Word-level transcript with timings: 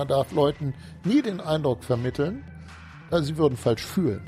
man 0.00 0.08
darf 0.08 0.32
Leuten 0.32 0.72
nie 1.04 1.20
den 1.20 1.42
Eindruck 1.42 1.84
vermitteln, 1.84 2.42
äh, 3.10 3.20
sie 3.20 3.36
würden 3.36 3.58
falsch 3.58 3.82
fühlen. 3.82 4.22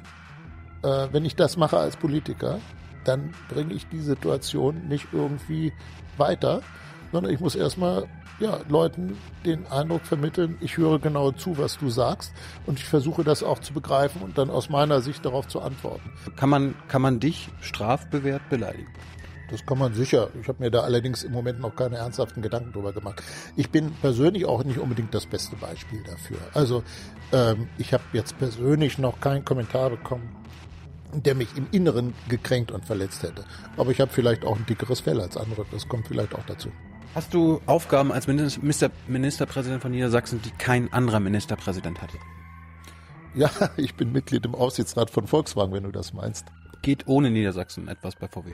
Äh, 0.83 1.09
wenn 1.13 1.25
ich 1.25 1.35
das 1.35 1.57
mache 1.57 1.79
als 1.79 1.97
Politiker, 1.97 2.59
dann 3.05 3.33
bringe 3.49 3.73
ich 3.73 3.89
die 3.89 4.01
Situation 4.01 4.87
nicht 4.89 5.09
irgendwie 5.13 5.73
weiter, 6.19 6.61
sondern 7.11 7.33
ich 7.33 7.41
muss 7.41 7.55
erstmal 7.55 8.07
ja, 8.39 8.61
Leuten 8.69 9.17
den 9.47 9.67
Eindruck 9.69 10.03
vermitteln, 10.05 10.59
ich 10.61 10.77
höre 10.77 10.99
genau 10.99 11.31
zu, 11.33 11.57
was 11.57 11.79
du 11.79 11.89
sagst 11.89 12.35
und 12.67 12.79
ich 12.79 12.85
versuche 12.85 13.25
das 13.25 13.43
auch 13.43 13.61
zu 13.61 13.73
begreifen 13.73 14.21
und 14.21 14.37
dann 14.37 14.51
aus 14.51 14.69
meiner 14.69 15.01
Sicht 15.01 15.25
darauf 15.25 15.49
zu 15.49 15.63
antworten. 15.63 16.13
Kann 16.37 16.51
man, 16.51 16.75
kann 16.89 17.01
man 17.01 17.19
dich 17.19 17.49
strafbewehrt 17.63 18.47
beleidigen? 18.51 18.93
Das 19.53 19.67
kann 19.67 19.77
man 19.79 19.93
sicher. 19.93 20.31
Ich 20.41 20.49
habe 20.49 20.65
mir 20.65 20.71
da 20.71 20.81
allerdings 20.81 21.25
im 21.25 21.33
Moment 21.33 21.61
noch 21.61 21.77
keine 21.77 21.97
ernsthaften 21.99 22.41
Gedanken 22.41 22.73
drüber 22.73 22.95
gemacht. 22.95 23.23
Ich 23.55 23.69
bin 23.69 23.93
persönlich 24.01 24.47
auch 24.47 24.65
nicht 24.65 24.79
unbedingt 24.79 25.15
das 25.15 25.27
beste 25.27 25.57
Beispiel 25.57 26.03
dafür. 26.05 26.39
Also 26.55 26.83
ähm, 27.33 27.69
ich 27.77 27.93
habe 27.93 28.03
jetzt 28.15 28.39
persönlich 28.39 28.97
noch 28.97 29.21
keinen 29.21 29.45
Kommentar 29.45 29.91
bekommen, 29.91 30.35
der 31.13 31.35
mich 31.35 31.55
im 31.55 31.67
Inneren 31.71 32.15
gekränkt 32.31 32.73
und 32.73 32.87
verletzt 32.87 33.23
hätte. 33.23 33.45
Aber 33.77 33.91
ich 33.91 34.01
habe 34.01 34.11
vielleicht 34.11 34.43
auch 34.47 34.57
ein 34.57 34.65
dickeres 34.65 35.01
Fell 35.01 35.21
als 35.21 35.37
andere. 35.37 35.67
Das 35.71 35.87
kommt 35.87 36.09
vielleicht 36.09 36.35
auch 36.35 36.47
dazu. 36.47 36.71
Hast 37.15 37.35
du 37.35 37.61
Aufgaben 37.67 38.11
als 38.11 38.27
Minister, 38.27 38.91
Ministerpräsident 39.07 39.83
von 39.83 39.91
Niedersachsen, 39.91 40.41
die 40.41 40.51
kein 40.53 40.91
anderer 40.95 41.21
Ministerpräsident 41.21 42.01
hatte? 42.01 42.17
Ja, 43.35 43.51
ich 43.77 43.97
bin 43.97 44.13
Mitglied 44.13 44.47
im 44.47 44.55
Aufsichtsrat 44.55 45.11
von 45.11 45.27
Volkswagen, 45.27 45.75
wenn 45.75 45.85
du 45.85 45.93
das 45.93 46.15
meinst. 46.15 46.47
Geht 46.81 47.07
ohne 47.07 47.31
Niedersachsen 47.31 47.87
etwas 47.89 48.17
bei 48.17 48.29
VW? 48.29 48.53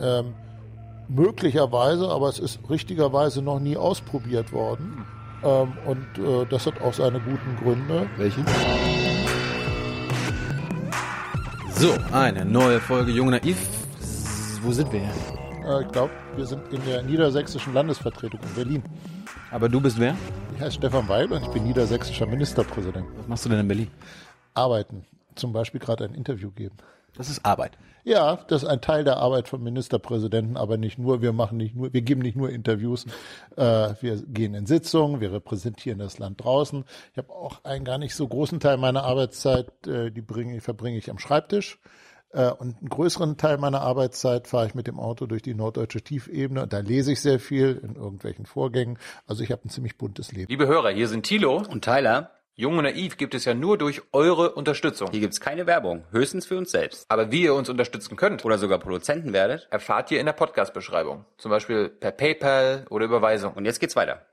Ähm, 0.00 0.34
möglicherweise, 1.08 2.08
aber 2.08 2.28
es 2.28 2.38
ist 2.38 2.60
richtigerweise 2.68 3.42
noch 3.42 3.60
nie 3.60 3.76
ausprobiert 3.76 4.52
worden. 4.52 5.04
Ähm, 5.42 5.72
und 5.86 6.18
äh, 6.18 6.46
das 6.46 6.66
hat 6.66 6.80
auch 6.80 6.94
seine 6.94 7.20
guten 7.20 7.56
Gründe. 7.62 8.08
Welche? 8.16 8.44
So, 11.74 11.94
eine 12.12 12.44
neue 12.44 12.80
Folge 12.80 13.12
Jung 13.12 13.30
Naiv. 13.30 13.56
Wo 14.62 14.72
sind 14.72 14.92
wir? 14.92 15.02
Äh, 15.64 15.82
ich 15.82 15.88
glaube, 15.92 16.12
wir 16.36 16.46
sind 16.46 16.72
in 16.72 16.84
der 16.84 17.02
niedersächsischen 17.02 17.72
Landesvertretung 17.72 18.40
in 18.42 18.54
Berlin. 18.54 18.82
Aber 19.50 19.68
du 19.68 19.80
bist 19.80 19.98
wer? 19.98 20.16
Ich 20.56 20.60
heiße 20.60 20.72
Stefan 20.72 21.08
Weil 21.08 21.32
und 21.32 21.42
ich 21.42 21.48
bin 21.48 21.64
niedersächsischer 21.64 22.26
Ministerpräsident. 22.26 23.06
Was 23.16 23.28
machst 23.28 23.44
du 23.44 23.48
denn 23.48 23.60
in 23.60 23.68
Berlin? 23.68 23.88
Arbeiten. 24.54 25.04
Zum 25.36 25.52
Beispiel 25.52 25.80
gerade 25.80 26.04
ein 26.04 26.14
Interview 26.14 26.50
geben. 26.50 26.76
Das 27.18 27.28
ist 27.28 27.44
Arbeit. 27.44 27.72
Ja, 28.04 28.36
das 28.48 28.62
ist 28.62 28.68
ein 28.68 28.80
Teil 28.80 29.04
der 29.04 29.18
Arbeit 29.18 29.48
vom 29.48 29.62
Ministerpräsidenten, 29.62 30.56
aber 30.56 30.78
nicht 30.78 30.98
nur. 30.98 31.20
Wir 31.20 31.32
machen 31.32 31.58
nicht 31.58 31.74
nur, 31.74 31.92
wir 31.92 32.00
geben 32.00 32.22
nicht 32.22 32.36
nur 32.36 32.48
Interviews. 32.48 33.04
Äh, 33.56 33.94
wir 34.00 34.22
gehen 34.22 34.54
in 34.54 34.66
Sitzungen, 34.66 35.20
wir 35.20 35.32
repräsentieren 35.32 35.98
das 35.98 36.18
Land 36.18 36.42
draußen. 36.42 36.84
Ich 37.12 37.18
habe 37.18 37.32
auch 37.32 37.64
einen 37.64 37.84
gar 37.84 37.98
nicht 37.98 38.14
so 38.14 38.26
großen 38.26 38.60
Teil 38.60 38.78
meiner 38.78 39.02
Arbeitszeit, 39.02 39.86
äh, 39.86 40.10
die 40.10 40.22
bringe, 40.22 40.60
verbringe 40.60 40.96
ich 40.96 41.10
am 41.10 41.18
Schreibtisch. 41.18 41.80
Äh, 42.30 42.50
und 42.52 42.78
einen 42.78 42.88
größeren 42.88 43.36
Teil 43.36 43.58
meiner 43.58 43.80
Arbeitszeit 43.80 44.46
fahre 44.46 44.68
ich 44.68 44.74
mit 44.74 44.86
dem 44.86 45.00
Auto 45.00 45.26
durch 45.26 45.42
die 45.42 45.54
norddeutsche 45.54 46.00
Tiefebene. 46.00 46.68
Da 46.68 46.78
lese 46.78 47.12
ich 47.12 47.20
sehr 47.20 47.40
viel 47.40 47.80
in 47.82 47.96
irgendwelchen 47.96 48.46
Vorgängen. 48.46 48.96
Also 49.26 49.42
ich 49.42 49.50
habe 49.50 49.66
ein 49.66 49.70
ziemlich 49.70 49.98
buntes 49.98 50.30
Leben. 50.30 50.48
Liebe 50.48 50.68
Hörer, 50.68 50.90
hier 50.90 51.08
sind 51.08 51.24
Thilo 51.24 51.62
und 51.68 51.84
Tyler. 51.84 52.30
Jung 52.60 52.76
und 52.76 52.82
Naiv 52.82 53.16
gibt 53.18 53.36
es 53.36 53.44
ja 53.44 53.54
nur 53.54 53.78
durch 53.78 54.02
eure 54.10 54.50
Unterstützung. 54.50 55.12
Hier 55.12 55.20
gibt's 55.20 55.38
keine 55.38 55.68
Werbung, 55.68 56.02
höchstens 56.10 56.44
für 56.44 56.58
uns 56.58 56.72
selbst. 56.72 57.06
Aber 57.08 57.30
wie 57.30 57.42
ihr 57.42 57.54
uns 57.54 57.68
unterstützen 57.68 58.16
könnt 58.16 58.44
Oder 58.44 58.58
sogar 58.58 58.80
Produzenten 58.80 59.32
werdet. 59.32 59.68
erfahrt 59.70 60.10
ihr 60.10 60.18
in 60.18 60.26
der 60.26 60.32
Podcast-Beschreibung. 60.32 61.24
Zum 61.36 61.52
Beispiel 61.52 61.88
per 61.88 62.10
PayPal 62.10 62.84
oder 62.90 63.04
Überweisung. 63.04 63.52
Und 63.52 63.64
jetzt 63.64 63.78
geht's 63.78 63.94
weiter. 63.94 64.26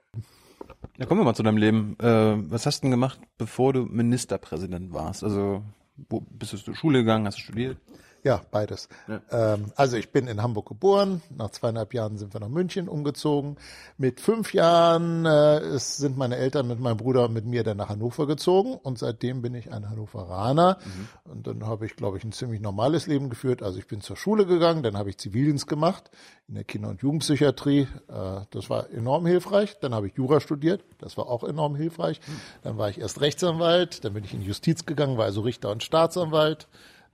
Ja, 0.97 1.05
kommen 1.05 1.21
wir 1.21 1.25
mal 1.25 1.35
zu 1.35 1.43
deinem 1.43 1.57
Leben. 1.57 1.97
Äh, 1.99 2.51
was 2.51 2.65
hast 2.65 2.79
du 2.79 2.85
denn 2.85 2.91
gemacht, 2.91 3.19
bevor 3.37 3.73
du 3.73 3.83
Ministerpräsident 3.83 4.91
warst? 4.91 5.23
Also, 5.23 5.61
wo 6.09 6.21
bist 6.21 6.53
du 6.53 6.57
zur 6.57 6.75
Schule 6.75 7.01
gegangen, 7.01 7.27
hast 7.27 7.37
du 7.37 7.43
studiert? 7.43 7.77
Ja, 8.25 8.41
beides. 8.49 8.89
Ähm, 9.29 9.71
also 9.75 9.97
ich 9.97 10.11
bin 10.11 10.25
in 10.25 10.41
Hamburg 10.41 10.67
geboren. 10.67 11.21
Nach 11.29 11.51
zweieinhalb 11.51 11.93
Jahren 11.93 12.17
sind 12.17 12.33
wir 12.33 12.39
nach 12.39 12.49
München 12.49 12.89
umgezogen. 12.89 13.57
Mit 13.99 14.19
fünf 14.19 14.51
Jahren 14.51 15.27
äh, 15.27 15.77
sind 15.77 16.17
meine 16.17 16.35
Eltern 16.35 16.67
mit 16.67 16.79
meinem 16.79 16.97
Bruder 16.97 17.25
und 17.25 17.33
mit 17.33 17.45
mir 17.45 17.63
dann 17.63 17.77
nach 17.77 17.89
Hannover 17.89 18.25
gezogen. 18.25 18.79
Und 18.81 18.97
seitdem 18.97 19.43
bin 19.43 19.53
ich 19.53 19.71
ein 19.71 19.91
Hannoveraner. 19.91 20.79
Und 21.25 21.45
dann 21.45 21.67
habe 21.67 21.85
ich, 21.85 21.95
glaube 21.97 22.17
ich, 22.17 22.23
ein 22.23 22.31
ziemlich 22.31 22.61
normales 22.61 23.05
Leben 23.05 23.29
geführt. 23.29 23.61
Also 23.61 23.77
ich 23.77 23.85
bin 23.85 24.01
zur 24.01 24.17
Schule 24.17 24.47
gegangen, 24.47 24.81
dann 24.81 24.97
habe 24.97 25.11
ich 25.11 25.19
Zivildienst 25.19 25.67
gemacht 25.67 26.09
in 26.47 26.55
der 26.55 26.63
Kinder- 26.63 26.89
und 26.89 27.03
Jugendpsychiatrie. 27.03 27.81
Äh, 28.07 28.41
das 28.49 28.71
war 28.71 28.89
enorm 28.89 29.27
hilfreich. 29.27 29.77
Dann 29.81 29.93
habe 29.93 30.07
ich 30.07 30.15
Jura 30.15 30.39
studiert. 30.39 30.83
Das 30.97 31.15
war 31.15 31.27
auch 31.27 31.43
enorm 31.43 31.75
hilfreich. 31.75 32.21
Dann 32.63 32.79
war 32.79 32.89
ich 32.89 32.99
erst 32.99 33.21
Rechtsanwalt. 33.21 34.03
Dann 34.03 34.15
bin 34.15 34.23
ich 34.23 34.33
in 34.33 34.41
Justiz 34.41 34.87
gegangen, 34.87 35.15
war 35.15 35.25
also 35.25 35.41
Richter 35.41 35.69
und 35.69 35.83
Staatsanwalt. 35.83 36.67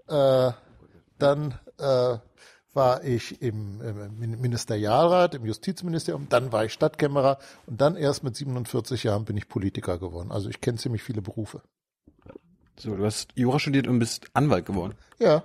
Äh, 0.07 0.51
dann 1.21 1.59
äh, 1.79 2.17
war 2.73 3.03
ich 3.03 3.41
im, 3.41 3.81
im 3.81 4.41
Ministerialrat, 4.41 5.35
im 5.35 5.45
Justizministerium, 5.45 6.27
dann 6.29 6.51
war 6.51 6.65
ich 6.65 6.73
Stadtkämmerer 6.73 7.37
und 7.65 7.81
dann 7.81 7.95
erst 7.95 8.23
mit 8.23 8.35
47 8.35 9.03
Jahren 9.03 9.25
bin 9.25 9.37
ich 9.37 9.47
Politiker 9.49 9.97
geworden. 9.97 10.31
Also 10.31 10.49
ich 10.49 10.61
kenne 10.61 10.77
ziemlich 10.77 11.03
viele 11.03 11.21
Berufe. 11.21 11.61
So, 12.77 12.95
du 12.95 13.05
hast 13.05 13.29
Jura 13.35 13.59
studiert 13.59 13.87
und 13.87 13.99
bist 13.99 14.27
Anwalt 14.33 14.65
geworden. 14.65 14.95
Ja, 15.19 15.43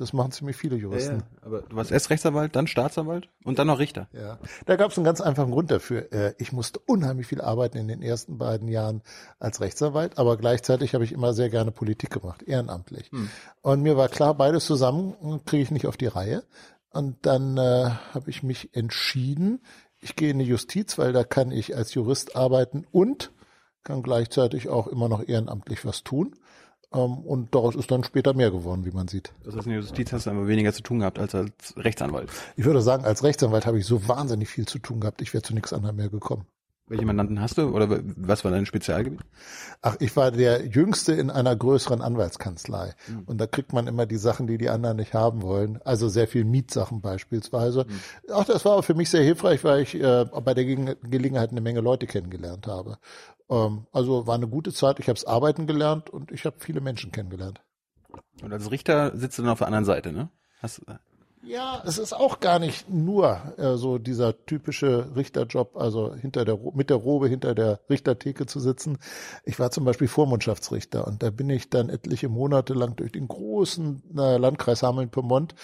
das 0.00 0.12
machen 0.12 0.32
ziemlich 0.32 0.56
viele 0.56 0.76
Juristen. 0.76 1.22
Aber 1.42 1.62
du 1.62 1.76
warst 1.76 1.90
erst 1.90 2.10
Rechtsanwalt, 2.10 2.56
dann 2.56 2.66
Staatsanwalt 2.66 3.28
und 3.44 3.58
dann 3.58 3.66
noch 3.66 3.78
Richter. 3.78 4.08
Ja, 4.12 4.38
da 4.66 4.76
gab 4.76 4.90
es 4.90 4.96
einen 4.98 5.04
ganz 5.04 5.20
einfachen 5.20 5.50
Grund 5.50 5.70
dafür. 5.70 6.12
Äh, 6.12 6.34
Ich 6.38 6.52
musste 6.52 6.80
unheimlich 6.86 7.26
viel 7.26 7.40
arbeiten 7.40 7.76
in 7.78 7.88
den 7.88 8.02
ersten 8.02 8.38
beiden 8.38 8.68
Jahren 8.68 9.02
als 9.38 9.60
Rechtsanwalt, 9.60 10.18
aber 10.18 10.36
gleichzeitig 10.36 10.94
habe 10.94 11.04
ich 11.04 11.12
immer 11.12 11.34
sehr 11.34 11.50
gerne 11.50 11.70
Politik 11.70 12.10
gemacht, 12.10 12.42
ehrenamtlich. 12.42 13.10
Und 13.62 13.82
mir 13.82 13.96
war 13.96 14.08
klar, 14.08 14.34
beides 14.34 14.64
zusammen 14.66 15.14
kriege 15.44 15.62
ich 15.62 15.70
nicht 15.70 15.86
auf 15.86 15.96
die 15.96 16.06
Reihe. 16.06 16.42
Und 16.92 17.24
dann 17.26 17.56
äh, 17.56 17.90
habe 18.14 18.30
ich 18.30 18.42
mich 18.42 18.74
entschieden, 18.74 19.60
ich 20.00 20.16
gehe 20.16 20.30
in 20.30 20.38
die 20.38 20.46
Justiz, 20.46 20.98
weil 20.98 21.12
da 21.12 21.24
kann 21.24 21.52
ich 21.52 21.76
als 21.76 21.94
Jurist 21.94 22.34
arbeiten 22.36 22.86
und 22.90 23.30
kann 23.84 24.02
gleichzeitig 24.02 24.68
auch 24.68 24.86
immer 24.86 25.08
noch 25.08 25.26
ehrenamtlich 25.26 25.84
was 25.84 26.02
tun. 26.04 26.34
Ähm, 26.92 27.18
und 27.18 27.54
daraus 27.54 27.76
ist 27.76 27.90
dann 27.90 28.04
später 28.04 28.34
mehr 28.34 28.50
geworden, 28.50 28.84
wie 28.84 28.90
man 28.90 29.08
sieht. 29.08 29.32
Das 29.44 29.54
heißt, 29.54 29.66
in 29.66 29.72
der 29.72 29.80
Justiz 29.80 30.12
hast 30.12 30.26
du 30.26 30.30
aber 30.30 30.48
weniger 30.48 30.72
zu 30.72 30.82
tun 30.82 31.00
gehabt 31.00 31.18
als 31.18 31.34
als 31.34 31.74
Rechtsanwalt. 31.76 32.30
Ich 32.56 32.64
würde 32.64 32.82
sagen, 32.82 33.04
als 33.04 33.22
Rechtsanwalt 33.22 33.66
habe 33.66 33.78
ich 33.78 33.86
so 33.86 34.08
wahnsinnig 34.08 34.48
viel 34.48 34.66
zu 34.66 34.78
tun 34.78 35.00
gehabt, 35.00 35.22
ich 35.22 35.32
wäre 35.32 35.42
zu 35.42 35.54
nichts 35.54 35.72
anderem 35.72 35.96
mehr 35.96 36.08
gekommen. 36.08 36.46
Welche 36.90 37.06
Mandanten 37.06 37.40
hast 37.40 37.56
du 37.56 37.68
oder 37.68 38.00
was 38.16 38.44
war 38.44 38.50
dein 38.50 38.66
Spezialgebiet? 38.66 39.20
Ach, 39.80 39.94
ich 40.00 40.16
war 40.16 40.32
der 40.32 40.66
Jüngste 40.66 41.12
in 41.12 41.30
einer 41.30 41.54
größeren 41.54 42.02
Anwaltskanzlei. 42.02 42.94
Und 43.26 43.40
da 43.40 43.46
kriegt 43.46 43.72
man 43.72 43.86
immer 43.86 44.06
die 44.06 44.16
Sachen, 44.16 44.48
die 44.48 44.58
die 44.58 44.70
anderen 44.70 44.96
nicht 44.96 45.14
haben 45.14 45.40
wollen. 45.40 45.80
Also 45.84 46.08
sehr 46.08 46.26
viel 46.26 46.44
Mietsachen 46.44 47.00
beispielsweise. 47.00 47.86
Ach, 48.32 48.44
das 48.44 48.64
war 48.64 48.82
für 48.82 48.94
mich 48.94 49.08
sehr 49.08 49.22
hilfreich, 49.22 49.62
weil 49.62 49.82
ich 49.82 49.94
äh, 49.94 50.24
bei 50.44 50.52
der 50.52 50.64
Gegen 50.64 50.96
Gelegenheit 51.04 51.52
eine 51.52 51.60
Menge 51.60 51.80
Leute 51.80 52.08
kennengelernt 52.08 52.66
habe. 52.66 52.98
Ähm, 53.50 53.86
also 53.92 54.26
war 54.26 54.36
eine 54.36 54.48
gute 54.48 54.72
Zeit. 54.72 55.00
Ich 55.00 55.08
habe 55.08 55.16
es 55.16 55.24
arbeiten 55.24 55.66
gelernt 55.66 56.08
und 56.08 56.30
ich 56.30 56.46
habe 56.46 56.56
viele 56.58 56.80
Menschen 56.80 57.12
kennengelernt. 57.12 57.60
Und 58.42 58.52
als 58.52 58.70
Richter 58.70 59.16
sitzt 59.16 59.38
du 59.38 59.42
dann 59.42 59.52
auf 59.52 59.58
der 59.58 59.66
anderen 59.66 59.84
Seite, 59.84 60.12
ne? 60.12 60.30
Hast, 60.60 60.82
Ja, 61.42 61.82
es 61.86 61.96
ist 61.96 62.12
auch 62.12 62.40
gar 62.40 62.58
nicht 62.58 62.90
nur 62.90 63.40
äh, 63.56 63.76
so 63.76 63.96
dieser 63.96 64.44
typische 64.44 65.16
Richterjob, 65.16 65.74
also 65.76 66.14
hinter 66.14 66.44
der 66.44 66.58
mit 66.74 66.90
der 66.90 66.98
Robe 66.98 67.28
hinter 67.28 67.54
der 67.54 67.80
Richtertheke 67.88 68.44
zu 68.44 68.60
sitzen. 68.60 68.98
Ich 69.44 69.58
war 69.58 69.70
zum 69.70 69.86
Beispiel 69.86 70.06
Vormundschaftsrichter 70.06 71.06
und 71.06 71.22
da 71.22 71.30
bin 71.30 71.48
ich 71.48 71.70
dann 71.70 71.88
etliche 71.88 72.28
Monate 72.28 72.74
lang 72.74 72.94
durch 72.96 73.12
den 73.12 73.26
großen 73.26 74.02
äh, 74.18 74.36
Landkreis 74.36 74.82
Hameln-Pyrmont 74.82 75.54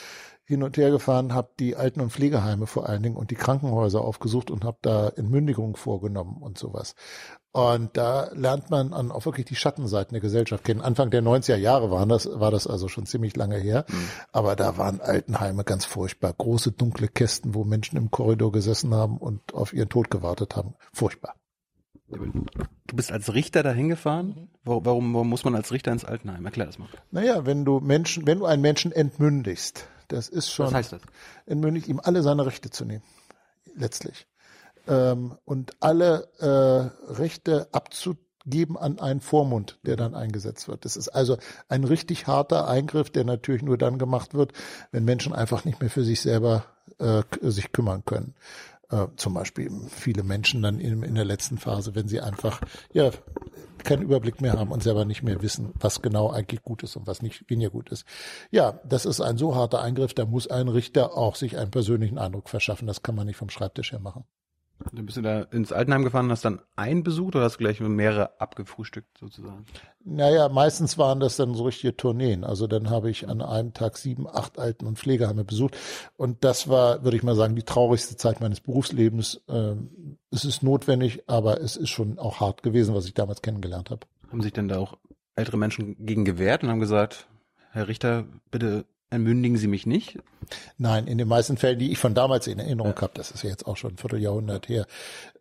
hin 0.46 0.62
und 0.62 0.76
her 0.76 0.90
gefahren, 0.90 1.34
habe 1.34 1.50
die 1.58 1.74
Alten- 1.74 2.00
und 2.00 2.12
Pflegeheime 2.12 2.66
vor 2.66 2.88
allen 2.88 3.02
Dingen 3.02 3.16
und 3.16 3.30
die 3.32 3.34
Krankenhäuser 3.34 4.00
aufgesucht 4.00 4.50
und 4.50 4.64
habe 4.64 4.78
da 4.80 5.08
Entmündigungen 5.08 5.74
vorgenommen 5.74 6.40
und 6.40 6.56
sowas. 6.56 6.94
Und 7.50 7.96
da 7.96 8.30
lernt 8.32 8.70
man 8.70 8.92
an 8.92 9.10
auch 9.10 9.24
wirklich 9.24 9.46
die 9.46 9.56
Schattenseiten 9.56 10.12
der 10.12 10.20
Gesellschaft 10.20 10.62
kennen. 10.62 10.82
Anfang 10.82 11.10
der 11.10 11.22
90er 11.22 11.56
Jahre 11.56 11.90
waren 11.90 12.08
das, 12.08 12.28
war 12.32 12.50
das 12.50 12.66
also 12.66 12.86
schon 12.86 13.06
ziemlich 13.06 13.34
lange 13.34 13.56
her. 13.56 13.86
Aber 14.30 14.54
da 14.54 14.78
waren 14.78 15.00
Altenheime 15.00 15.64
ganz 15.64 15.84
furchtbar. 15.84 16.32
Große 16.32 16.72
dunkle 16.72 17.08
Kästen, 17.08 17.54
wo 17.54 17.64
Menschen 17.64 17.96
im 17.96 18.10
Korridor 18.10 18.52
gesessen 18.52 18.94
haben 18.94 19.16
und 19.16 19.54
auf 19.54 19.72
ihren 19.72 19.88
Tod 19.88 20.10
gewartet 20.10 20.54
haben. 20.54 20.74
Furchtbar. 20.92 21.34
du 22.08 22.94
bist 22.94 23.10
als 23.10 23.32
Richter 23.34 23.62
dahin 23.62 23.88
gefahren? 23.88 24.50
Warum, 24.62 24.84
warum, 24.84 25.14
warum 25.14 25.28
muss 25.28 25.44
man 25.44 25.56
als 25.56 25.72
Richter 25.72 25.90
ins 25.92 26.04
Altenheim? 26.04 26.44
Erklär 26.44 26.66
das 26.66 26.78
mal. 26.78 26.88
Naja, 27.10 27.46
wenn 27.46 27.64
du 27.64 27.80
Menschen, 27.80 28.26
wenn 28.26 28.40
du 28.40 28.44
einen 28.44 28.62
Menschen 28.62 28.92
entmündigst, 28.92 29.88
das 30.08 30.28
ist 30.28 30.50
schon 30.50 30.66
Was 30.66 30.74
heißt 30.74 30.92
das? 30.92 31.02
entmündigt, 31.46 31.88
ihm 31.88 32.00
alle 32.02 32.22
seine 32.22 32.46
Rechte 32.46 32.70
zu 32.70 32.84
nehmen. 32.84 33.02
Letztlich. 33.74 34.26
Ähm, 34.88 35.36
und 35.44 35.72
alle 35.80 36.28
äh, 36.38 37.12
Rechte 37.12 37.68
abzugeben 37.72 38.76
an 38.76 38.98
einen 39.00 39.20
Vormund, 39.20 39.78
der 39.82 39.96
dann 39.96 40.14
eingesetzt 40.14 40.68
wird. 40.68 40.84
Das 40.84 40.96
ist 40.96 41.08
also 41.08 41.36
ein 41.68 41.84
richtig 41.84 42.26
harter 42.26 42.68
Eingriff, 42.68 43.10
der 43.10 43.24
natürlich 43.24 43.62
nur 43.62 43.76
dann 43.78 43.98
gemacht 43.98 44.34
wird, 44.34 44.52
wenn 44.92 45.04
Menschen 45.04 45.32
einfach 45.32 45.64
nicht 45.64 45.80
mehr 45.80 45.90
für 45.90 46.04
sich 46.04 46.20
selber 46.20 46.64
äh, 46.98 47.22
sich 47.42 47.72
kümmern 47.72 48.04
können. 48.04 48.34
Äh, 48.90 49.08
zum 49.16 49.34
Beispiel 49.34 49.70
viele 49.88 50.22
Menschen 50.22 50.62
dann 50.62 50.78
in, 50.78 51.02
in 51.02 51.14
der 51.16 51.24
letzten 51.24 51.58
Phase, 51.58 51.94
wenn 51.94 52.06
sie 52.06 52.20
einfach 52.20 52.60
ja 52.92 53.10
keinen 53.82 54.02
Überblick 54.02 54.40
mehr 54.40 54.54
haben 54.54 54.70
und 54.70 54.82
selber 54.82 55.04
nicht 55.04 55.22
mehr 55.22 55.42
wissen, 55.42 55.72
was 55.78 56.02
genau 56.02 56.30
eigentlich 56.30 56.62
gut 56.62 56.82
ist 56.82 56.96
und 56.96 57.06
was 57.06 57.22
nicht 57.22 57.48
weniger 57.50 57.70
gut 57.70 57.90
ist. 57.90 58.04
Ja, 58.50 58.80
das 58.84 59.04
ist 59.04 59.20
ein 59.20 59.38
so 59.38 59.54
harter 59.54 59.80
Eingriff, 59.80 60.14
da 60.14 60.24
muss 60.24 60.46
ein 60.46 60.68
Richter 60.68 61.16
auch 61.16 61.34
sich 61.34 61.58
einen 61.58 61.70
persönlichen 61.70 62.18
Eindruck 62.18 62.48
verschaffen. 62.48 62.86
Das 62.86 63.02
kann 63.02 63.14
man 63.14 63.26
nicht 63.26 63.36
vom 63.36 63.50
Schreibtisch 63.50 63.92
her 63.92 64.00
machen. 64.00 64.24
Dann 64.92 65.06
bist 65.06 65.16
du 65.16 65.22
da 65.22 65.42
ins 65.42 65.72
Altenheim 65.72 66.04
gefahren, 66.04 66.30
hast 66.30 66.44
dann 66.44 66.60
einen 66.76 67.02
besucht 67.02 67.34
oder 67.34 67.44
hast 67.44 67.54
du 67.54 67.58
gleich 67.58 67.80
mehrere 67.80 68.40
abgefrühstückt 68.40 69.18
sozusagen? 69.18 69.64
Naja, 70.04 70.48
meistens 70.48 70.98
waren 70.98 71.18
das 71.18 71.36
dann 71.36 71.54
so 71.54 71.64
richtige 71.64 71.96
Tourneen. 71.96 72.44
Also 72.44 72.66
dann 72.66 72.90
habe 72.90 73.10
ich 73.10 73.28
an 73.28 73.40
einem 73.40 73.72
Tag 73.72 73.96
sieben, 73.96 74.28
acht 74.28 74.58
Alten- 74.58 74.86
und 74.86 74.98
Pflegeheime 74.98 75.44
besucht. 75.44 75.76
Und 76.16 76.44
das 76.44 76.68
war, 76.68 77.04
würde 77.04 77.16
ich 77.16 77.22
mal 77.22 77.34
sagen, 77.34 77.56
die 77.56 77.62
traurigste 77.62 78.16
Zeit 78.16 78.40
meines 78.40 78.60
Berufslebens. 78.60 79.42
Ähm, 79.48 80.18
es 80.30 80.44
ist 80.44 80.62
notwendig, 80.62 81.24
aber 81.26 81.60
es 81.60 81.76
ist 81.76 81.90
schon 81.90 82.18
auch 82.18 82.40
hart 82.40 82.62
gewesen, 82.62 82.94
was 82.94 83.06
ich 83.06 83.14
damals 83.14 83.42
kennengelernt 83.42 83.90
habe. 83.90 84.06
Haben 84.30 84.42
sich 84.42 84.52
denn 84.52 84.68
da 84.68 84.78
auch 84.78 84.98
ältere 85.34 85.56
Menschen 85.56 85.96
gegen 86.04 86.24
gewehrt 86.24 86.62
und 86.62 86.70
haben 86.70 86.80
gesagt, 86.80 87.28
Herr 87.72 87.88
Richter, 87.88 88.26
bitte 88.50 88.84
entmündigen 89.10 89.58
Sie 89.58 89.68
mich 89.68 89.86
nicht? 89.86 90.18
Nein, 90.78 91.06
in 91.06 91.18
den 91.18 91.28
meisten 91.28 91.56
Fällen, 91.56 91.78
die 91.78 91.92
ich 91.92 91.98
von 91.98 92.14
damals 92.14 92.46
in 92.46 92.58
Erinnerung 92.58 92.94
ja. 92.94 93.02
habe, 93.02 93.12
das 93.14 93.30
ist 93.30 93.42
ja 93.42 93.50
jetzt 93.50 93.66
auch 93.66 93.76
schon 93.76 93.92
ein 93.92 93.98
Vierteljahrhundert 93.98 94.68
her, 94.68 94.86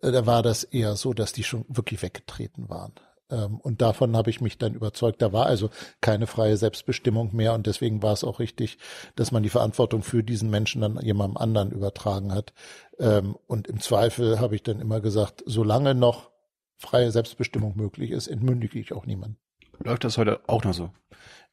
äh, 0.01 0.11
da 0.11 0.25
war 0.25 0.43
das 0.43 0.63
eher 0.63 0.95
so, 0.95 1.13
dass 1.13 1.33
die 1.33 1.43
schon 1.43 1.65
wirklich 1.67 2.01
weggetreten 2.01 2.69
waren. 2.69 2.93
Ähm, 3.29 3.59
und 3.59 3.81
davon 3.81 4.15
habe 4.15 4.29
ich 4.29 4.41
mich 4.41 4.57
dann 4.57 4.73
überzeugt. 4.73 5.21
Da 5.21 5.33
war 5.33 5.45
also 5.47 5.69
keine 6.01 6.27
freie 6.27 6.57
Selbstbestimmung 6.57 7.35
mehr 7.35 7.53
und 7.53 7.67
deswegen 7.67 8.03
war 8.03 8.13
es 8.13 8.23
auch 8.23 8.39
richtig, 8.39 8.77
dass 9.15 9.31
man 9.31 9.43
die 9.43 9.49
Verantwortung 9.49 10.03
für 10.03 10.23
diesen 10.23 10.49
Menschen 10.49 10.81
dann 10.81 10.99
jemandem 11.01 11.37
anderen 11.37 11.71
übertragen 11.71 12.33
hat. 12.33 12.53
Ähm, 12.99 13.35
und 13.47 13.67
im 13.67 13.79
Zweifel 13.79 14.39
habe 14.39 14.55
ich 14.55 14.63
dann 14.63 14.79
immer 14.79 15.01
gesagt, 15.01 15.43
solange 15.45 15.95
noch 15.95 16.31
freie 16.77 17.11
Selbstbestimmung 17.11 17.75
möglich 17.75 18.11
ist, 18.11 18.27
entmündige 18.27 18.79
ich 18.79 18.93
auch 18.93 19.05
niemanden. 19.05 19.37
Läuft 19.79 20.03
das 20.03 20.17
heute 20.17 20.41
auch 20.47 20.63
noch 20.63 20.73
so? 20.73 20.91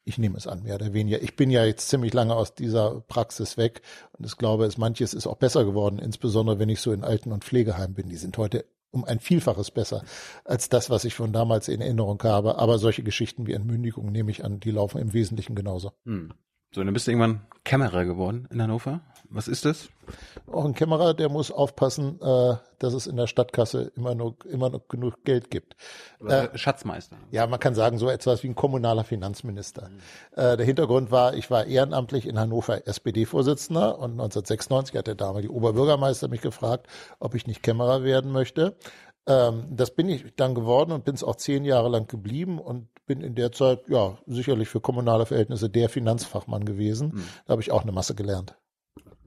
Ich 0.05 0.17
nehme 0.17 0.37
es 0.37 0.47
an, 0.47 0.63
mehr 0.63 0.75
oder 0.75 0.93
weniger. 0.93 1.21
Ich 1.21 1.35
bin 1.35 1.49
ja 1.49 1.63
jetzt 1.63 1.87
ziemlich 1.87 2.13
lange 2.13 2.35
aus 2.35 2.53
dieser 2.55 3.01
Praxis 3.07 3.57
weg 3.57 3.81
und 4.17 4.25
ich 4.25 4.37
glaube, 4.37 4.65
es 4.65 4.77
manches 4.77 5.13
ist 5.13 5.27
auch 5.27 5.37
besser 5.37 5.63
geworden, 5.63 5.99
insbesondere 5.99 6.59
wenn 6.59 6.69
ich 6.69 6.81
so 6.81 6.91
in 6.91 7.03
Alten- 7.03 7.31
und 7.31 7.45
Pflegeheimen 7.45 7.93
bin. 7.93 8.09
Die 8.09 8.17
sind 8.17 8.37
heute 8.37 8.65
um 8.91 9.03
ein 9.05 9.19
Vielfaches 9.19 9.71
besser 9.71 10.03
als 10.45 10.69
das, 10.69 10.89
was 10.89 11.03
ich 11.03 11.15
von 11.15 11.33
damals 11.33 11.67
in 11.67 11.81
Erinnerung 11.81 12.21
habe. 12.23 12.59
Aber 12.59 12.77
solche 12.77 13.03
Geschichten 13.03 13.47
wie 13.47 13.53
Entmündigung 13.53 14.11
nehme 14.11 14.31
ich 14.31 14.45
an, 14.45 14.59
die 14.59 14.71
laufen 14.71 14.99
im 14.99 15.13
Wesentlichen 15.13 15.55
genauso. 15.55 15.93
Hm. 16.05 16.33
So, 16.73 16.83
dann 16.83 16.93
bist 16.93 17.05
du 17.05 17.11
irgendwann 17.11 17.41
Kämmerer 17.63 18.03
geworden 18.03 18.47
in 18.51 18.61
Hannover. 18.61 19.01
Was 19.29 19.47
ist 19.47 19.65
das? 19.65 19.89
Auch 20.51 20.65
ein 20.65 20.75
Kämmerer, 20.75 21.13
der 21.13 21.29
muss 21.29 21.49
aufpassen, 21.49 22.19
äh, 22.21 22.55
dass 22.77 22.93
es 22.93 23.07
in 23.07 23.15
der 23.15 23.25
Stadtkasse 23.25 23.91
immer 23.95 24.13
noch, 24.13 24.35
immer 24.45 24.69
noch 24.69 24.87
genug 24.87 25.23
Geld 25.23 25.49
gibt. 25.49 25.75
Äh, 26.27 26.55
Schatzmeister. 26.55 27.17
Ja, 27.31 27.47
man 27.47 27.59
kann 27.59 27.73
sagen, 27.73 27.97
so 27.97 28.09
etwas 28.09 28.43
wie 28.43 28.49
ein 28.49 28.55
kommunaler 28.55 29.03
Finanzminister. 29.03 29.89
Mhm. 29.89 30.39
Äh, 30.39 30.57
der 30.57 30.65
Hintergrund 30.65 31.09
war, 31.09 31.35
ich 31.35 31.49
war 31.49 31.65
ehrenamtlich 31.65 32.27
in 32.27 32.39
Hannover 32.39 32.87
SPD-Vorsitzender 32.87 33.97
und 33.97 34.11
1996 34.11 34.95
hat 34.97 35.07
der 35.07 35.15
damalige 35.15 35.53
Oberbürgermeister 35.53 36.27
mich 36.27 36.41
gefragt, 36.41 36.87
ob 37.19 37.33
ich 37.33 37.47
nicht 37.47 37.63
Kämmerer 37.63 38.03
werden 38.03 38.31
möchte. 38.31 38.75
Ähm, 39.27 39.67
das 39.69 39.95
bin 39.95 40.09
ich 40.09 40.35
dann 40.35 40.55
geworden 40.55 40.91
und 40.91 41.05
bin 41.05 41.15
es 41.15 41.23
auch 41.23 41.35
zehn 41.35 41.63
Jahre 41.65 41.89
lang 41.89 42.07
geblieben 42.07 42.59
und 42.59 42.87
bin 43.05 43.21
in 43.21 43.35
der 43.35 43.51
Zeit, 43.51 43.81
ja, 43.87 44.17
sicherlich 44.25 44.69
für 44.69 44.81
kommunale 44.81 45.25
Verhältnisse 45.25 45.69
der 45.69 45.89
Finanzfachmann 45.89 46.65
gewesen. 46.65 47.11
Mhm. 47.13 47.23
Da 47.45 47.51
habe 47.51 47.61
ich 47.61 47.71
auch 47.71 47.83
eine 47.83 47.91
Masse 47.91 48.15
gelernt. 48.15 48.55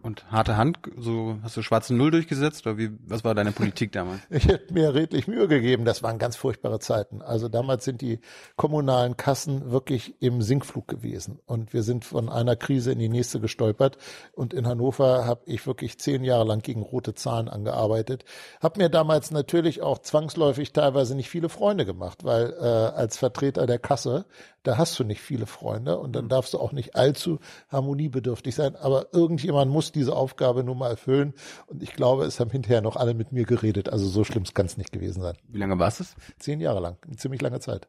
Und 0.06 0.30
harte 0.30 0.56
Hand, 0.56 0.78
so 0.96 1.36
hast 1.42 1.56
du 1.56 1.62
schwarzen 1.62 1.96
Null 1.96 2.12
durchgesetzt 2.12 2.64
oder 2.64 2.78
wie, 2.78 2.90
was 3.08 3.24
war 3.24 3.34
deine 3.34 3.50
Politik 3.50 3.90
damals? 3.90 4.20
Ich 4.30 4.46
hätte 4.46 4.72
mir 4.72 4.94
redlich 4.94 5.26
Mühe 5.26 5.48
gegeben. 5.48 5.84
Das 5.84 6.04
waren 6.04 6.18
ganz 6.18 6.36
furchtbare 6.36 6.78
Zeiten. 6.78 7.22
Also 7.22 7.48
damals 7.48 7.84
sind 7.84 8.02
die 8.02 8.20
kommunalen 8.54 9.16
Kassen 9.16 9.72
wirklich 9.72 10.22
im 10.22 10.42
Sinkflug 10.42 10.86
gewesen. 10.86 11.40
Und 11.46 11.72
wir 11.72 11.82
sind 11.82 12.04
von 12.04 12.28
einer 12.28 12.54
Krise 12.54 12.92
in 12.92 13.00
die 13.00 13.08
nächste 13.08 13.40
gestolpert. 13.40 13.98
Und 14.32 14.54
in 14.54 14.68
Hannover 14.68 15.24
habe 15.24 15.40
ich 15.46 15.66
wirklich 15.66 15.98
zehn 15.98 16.22
Jahre 16.22 16.44
lang 16.44 16.62
gegen 16.62 16.82
rote 16.82 17.14
Zahlen 17.14 17.48
angearbeitet. 17.48 18.24
Hab 18.60 18.76
mir 18.76 18.88
damals 18.88 19.32
natürlich 19.32 19.82
auch 19.82 19.98
zwangsläufig 19.98 20.72
teilweise 20.72 21.16
nicht 21.16 21.30
viele 21.30 21.48
Freunde 21.48 21.84
gemacht, 21.84 22.22
weil 22.22 22.54
äh, 22.60 22.64
als 22.64 23.16
Vertreter 23.16 23.66
der 23.66 23.80
Kasse 23.80 24.26
da 24.66 24.78
hast 24.78 24.98
du 24.98 25.04
nicht 25.04 25.20
viele 25.20 25.46
Freunde 25.46 25.98
und 25.98 26.16
dann 26.16 26.24
mhm. 26.24 26.30
darfst 26.30 26.54
du 26.54 26.58
auch 26.58 26.72
nicht 26.72 26.96
allzu 26.96 27.38
harmoniebedürftig 27.68 28.54
sein. 28.54 28.74
Aber 28.76 29.12
irgendjemand 29.12 29.70
muss 29.70 29.92
diese 29.92 30.14
Aufgabe 30.14 30.64
nun 30.64 30.78
mal 30.78 30.90
erfüllen. 30.90 31.34
Und 31.66 31.82
ich 31.82 31.92
glaube, 31.92 32.24
es 32.24 32.40
haben 32.40 32.50
hinterher 32.50 32.82
noch 32.82 32.96
alle 32.96 33.14
mit 33.14 33.32
mir 33.32 33.44
geredet. 33.44 33.88
Also 33.88 34.08
so 34.08 34.24
schlimm 34.24 34.44
kann 34.44 34.66
es 34.66 34.76
nicht 34.76 34.92
gewesen 34.92 35.22
sein. 35.22 35.36
Wie 35.48 35.58
lange 35.58 35.78
warst 35.78 36.00
es? 36.00 36.16
Zehn 36.38 36.60
Jahre 36.60 36.80
lang. 36.80 36.96
Eine 37.06 37.16
ziemlich 37.16 37.42
lange 37.42 37.60
Zeit. 37.60 37.88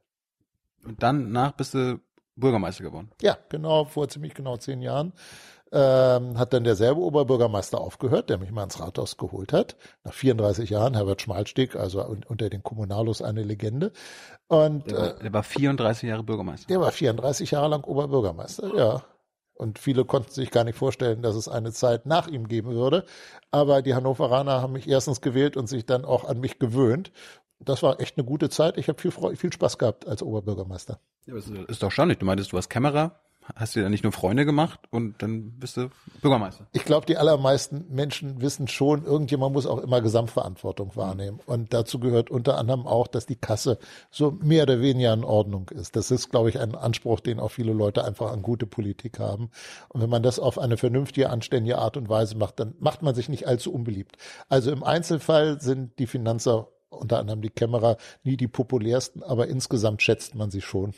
Und 0.85 1.01
dann 1.01 1.31
nach 1.31 1.53
bist 1.53 1.73
du 1.73 1.99
Bürgermeister 2.35 2.83
geworden? 2.83 3.09
Ja, 3.21 3.37
genau, 3.49 3.85
vor 3.85 4.07
ziemlich 4.07 4.35
genau 4.35 4.57
zehn 4.57 4.81
Jahren 4.81 5.13
ähm, 5.71 6.37
hat 6.37 6.53
dann 6.53 6.63
derselbe 6.63 7.01
Oberbürgermeister 7.01 7.79
aufgehört, 7.79 8.29
der 8.29 8.37
mich 8.37 8.51
mal 8.51 8.63
ins 8.63 8.79
Rathaus 8.79 9.17
geholt 9.17 9.53
hat. 9.53 9.75
Nach 10.03 10.13
34 10.13 10.69
Jahren, 10.69 10.93
Herbert 10.93 11.21
Schmalstieg, 11.21 11.75
also 11.75 12.05
unter 12.27 12.49
den 12.49 12.63
Kommunalos 12.63 13.21
eine 13.21 13.43
Legende. 13.43 13.91
Und, 14.47 14.89
der, 14.89 14.97
war, 14.97 15.13
der 15.15 15.33
war 15.33 15.43
34 15.43 16.09
Jahre 16.09 16.23
Bürgermeister. 16.23 16.67
Der 16.67 16.79
war 16.79 16.91
34 16.91 17.51
Jahre 17.51 17.67
lang 17.67 17.83
Oberbürgermeister, 17.83 18.75
ja. 18.75 19.03
Und 19.55 19.79
viele 19.79 20.05
konnten 20.05 20.29
sich 20.31 20.51
gar 20.51 20.63
nicht 20.63 20.77
vorstellen, 20.77 21.23
dass 21.23 21.35
es 21.35 21.47
eine 21.47 21.71
Zeit 21.71 22.05
nach 22.05 22.27
ihm 22.27 22.47
geben 22.47 22.75
würde. 22.75 23.05
Aber 23.49 23.81
die 23.81 23.95
Hannoveraner 23.95 24.61
haben 24.61 24.73
mich 24.73 24.87
erstens 24.87 25.19
gewählt 25.19 25.57
und 25.57 25.67
sich 25.67 25.85
dann 25.85 26.05
auch 26.05 26.25
an 26.25 26.39
mich 26.39 26.59
gewöhnt. 26.59 27.11
Das 27.59 27.81
war 27.81 27.99
echt 27.99 28.17
eine 28.17 28.25
gute 28.25 28.49
Zeit. 28.49 28.77
Ich 28.77 28.87
habe 28.87 29.01
viel, 29.01 29.11
viel 29.11 29.51
Spaß 29.51 29.79
gehabt 29.79 30.07
als 30.07 30.21
Oberbürgermeister. 30.21 30.99
Ja, 31.25 31.33
aber 31.33 31.39
es 31.39 31.49
ist 31.49 31.81
doch 31.81 31.91
schon 31.91 32.09
nicht. 32.09 32.21
Du 32.21 32.25
meintest, 32.25 32.51
du 32.51 32.55
warst 32.55 32.69
Kämmerer 32.69 33.19
hast 33.55 33.75
du 33.75 33.79
dir 33.79 33.89
nicht 33.89 34.03
nur 34.03 34.11
Freunde 34.11 34.45
gemacht 34.45 34.79
und 34.91 35.21
dann 35.21 35.51
bist 35.59 35.77
du 35.77 35.89
Bürgermeister. 36.21 36.67
Ich 36.73 36.85
glaube, 36.85 37.05
die 37.05 37.17
allermeisten 37.17 37.85
Menschen 37.89 38.41
wissen 38.41 38.67
schon, 38.67 39.05
irgendjemand 39.05 39.53
muss 39.53 39.65
auch 39.65 39.79
immer 39.79 40.01
Gesamtverantwortung 40.01 40.95
wahrnehmen. 40.95 41.39
Und 41.45 41.73
dazu 41.73 41.99
gehört 41.99 42.29
unter 42.29 42.57
anderem 42.57 42.87
auch, 42.87 43.07
dass 43.07 43.25
die 43.25 43.35
Kasse 43.35 43.79
so 44.11 44.31
mehr 44.31 44.63
oder 44.63 44.81
weniger 44.81 45.13
in 45.13 45.23
Ordnung 45.23 45.69
ist. 45.69 45.95
Das 45.95 46.11
ist, 46.11 46.29
glaube 46.29 46.49
ich, 46.49 46.59
ein 46.59 46.75
Anspruch, 46.75 47.19
den 47.19 47.39
auch 47.39 47.51
viele 47.51 47.73
Leute 47.73 48.03
einfach 48.03 48.31
an 48.31 48.41
gute 48.41 48.67
Politik 48.67 49.19
haben. 49.19 49.49
Und 49.89 50.01
wenn 50.01 50.09
man 50.09 50.23
das 50.23 50.39
auf 50.39 50.59
eine 50.59 50.77
vernünftige, 50.77 51.29
anständige 51.29 51.77
Art 51.77 51.97
und 51.97 52.09
Weise 52.09 52.37
macht, 52.37 52.59
dann 52.59 52.75
macht 52.79 53.01
man 53.01 53.15
sich 53.15 53.29
nicht 53.29 53.47
allzu 53.47 53.73
unbeliebt. 53.73 54.17
Also 54.49 54.71
im 54.71 54.83
Einzelfall 54.83 55.61
sind 55.61 55.97
die 55.99 56.07
Finanzer 56.07 56.67
unter 56.89 57.19
anderem 57.19 57.41
die 57.41 57.49
Kämmerer 57.49 57.97
nie 58.23 58.37
die 58.37 58.47
populärsten, 58.47 59.23
aber 59.23 59.47
insgesamt 59.47 60.01
schätzt 60.01 60.35
man 60.35 60.51
sie 60.51 60.61
schon. 60.61 60.93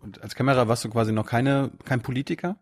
Und 0.00 0.22
als 0.22 0.34
Kämmerer 0.34 0.68
warst 0.68 0.84
du 0.84 0.90
quasi 0.90 1.12
noch 1.12 1.26
keine, 1.26 1.70
kein 1.84 2.02
Politiker, 2.02 2.56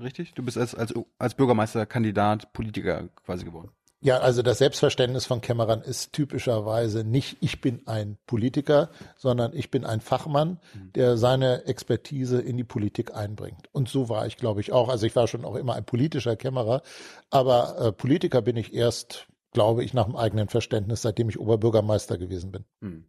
richtig? 0.00 0.34
Du 0.34 0.42
bist 0.42 0.58
als, 0.58 0.74
als, 0.74 0.94
als 1.18 1.34
Bürgermeisterkandidat 1.34 2.52
Politiker 2.52 3.08
quasi 3.24 3.44
geworden. 3.44 3.70
Ja, 4.04 4.18
also 4.18 4.42
das 4.42 4.58
Selbstverständnis 4.58 5.24
von 5.24 5.40
Kämmerern 5.40 5.80
ist 5.80 6.12
typischerweise 6.12 7.04
nicht, 7.04 7.38
ich 7.40 7.62
bin 7.62 7.86
ein 7.86 8.18
Politiker, 8.26 8.90
sondern 9.16 9.56
ich 9.56 9.70
bin 9.70 9.86
ein 9.86 10.02
Fachmann, 10.02 10.60
mhm. 10.74 10.92
der 10.92 11.16
seine 11.16 11.64
Expertise 11.64 12.38
in 12.38 12.58
die 12.58 12.64
Politik 12.64 13.14
einbringt. 13.14 13.70
Und 13.72 13.88
so 13.88 14.10
war 14.10 14.26
ich, 14.26 14.36
glaube 14.36 14.60
ich, 14.60 14.72
auch. 14.72 14.90
Also 14.90 15.06
ich 15.06 15.16
war 15.16 15.26
schon 15.26 15.46
auch 15.46 15.54
immer 15.54 15.74
ein 15.74 15.86
politischer 15.86 16.36
Kämmerer, 16.36 16.82
aber 17.30 17.78
äh, 17.78 17.92
Politiker 17.92 18.42
bin 18.42 18.58
ich 18.58 18.74
erst, 18.74 19.26
glaube 19.52 19.82
ich, 19.82 19.94
nach 19.94 20.04
dem 20.04 20.16
eigenen 20.16 20.50
Verständnis, 20.50 21.00
seitdem 21.00 21.30
ich 21.30 21.40
Oberbürgermeister 21.40 22.18
gewesen 22.18 22.52
bin. 22.52 22.66
Mhm. 22.80 23.04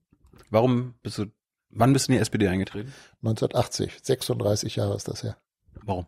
Warum 0.49 0.93
bist 1.03 1.17
du 1.17 1.25
Wann 1.69 1.93
bist 1.93 2.07
du 2.07 2.11
in 2.11 2.17
die 2.17 2.21
SPD 2.21 2.47
eingetreten? 2.47 2.93
1980, 3.23 3.99
36 4.01 4.75
Jahre 4.75 4.95
ist 4.95 5.07
das 5.07 5.23
her. 5.23 5.37
Warum? 5.83 6.07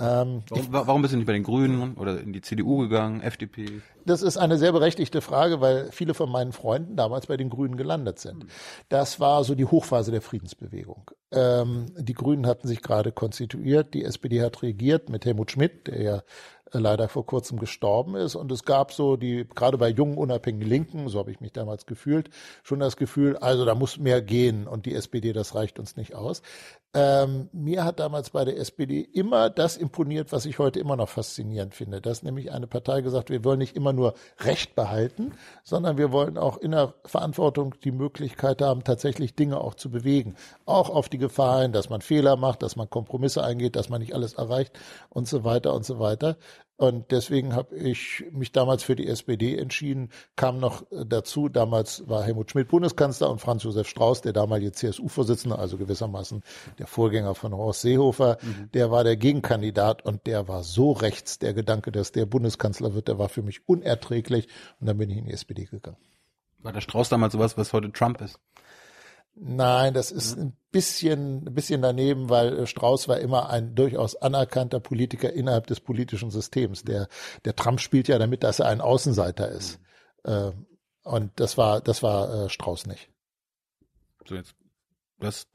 Ähm, 0.00 0.42
warum, 0.48 0.66
warum 0.70 1.02
bist 1.02 1.12
du 1.12 1.18
nicht 1.18 1.26
bei 1.26 1.34
den 1.34 1.42
Grünen 1.42 1.94
oder 1.94 2.18
in 2.20 2.32
die 2.32 2.40
CDU 2.40 2.78
gegangen, 2.78 3.20
FDP? 3.20 3.82
Das 4.06 4.22
ist 4.22 4.38
eine 4.38 4.56
sehr 4.56 4.72
berechtigte 4.72 5.20
Frage, 5.20 5.60
weil 5.60 5.92
viele 5.92 6.14
von 6.14 6.30
meinen 6.30 6.52
Freunden 6.52 6.96
damals 6.96 7.26
bei 7.26 7.36
den 7.36 7.50
Grünen 7.50 7.76
gelandet 7.76 8.18
sind. 8.18 8.46
Das 8.88 9.20
war 9.20 9.44
so 9.44 9.54
die 9.54 9.66
Hochphase 9.66 10.10
der 10.10 10.22
Friedensbewegung. 10.22 11.10
Ähm, 11.32 11.92
die 11.98 12.14
Grünen 12.14 12.46
hatten 12.46 12.66
sich 12.66 12.80
gerade 12.80 13.12
konstituiert, 13.12 13.92
die 13.92 14.04
SPD 14.04 14.40
hat 14.40 14.62
regiert 14.62 15.10
mit 15.10 15.26
Helmut 15.26 15.50
Schmidt, 15.50 15.86
der 15.86 16.00
ja 16.00 16.22
leider 16.78 17.08
vor 17.08 17.26
kurzem 17.26 17.58
gestorben 17.58 18.14
ist. 18.14 18.34
Und 18.36 18.52
es 18.52 18.64
gab 18.64 18.92
so 18.92 19.16
die, 19.16 19.46
gerade 19.54 19.78
bei 19.78 19.88
jungen 19.88 20.16
unabhängigen 20.16 20.68
Linken, 20.68 21.08
so 21.08 21.18
habe 21.18 21.30
ich 21.30 21.40
mich 21.40 21.52
damals 21.52 21.86
gefühlt, 21.86 22.30
schon 22.62 22.80
das 22.80 22.96
Gefühl, 22.96 23.36
also 23.36 23.64
da 23.64 23.74
muss 23.74 23.98
mehr 23.98 24.22
gehen 24.22 24.66
und 24.66 24.86
die 24.86 24.94
SPD, 24.94 25.32
das 25.32 25.54
reicht 25.54 25.78
uns 25.78 25.96
nicht 25.96 26.14
aus. 26.14 26.42
Ähm, 26.92 27.48
mir 27.52 27.84
hat 27.84 28.00
damals 28.00 28.30
bei 28.30 28.44
der 28.44 28.58
SPD 28.58 29.00
immer 29.00 29.48
das 29.48 29.76
imponiert, 29.76 30.32
was 30.32 30.44
ich 30.44 30.58
heute 30.58 30.80
immer 30.80 30.96
noch 30.96 31.08
faszinierend 31.08 31.72
finde, 31.72 32.00
dass 32.00 32.24
nämlich 32.24 32.50
eine 32.50 32.66
Partei 32.66 33.00
gesagt, 33.00 33.30
wir 33.30 33.44
wollen 33.44 33.60
nicht 33.60 33.76
immer 33.76 33.92
nur 33.92 34.14
Recht 34.40 34.74
behalten, 34.74 35.32
sondern 35.62 35.98
wir 35.98 36.10
wollen 36.10 36.36
auch 36.36 36.58
in 36.58 36.72
der 36.72 36.94
Verantwortung 37.04 37.76
die 37.84 37.92
Möglichkeit 37.92 38.60
haben, 38.60 38.82
tatsächlich 38.82 39.36
Dinge 39.36 39.60
auch 39.60 39.74
zu 39.74 39.88
bewegen. 39.88 40.34
Auch 40.66 40.90
auf 40.90 41.08
die 41.08 41.18
Gefahr 41.18 41.62
hin, 41.62 41.70
dass 41.70 41.90
man 41.90 42.00
Fehler 42.00 42.34
macht, 42.34 42.64
dass 42.64 42.74
man 42.74 42.90
Kompromisse 42.90 43.44
eingeht, 43.44 43.76
dass 43.76 43.88
man 43.88 44.00
nicht 44.00 44.16
alles 44.16 44.34
erreicht 44.34 44.76
und 45.10 45.28
so 45.28 45.44
weiter 45.44 45.74
und 45.74 45.84
so 45.84 46.00
weiter. 46.00 46.38
Und 46.80 47.10
deswegen 47.10 47.54
habe 47.54 47.76
ich 47.76 48.24
mich 48.32 48.52
damals 48.52 48.82
für 48.82 48.96
die 48.96 49.06
SPD 49.06 49.58
entschieden, 49.58 50.08
kam 50.34 50.60
noch 50.60 50.86
dazu, 50.90 51.50
damals 51.50 52.08
war 52.08 52.22
Helmut 52.22 52.50
Schmidt 52.50 52.68
Bundeskanzler 52.68 53.30
und 53.30 53.38
Franz 53.38 53.64
Josef 53.64 53.86
Strauß, 53.86 54.22
der 54.22 54.32
damalige 54.32 54.72
CSU-Vorsitzende, 54.72 55.58
also 55.58 55.76
gewissermaßen 55.76 56.42
der 56.78 56.86
Vorgänger 56.86 57.34
von 57.34 57.54
Horst 57.54 57.82
Seehofer, 57.82 58.38
mhm. 58.40 58.70
der 58.72 58.90
war 58.90 59.04
der 59.04 59.18
Gegenkandidat 59.18 60.06
und 60.06 60.26
der 60.26 60.48
war 60.48 60.62
so 60.62 60.92
rechts, 60.92 61.38
der 61.38 61.52
Gedanke, 61.52 61.92
dass 61.92 62.12
der 62.12 62.24
Bundeskanzler 62.24 62.94
wird, 62.94 63.08
der 63.08 63.18
war 63.18 63.28
für 63.28 63.42
mich 63.42 63.68
unerträglich 63.68 64.48
und 64.80 64.86
dann 64.86 64.96
bin 64.96 65.10
ich 65.10 65.18
in 65.18 65.26
die 65.26 65.34
SPD 65.34 65.66
gegangen. 65.66 65.98
War 66.60 66.72
der 66.72 66.80
Strauß 66.80 67.10
damals 67.10 67.34
sowas, 67.34 67.58
was 67.58 67.74
heute 67.74 67.92
Trump 67.92 68.22
ist? 68.22 68.40
Nein, 69.34 69.94
das 69.94 70.10
ist 70.10 70.36
ein 70.36 70.56
bisschen, 70.70 71.46
ein 71.46 71.54
bisschen 71.54 71.82
daneben, 71.82 72.28
weil 72.28 72.60
äh, 72.60 72.66
Strauß 72.66 73.08
war 73.08 73.18
immer 73.18 73.50
ein 73.50 73.74
durchaus 73.74 74.16
anerkannter 74.16 74.80
Politiker 74.80 75.32
innerhalb 75.32 75.66
des 75.66 75.80
politischen 75.80 76.30
Systems. 76.30 76.84
Der, 76.84 77.08
der 77.44 77.56
Trump 77.56 77.80
spielt 77.80 78.08
ja 78.08 78.18
damit, 78.18 78.42
dass 78.42 78.60
er 78.60 78.66
ein 78.66 78.80
Außenseiter 78.80 79.48
ist. 79.48 79.80
Mhm. 80.24 80.66
Und 81.02 81.32
das 81.40 81.56
war, 81.56 81.80
das 81.80 82.02
war 82.02 82.44
äh, 82.44 82.48
Strauß 82.50 82.86
nicht. 82.86 83.08
So 84.26 84.34
jetzt, 84.34 84.54
du 85.18 85.26
hast, 85.26 85.48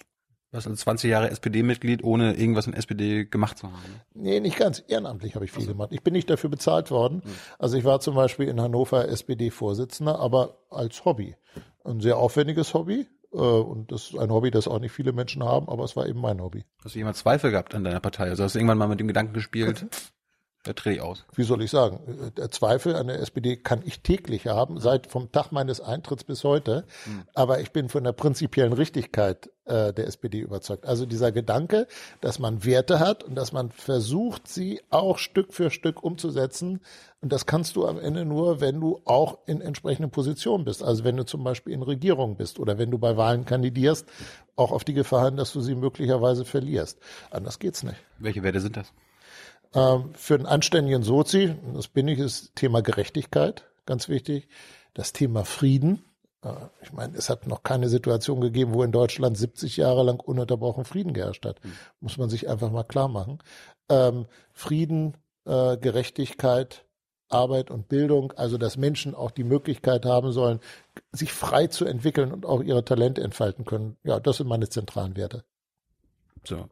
du 0.51 0.57
hast 0.57 0.67
als 0.67 0.79
20 0.81 1.09
Jahre 1.09 1.29
SPD-Mitglied, 1.29 2.03
ohne 2.03 2.33
irgendwas 2.33 2.67
in 2.67 2.73
SPD 2.73 3.25
gemacht 3.25 3.59
zu 3.59 3.71
haben. 3.71 4.01
Nee, 4.13 4.39
nicht 4.39 4.57
ganz. 4.57 4.83
Ehrenamtlich 4.87 5.35
habe 5.35 5.45
ich 5.45 5.51
viel 5.51 5.61
also. 5.61 5.73
gemacht. 5.73 5.89
Ich 5.91 6.01
bin 6.01 6.13
nicht 6.13 6.29
dafür 6.29 6.49
bezahlt 6.49 6.89
worden. 6.89 7.21
Mhm. 7.23 7.35
Also 7.59 7.77
ich 7.77 7.83
war 7.83 7.99
zum 7.99 8.15
Beispiel 8.15 8.47
in 8.47 8.59
Hannover 8.59 9.07
SPD-Vorsitzender, 9.07 10.19
aber 10.19 10.57
als 10.69 11.05
Hobby. 11.05 11.35
Ein 11.83 11.99
sehr 11.99 12.17
aufwendiges 12.17 12.73
Hobby 12.73 13.07
und 13.41 13.91
das 13.91 14.09
ist 14.09 14.17
ein 14.17 14.31
Hobby, 14.31 14.51
das 14.51 14.67
auch 14.67 14.79
nicht 14.79 14.91
viele 14.91 15.11
Menschen 15.13 15.43
haben, 15.43 15.67
aber 15.69 15.83
es 15.83 15.95
war 15.95 16.07
eben 16.07 16.21
mein 16.21 16.41
Hobby. 16.41 16.63
Hast 16.83 16.95
du 16.95 16.99
jemals 16.99 17.19
Zweifel 17.19 17.51
gehabt 17.51 17.75
an 17.75 17.83
deiner 17.83 17.99
Partei? 17.99 18.29
Also 18.29 18.43
hast 18.43 18.55
du 18.55 18.59
irgendwann 18.59 18.77
mal 18.77 18.87
mit 18.87 18.99
dem 18.99 19.07
Gedanken 19.07 19.33
gespielt, 19.33 19.85
da 20.65 20.73
drehe 20.73 20.95
ich 20.95 21.01
aus. 21.01 21.25
Wie 21.35 21.43
soll 21.43 21.61
ich 21.61 21.69
sagen? 21.69 22.31
Der 22.37 22.49
Zweifel 22.49 22.95
an 22.95 23.07
der 23.07 23.19
SPD 23.19 23.55
kann 23.55 23.83
ich 23.85 24.01
täglich 24.01 24.47
haben, 24.47 24.79
seit 24.79 25.07
vom 25.07 25.31
Tag 25.31 25.51
meines 25.51 25.79
Eintritts 25.79 26.23
bis 26.23 26.43
heute. 26.43 26.85
Hm. 27.03 27.23
Aber 27.35 27.59
ich 27.59 27.71
bin 27.71 27.87
von 27.87 28.03
der 28.03 28.13
prinzipiellen 28.13 28.73
Richtigkeit 28.73 29.49
äh, 29.65 29.93
der 29.93 30.07
SPD 30.07 30.39
überzeugt. 30.39 30.87
Also 30.87 31.05
dieser 31.05 31.31
Gedanke, 31.31 31.87
dass 32.19 32.39
man 32.39 32.65
Werte 32.65 32.99
hat 32.99 33.23
und 33.23 33.35
dass 33.35 33.51
man 33.51 33.71
versucht, 33.71 34.47
sie 34.47 34.81
auch 34.89 35.19
Stück 35.19 35.53
für 35.53 35.69
Stück 35.69 36.03
umzusetzen. 36.03 36.81
Und 37.21 37.31
das 37.31 37.45
kannst 37.45 37.75
du 37.75 37.85
am 37.85 37.99
Ende 37.99 38.25
nur, 38.25 38.59
wenn 38.59 38.79
du 38.79 39.01
auch 39.05 39.37
in 39.45 39.61
entsprechenden 39.61 40.09
Positionen 40.09 40.65
bist. 40.65 40.81
Also 40.81 41.03
wenn 41.03 41.15
du 41.15 41.25
zum 41.25 41.43
Beispiel 41.43 41.73
in 41.73 41.83
Regierung 41.83 42.37
bist 42.37 42.59
oder 42.59 42.79
wenn 42.79 42.89
du 42.89 42.97
bei 42.97 43.17
Wahlen 43.17 43.45
kandidierst, 43.45 44.07
auch 44.55 44.71
auf 44.71 44.83
die 44.83 44.93
Gefahr 44.93 45.25
hin, 45.25 45.37
dass 45.37 45.53
du 45.53 45.61
sie 45.61 45.75
möglicherweise 45.75 46.43
verlierst. 46.43 46.97
Anders 47.29 47.59
geht's 47.59 47.83
nicht. 47.83 47.97
Welche 48.17 48.41
Werte 48.41 48.61
sind 48.61 48.77
das? 48.77 48.91
Ähm, 49.75 50.13
für 50.15 50.35
einen 50.35 50.45
anständigen 50.45 51.03
Sozi, 51.03 51.55
das 51.73 51.87
bin 51.87 52.07
ich, 52.07 52.19
ist 52.19 52.55
Thema 52.55 52.81
Gerechtigkeit 52.81 53.65
ganz 53.85 54.09
wichtig. 54.09 54.47
Das 54.93 55.13
Thema 55.13 55.45
Frieden. 55.45 56.03
Äh, 56.43 56.53
ich 56.81 56.93
meine, 56.93 57.17
es 57.17 57.29
hat 57.29 57.47
noch 57.47 57.63
keine 57.63 57.89
Situation 57.89 58.41
gegeben, 58.41 58.73
wo 58.73 58.83
in 58.83 58.91
Deutschland 58.91 59.37
70 59.37 59.77
Jahre 59.77 60.03
lang 60.03 60.19
ununterbrochen 60.19 60.85
Frieden 60.85 61.13
geherrscht 61.13 61.45
hat. 61.45 61.63
Mhm. 61.63 61.73
Muss 61.99 62.17
man 62.17 62.29
sich 62.29 62.49
einfach 62.49 62.71
mal 62.71 62.83
klar 62.83 63.07
machen. 63.07 63.39
Ähm, 63.89 64.25
Frieden, 64.53 65.17
äh, 65.45 65.77
Gerechtigkeit, 65.77 66.85
Arbeit 67.27 67.71
und 67.71 67.87
Bildung, 67.87 68.33
also 68.33 68.57
dass 68.57 68.77
Menschen 68.77 69.15
auch 69.15 69.31
die 69.31 69.43
Möglichkeit 69.43 70.05
haben 70.05 70.31
sollen, 70.31 70.59
sich 71.11 71.33
frei 71.33 71.67
zu 71.67 71.85
entwickeln 71.85 72.31
und 72.31 72.45
auch 72.45 72.61
ihre 72.61 72.85
Talente 72.85 73.21
entfalten 73.21 73.65
können. 73.65 73.97
Ja, 74.03 74.19
das 74.19 74.37
sind 74.37 74.47
meine 74.47 74.69
zentralen 74.69 75.17
Werte. 75.17 75.43
So. 76.43 76.69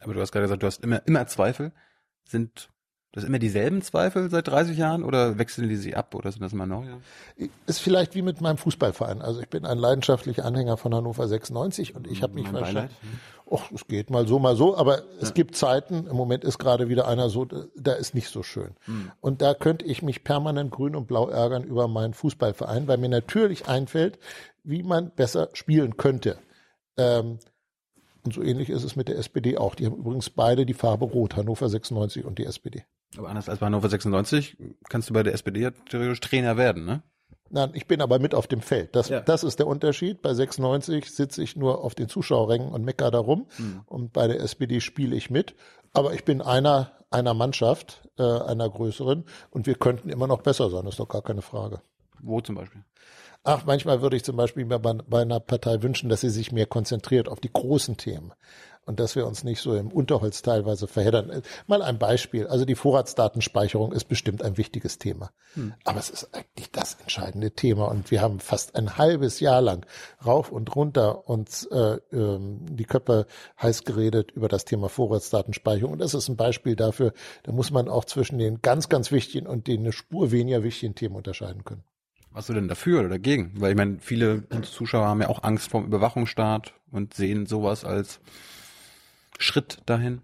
Aber 0.00 0.14
du 0.14 0.20
hast 0.20 0.30
gerade 0.30 0.44
gesagt, 0.44 0.62
du 0.62 0.66
hast 0.66 0.84
immer, 0.84 1.04
immer 1.06 1.26
Zweifel 1.26 1.72
sind 2.30 2.70
das 3.12 3.24
immer 3.24 3.38
dieselben 3.38 3.80
Zweifel 3.80 4.28
seit 4.30 4.48
30 4.48 4.76
Jahren 4.76 5.02
oder 5.02 5.38
wechseln 5.38 5.68
die 5.68 5.76
sie 5.76 5.96
ab 5.96 6.14
oder 6.14 6.30
sind 6.30 6.42
das 6.42 6.52
immer 6.52 6.66
neue? 6.66 7.00
Ist 7.66 7.80
vielleicht 7.80 8.14
wie 8.14 8.20
mit 8.20 8.42
meinem 8.42 8.58
Fußballverein. 8.58 9.22
Also 9.22 9.40
ich 9.40 9.48
bin 9.48 9.64
ein 9.64 9.78
leidenschaftlicher 9.78 10.44
Anhänger 10.44 10.76
von 10.76 10.94
Hannover 10.94 11.26
96 11.26 11.96
und 11.96 12.06
ich 12.06 12.22
habe 12.22 12.34
mich 12.34 12.52
wahrscheinlich, 12.52 12.94
ach, 13.50 13.72
es 13.74 13.86
geht 13.86 14.10
mal 14.10 14.28
so, 14.28 14.38
mal 14.38 14.56
so, 14.56 14.76
aber 14.76 14.98
ja. 14.98 15.04
es 15.22 15.32
gibt 15.32 15.56
Zeiten, 15.56 16.06
im 16.06 16.16
Moment 16.16 16.44
ist 16.44 16.58
gerade 16.58 16.90
wieder 16.90 17.08
einer 17.08 17.30
so, 17.30 17.46
da 17.46 17.94
ist 17.94 18.14
nicht 18.14 18.28
so 18.28 18.42
schön. 18.42 18.76
Mhm. 18.86 19.10
Und 19.20 19.40
da 19.40 19.54
könnte 19.54 19.86
ich 19.86 20.02
mich 20.02 20.22
permanent 20.22 20.70
grün 20.70 20.94
und 20.94 21.06
blau 21.06 21.28
ärgern 21.28 21.64
über 21.64 21.88
meinen 21.88 22.12
Fußballverein, 22.12 22.88
weil 22.88 22.98
mir 22.98 23.08
natürlich 23.08 23.68
einfällt, 23.68 24.18
wie 24.64 24.82
man 24.82 25.10
besser 25.10 25.48
spielen 25.54 25.96
könnte. 25.96 26.38
Ähm, 26.98 27.38
und 28.24 28.34
so 28.34 28.42
ähnlich 28.42 28.70
ist 28.70 28.84
es 28.84 28.96
mit 28.96 29.08
der 29.08 29.18
SPD 29.18 29.56
auch. 29.56 29.74
Die 29.74 29.86
haben 29.86 29.96
übrigens 29.96 30.30
beide 30.30 30.66
die 30.66 30.74
Farbe 30.74 31.04
Rot, 31.04 31.36
Hannover 31.36 31.68
96 31.68 32.24
und 32.24 32.38
die 32.38 32.44
SPD. 32.44 32.84
Aber 33.16 33.28
anders 33.28 33.48
als 33.48 33.60
bei 33.60 33.66
Hannover 33.66 33.88
96 33.88 34.56
kannst 34.88 35.08
du 35.08 35.14
bei 35.14 35.22
der 35.22 35.34
SPD 35.34 35.60
ja 35.60 35.70
theoretisch 35.70 36.20
Trainer 36.20 36.56
werden, 36.56 36.84
ne? 36.84 37.02
Nein, 37.50 37.70
ich 37.72 37.86
bin 37.86 38.02
aber 38.02 38.18
mit 38.18 38.34
auf 38.34 38.46
dem 38.46 38.60
Feld. 38.60 38.94
Das, 38.94 39.08
ja. 39.08 39.20
das 39.20 39.42
ist 39.42 39.58
der 39.58 39.66
Unterschied. 39.66 40.20
Bei 40.20 40.34
96 40.34 41.10
sitze 41.10 41.42
ich 41.42 41.56
nur 41.56 41.82
auf 41.82 41.94
den 41.94 42.08
Zuschauerrängen 42.08 42.68
und 42.68 42.84
mecker 42.84 43.10
darum. 43.10 43.46
Mhm. 43.56 43.80
Und 43.86 44.12
bei 44.12 44.26
der 44.28 44.40
SPD 44.40 44.80
spiele 44.80 45.16
ich 45.16 45.30
mit. 45.30 45.54
Aber 45.94 46.12
ich 46.12 46.24
bin 46.24 46.42
einer, 46.42 46.92
einer 47.10 47.32
Mannschaft, 47.32 48.06
äh, 48.18 48.22
einer 48.22 48.68
größeren. 48.68 49.24
Und 49.50 49.66
wir 49.66 49.76
könnten 49.76 50.10
immer 50.10 50.26
noch 50.26 50.42
besser 50.42 50.68
sein. 50.68 50.84
Das 50.84 50.94
ist 50.94 51.00
doch 51.00 51.08
gar 51.08 51.22
keine 51.22 51.40
Frage. 51.40 51.80
Wo 52.20 52.40
zum 52.40 52.56
Beispiel? 52.56 52.84
Ach, 53.50 53.64
manchmal 53.64 54.02
würde 54.02 54.14
ich 54.14 54.24
zum 54.24 54.36
Beispiel 54.36 54.66
bei, 54.66 54.76
bei 54.76 55.22
einer 55.22 55.40
Partei 55.40 55.82
wünschen, 55.82 56.10
dass 56.10 56.20
sie 56.20 56.28
sich 56.28 56.52
mehr 56.52 56.66
konzentriert 56.66 57.30
auf 57.30 57.40
die 57.40 57.50
großen 57.50 57.96
Themen 57.96 58.34
und 58.84 59.00
dass 59.00 59.16
wir 59.16 59.26
uns 59.26 59.42
nicht 59.42 59.62
so 59.62 59.74
im 59.74 59.90
Unterholz 59.90 60.42
teilweise 60.42 60.86
verheddern. 60.86 61.40
Mal 61.66 61.80
ein 61.80 61.98
Beispiel. 61.98 62.46
Also 62.46 62.66
die 62.66 62.74
Vorratsdatenspeicherung 62.74 63.92
ist 63.92 64.04
bestimmt 64.04 64.42
ein 64.42 64.58
wichtiges 64.58 64.98
Thema. 64.98 65.30
Hm. 65.54 65.72
Aber 65.84 65.98
es 65.98 66.10
ist 66.10 66.28
eigentlich 66.34 66.70
das 66.72 66.98
entscheidende 67.00 67.52
Thema. 67.52 67.86
Und 67.86 68.10
wir 68.10 68.20
haben 68.20 68.38
fast 68.38 68.76
ein 68.76 68.98
halbes 68.98 69.40
Jahr 69.40 69.62
lang 69.62 69.86
rauf 70.26 70.52
und 70.52 70.76
runter 70.76 71.26
uns 71.26 71.64
äh, 71.68 72.00
ähm, 72.12 72.66
die 72.76 72.84
Köpfe 72.84 73.26
heiß 73.62 73.84
geredet 73.84 74.30
über 74.30 74.48
das 74.48 74.66
Thema 74.66 74.90
Vorratsdatenspeicherung. 74.90 75.94
Und 75.94 76.00
das 76.00 76.12
ist 76.12 76.28
ein 76.28 76.36
Beispiel 76.36 76.76
dafür, 76.76 77.14
da 77.44 77.52
muss 77.52 77.70
man 77.70 77.88
auch 77.88 78.04
zwischen 78.04 78.36
den 78.36 78.60
ganz, 78.60 78.90
ganz 78.90 79.10
wichtigen 79.10 79.46
und 79.46 79.68
den 79.68 79.80
eine 79.80 79.92
Spur 79.92 80.32
weniger 80.32 80.62
wichtigen 80.62 80.94
Themen 80.94 81.16
unterscheiden 81.16 81.64
können. 81.64 81.84
Warst 82.38 82.50
du 82.50 82.54
denn 82.54 82.68
dafür 82.68 83.00
oder 83.00 83.08
dagegen? 83.08 83.50
Weil 83.56 83.72
ich 83.72 83.76
meine, 83.76 83.98
viele 83.98 84.44
Zuschauer 84.62 85.08
haben 85.08 85.20
ja 85.20 85.28
auch 85.28 85.42
Angst 85.42 85.72
vor 85.72 85.80
dem 85.80 85.88
Überwachungsstaat 85.88 86.72
und 86.92 87.12
sehen 87.12 87.46
sowas 87.46 87.84
als 87.84 88.20
Schritt 89.40 89.78
dahin. 89.86 90.22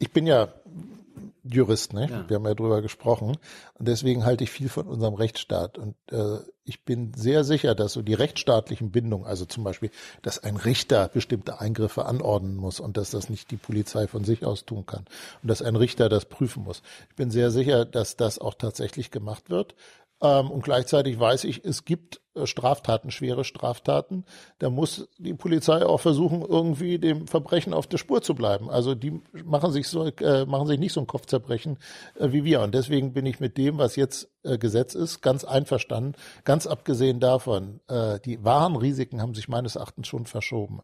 Ich 0.00 0.10
bin 0.10 0.26
ja 0.26 0.48
Jurist, 1.44 1.92
ne? 1.92 2.08
Ja. 2.10 2.28
Wir 2.28 2.36
haben 2.36 2.44
ja 2.44 2.54
drüber 2.54 2.82
gesprochen. 2.82 3.36
Und 3.74 3.88
deswegen 3.88 4.24
halte 4.24 4.42
ich 4.42 4.50
viel 4.50 4.68
von 4.68 4.88
unserem 4.88 5.14
Rechtsstaat. 5.14 5.78
Und 5.78 5.94
äh, 6.10 6.38
ich 6.64 6.84
bin 6.84 7.14
sehr 7.14 7.44
sicher, 7.44 7.74
dass 7.74 7.92
so 7.92 8.02
die 8.02 8.14
rechtsstaatlichen 8.14 8.90
Bindungen, 8.90 9.26
also 9.26 9.44
zum 9.44 9.64
Beispiel, 9.64 9.90
dass 10.22 10.42
ein 10.42 10.56
Richter 10.56 11.08
bestimmte 11.08 11.60
Eingriffe 11.60 12.04
anordnen 12.04 12.56
muss 12.56 12.80
und 12.80 12.96
dass 12.96 13.10
das 13.12 13.30
nicht 13.30 13.50
die 13.50 13.56
Polizei 13.56 14.06
von 14.08 14.24
sich 14.24 14.44
aus 14.44 14.66
tun 14.66 14.86
kann. 14.86 15.04
Und 15.42 15.48
dass 15.48 15.62
ein 15.62 15.76
Richter 15.76 16.08
das 16.08 16.24
prüfen 16.24 16.64
muss. 16.64 16.82
Ich 17.10 17.16
bin 17.16 17.30
sehr 17.30 17.50
sicher, 17.50 17.84
dass 17.84 18.16
das 18.16 18.38
auch 18.38 18.54
tatsächlich 18.54 19.10
gemacht 19.10 19.50
wird. 19.50 19.74
Ähm, 20.22 20.50
und 20.50 20.62
gleichzeitig 20.64 21.18
weiß 21.18 21.44
ich, 21.44 21.64
es 21.64 21.84
gibt 21.84 22.20
Straftaten, 22.46 23.10
schwere 23.10 23.44
Straftaten. 23.44 24.24
Da 24.58 24.70
muss 24.70 25.08
die 25.18 25.34
Polizei 25.34 25.84
auch 25.84 26.00
versuchen, 26.00 26.42
irgendwie 26.42 26.98
dem 26.98 27.26
Verbrechen 27.26 27.74
auf 27.74 27.86
der 27.86 27.98
Spur 27.98 28.22
zu 28.22 28.34
bleiben. 28.34 28.70
Also 28.70 28.94
die 28.94 29.20
machen 29.44 29.72
sich 29.72 29.88
so, 29.88 30.06
äh, 30.06 30.46
machen 30.46 30.66
sich 30.66 30.78
nicht 30.78 30.92
so 30.92 31.00
ein 31.00 31.06
Kopfzerbrechen 31.06 31.78
äh, 32.18 32.32
wie 32.32 32.44
wir. 32.44 32.60
Und 32.60 32.74
deswegen 32.74 33.12
bin 33.12 33.26
ich 33.26 33.40
mit 33.40 33.56
dem, 33.56 33.78
was 33.78 33.96
jetzt 33.96 34.28
äh, 34.44 34.58
Gesetz 34.58 34.94
ist, 34.94 35.20
ganz 35.20 35.44
einverstanden. 35.44 36.14
Ganz 36.44 36.66
abgesehen 36.66 37.20
davon, 37.20 37.80
äh, 37.88 38.20
die 38.20 38.44
wahren 38.44 38.76
Risiken 38.76 39.20
haben 39.20 39.34
sich 39.34 39.48
meines 39.48 39.76
Erachtens 39.76 40.08
schon 40.08 40.26
verschoben. 40.26 40.80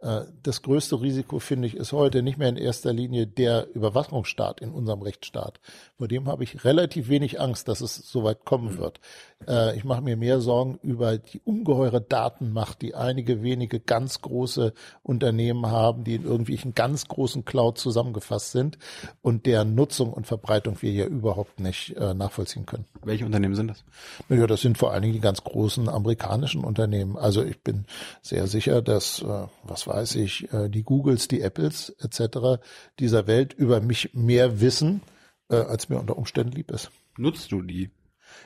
Äh, 0.00 0.22
das 0.42 0.62
größte 0.62 1.00
Risiko, 1.00 1.38
finde 1.38 1.68
ich, 1.68 1.76
ist 1.76 1.92
heute 1.92 2.22
nicht 2.22 2.38
mehr 2.38 2.48
in 2.48 2.56
erster 2.56 2.92
Linie 2.92 3.26
der 3.26 3.68
Überwachungsstaat 3.74 4.60
in 4.60 4.72
unserem 4.72 5.02
Rechtsstaat. 5.02 5.60
Vor 5.96 6.08
dem 6.08 6.28
habe 6.28 6.44
ich 6.44 6.64
relativ 6.64 7.08
wenig 7.08 7.40
Angst, 7.40 7.68
dass 7.68 7.80
es 7.80 7.96
so 7.96 8.24
weit 8.24 8.44
kommen 8.44 8.78
wird. 8.78 9.00
Äh, 9.46 9.76
ich 9.76 9.84
mache 9.84 10.00
mir 10.00 10.16
mehr 10.16 10.40
Sorgen 10.40 10.78
über 10.82 11.18
die 11.18 11.40
ungeheure 11.44 12.00
Datenmacht, 12.00 12.82
die 12.82 12.94
einige 12.94 13.42
wenige 13.42 13.80
ganz 13.80 14.20
große 14.20 14.72
Unternehmen 15.02 15.66
haben, 15.66 16.04
die 16.04 16.14
in 16.14 16.24
irgendwelchen 16.24 16.74
ganz 16.74 17.06
großen 17.08 17.44
Cloud 17.44 17.78
zusammengefasst 17.78 18.52
sind 18.52 18.78
und 19.22 19.46
deren 19.46 19.74
Nutzung 19.74 20.12
und 20.12 20.26
Verbreitung 20.26 20.80
wir 20.80 20.90
hier 20.90 21.06
überhaupt 21.06 21.60
nicht 21.60 21.96
äh, 21.96 22.14
nachvollziehen 22.14 22.66
können. 22.66 22.86
Welche 23.04 23.24
Unternehmen 23.24 23.54
sind 23.54 23.68
das? 23.68 23.84
Naja, 24.28 24.46
das 24.46 24.62
sind 24.62 24.78
vor 24.78 24.92
allen 24.92 25.02
Dingen 25.02 25.14
die 25.14 25.20
ganz 25.20 25.44
großen 25.44 25.88
amerikanischen 25.88 26.64
Unternehmen. 26.64 27.16
Also 27.16 27.44
ich 27.44 27.60
bin 27.60 27.86
sehr 28.22 28.46
sicher, 28.46 28.82
dass, 28.82 29.22
äh, 29.22 29.46
was 29.64 29.86
weiß 29.86 30.16
ich, 30.16 30.48
die 30.68 30.82
Googles, 30.82 31.28
die 31.28 31.40
Apples 31.40 31.90
etc. 32.00 32.60
dieser 32.98 33.26
Welt 33.26 33.52
über 33.52 33.80
mich 33.80 34.10
mehr 34.14 34.60
wissen, 34.60 35.02
als 35.48 35.88
mir 35.88 35.98
unter 35.98 36.16
Umständen 36.16 36.52
lieb 36.52 36.70
ist. 36.70 36.90
Nutzt 37.16 37.52
du 37.52 37.62
die? 37.62 37.90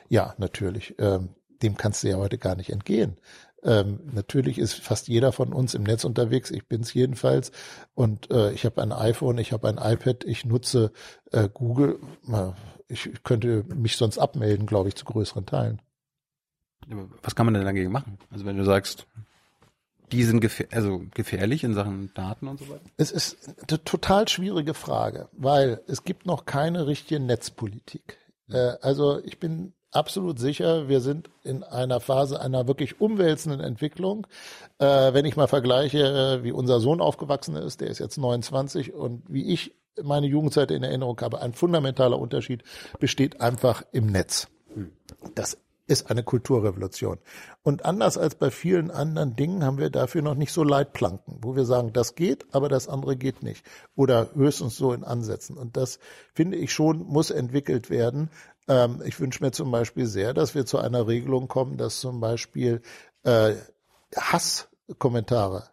Ja, 0.09 0.35
natürlich. 0.39 0.95
Ähm, 0.99 1.31
dem 1.63 1.77
kannst 1.77 2.03
du 2.03 2.09
ja 2.09 2.17
heute 2.17 2.39
gar 2.39 2.57
nicht 2.57 2.71
entgehen. 2.71 3.19
Ähm, 3.63 4.01
natürlich 4.13 4.59
ist 4.59 4.75
fast 4.75 5.09
jeder 5.09 5.33
von 5.33 5.53
uns 5.53 5.75
im 5.75 5.83
Netz 5.83 6.05
unterwegs. 6.05 6.51
Ich 6.51 6.67
bin 6.67 6.81
es 6.81 6.95
jedenfalls. 6.95 7.53
Und 7.95 8.31
äh, 8.31 8.53
ich 8.53 8.65
habe 8.65 8.81
ein 8.83 8.93
iPhone, 8.93 9.39
ich 9.39 9.53
habe 9.53 9.69
ein 9.69 9.77
iPad, 9.77 10.25
ich 10.25 10.45
nutze 10.45 10.93
äh, 11.33 11.49
Google. 11.53 11.99
Ich 12.89 13.11
könnte 13.23 13.65
mich 13.75 13.97
sonst 13.97 14.19
abmelden, 14.19 14.67
glaube 14.67 14.89
ich, 14.89 14.97
zu 14.97 15.05
größeren 15.05 15.47
Teilen. 15.47 15.83
Was 17.23 17.35
kann 17.35 17.47
man 17.47 17.55
denn 17.55 17.65
dagegen 17.65 17.93
machen? 17.93 18.19
Also 18.31 18.47
wenn 18.47 18.57
du 18.57 18.65
sagst, 18.65 19.07
die 20.11 20.25
sind 20.25 20.41
gefähr 20.41 20.67
also 20.73 21.03
gefährlich 21.15 21.63
in 21.63 21.75
Sachen 21.75 22.13
Daten 22.15 22.49
und 22.49 22.59
so 22.59 22.69
weiter? 22.69 22.83
Es 22.97 23.13
ist 23.13 23.49
eine 23.69 23.85
total 23.85 24.27
schwierige 24.29 24.75
Frage, 24.75 25.29
weil 25.33 25.83
es 25.87 26.05
gibt 26.05 26.27
noch 26.27 26.47
keine 26.47 26.87
richtige 26.87 27.21
Netzpolitik. 27.21 28.19
Äh, 28.49 28.73
also 28.81 29.23
ich 29.23 29.39
bin 29.39 29.75
absolut 29.93 30.39
sicher, 30.39 30.89
wir 30.89 31.01
sind 31.01 31.31
in 31.43 31.63
einer 31.63 32.01
Phase 32.01 32.41
einer 32.41 32.67
wirklich 32.67 33.01
umwälzenden 33.01 33.61
Entwicklung. 33.61 34.27
Äh, 34.79 35.13
wenn 35.13 35.25
ich 35.25 35.37
mal 35.37 35.49
vergleiche, 35.49 35.99
äh, 35.99 36.45
wie 36.45 36.53
unser 36.53 36.81
Sohn 36.81 37.01
aufgewachsen 37.01 37.57
ist, 37.57 37.81
der 37.81 37.89
ist 37.89 37.99
jetzt 37.99 38.19
29 38.19 38.93
und 38.95 39.23
wie 39.29 39.53
ich 39.53 39.75
meine 40.03 40.27
Jugendzeit 40.27 40.71
in 40.71 40.83
Erinnerung 40.83 41.21
habe, 41.21 41.41
ein 41.41 41.53
fundamentaler 41.53 42.19
Unterschied 42.19 42.63
besteht 42.99 43.41
einfach 43.41 43.83
im 43.93 44.07
Netz. 44.07 44.49
Das 45.35 45.59
ist 45.91 46.09
eine 46.09 46.23
Kulturrevolution. 46.23 47.19
Und 47.63 47.85
anders 47.85 48.17
als 48.17 48.37
bei 48.37 48.53
vielen 48.53 48.93
anderen 48.93 49.35
Dingen 49.35 49.65
haben 49.65 49.79
wir 49.79 49.91
dafür 49.91 50.23
noch 50.23 50.37
nicht 50.37 50.53
so 50.53 50.63
Leitplanken, 50.63 51.39
wo 51.43 51.57
wir 51.57 51.65
sagen, 51.65 51.93
das 51.93 52.15
geht, 52.15 52.47
aber 52.53 52.69
das 52.69 52.89
andere 52.89 53.17
geht 53.17 53.43
nicht. 53.43 53.67
Oder 53.97 54.31
höchstens 54.35 54.77
so 54.77 54.93
in 54.93 55.03
Ansätzen. 55.03 55.59
Und 55.59 55.77
das 55.77 55.99
finde 56.33 56.59
ich 56.59 56.73
schon, 56.73 57.01
muss 57.03 57.33
entwickelt 57.33 57.91
werden. 57.91 58.31
Ähm, 58.71 59.03
ich 59.05 59.19
wünsche 59.19 59.43
mir 59.43 59.51
zum 59.51 59.73
Beispiel 59.73 60.07
sehr, 60.07 60.33
dass 60.33 60.55
wir 60.55 60.65
zu 60.65 60.79
einer 60.79 61.09
Regelung 61.09 61.49
kommen, 61.49 61.77
dass 61.77 62.01
zum 62.01 62.21
Beispiel 62.21 62.83
äh, 63.25 63.55
Hasskommentare 64.17 65.65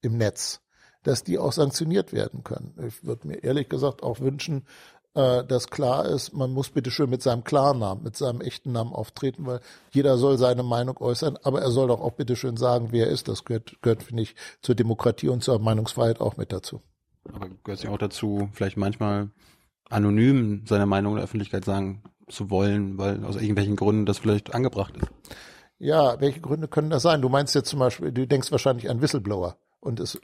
im 0.00 0.16
Netz, 0.16 0.62
dass 1.02 1.22
die 1.22 1.38
auch 1.38 1.52
sanktioniert 1.52 2.14
werden 2.14 2.44
können. 2.44 2.74
Ich 2.88 3.04
würde 3.04 3.28
mir 3.28 3.44
ehrlich 3.44 3.68
gesagt 3.68 4.02
auch 4.02 4.20
wünschen, 4.20 4.64
äh, 5.12 5.44
dass 5.44 5.68
klar 5.68 6.06
ist, 6.06 6.32
man 6.32 6.50
muss 6.50 6.70
bitte 6.70 6.90
schön 6.90 7.10
mit 7.10 7.20
seinem 7.22 7.44
Klarnamen, 7.44 8.02
mit 8.02 8.16
seinem 8.16 8.40
echten 8.40 8.72
Namen 8.72 8.94
auftreten, 8.94 9.44
weil 9.44 9.60
jeder 9.90 10.16
soll 10.16 10.38
seine 10.38 10.62
Meinung 10.62 10.96
äußern, 10.96 11.36
aber 11.42 11.60
er 11.60 11.70
soll 11.70 11.88
doch 11.88 12.00
auch 12.00 12.12
bitte 12.12 12.36
schön 12.36 12.56
sagen, 12.56 12.88
wer 12.90 13.08
er 13.08 13.12
ist. 13.12 13.28
Das 13.28 13.44
gehört, 13.44 13.76
gehört 13.82 14.02
finde 14.02 14.22
ich, 14.22 14.34
zur 14.62 14.74
Demokratie 14.74 15.28
und 15.28 15.44
zur 15.44 15.58
Meinungsfreiheit 15.58 16.22
auch 16.22 16.38
mit 16.38 16.52
dazu. 16.52 16.80
Aber 17.30 17.50
gehört 17.64 17.80
sich 17.80 17.90
auch 17.90 17.98
dazu, 17.98 18.48
vielleicht 18.54 18.78
manchmal 18.78 19.28
anonym 19.90 20.64
seine 20.66 20.86
Meinung 20.86 21.12
in 21.12 21.16
der 21.16 21.24
Öffentlichkeit 21.24 21.66
sagen 21.66 22.02
zu 22.28 22.50
wollen, 22.50 22.98
weil 22.98 23.24
aus 23.24 23.36
irgendwelchen 23.36 23.76
Gründen 23.76 24.06
das 24.06 24.18
vielleicht 24.18 24.54
angebracht 24.54 24.94
ist? 24.96 25.08
Ja, 25.78 26.20
welche 26.20 26.40
Gründe 26.40 26.68
können 26.68 26.90
das 26.90 27.02
sein? 27.02 27.20
Du 27.20 27.28
meinst 27.28 27.54
jetzt 27.54 27.68
zum 27.68 27.80
Beispiel, 27.80 28.10
du 28.12 28.26
denkst 28.26 28.50
wahrscheinlich 28.50 28.88
an 28.88 29.02
Whistleblower. 29.02 29.56
Und 29.80 30.00
es, 30.00 30.18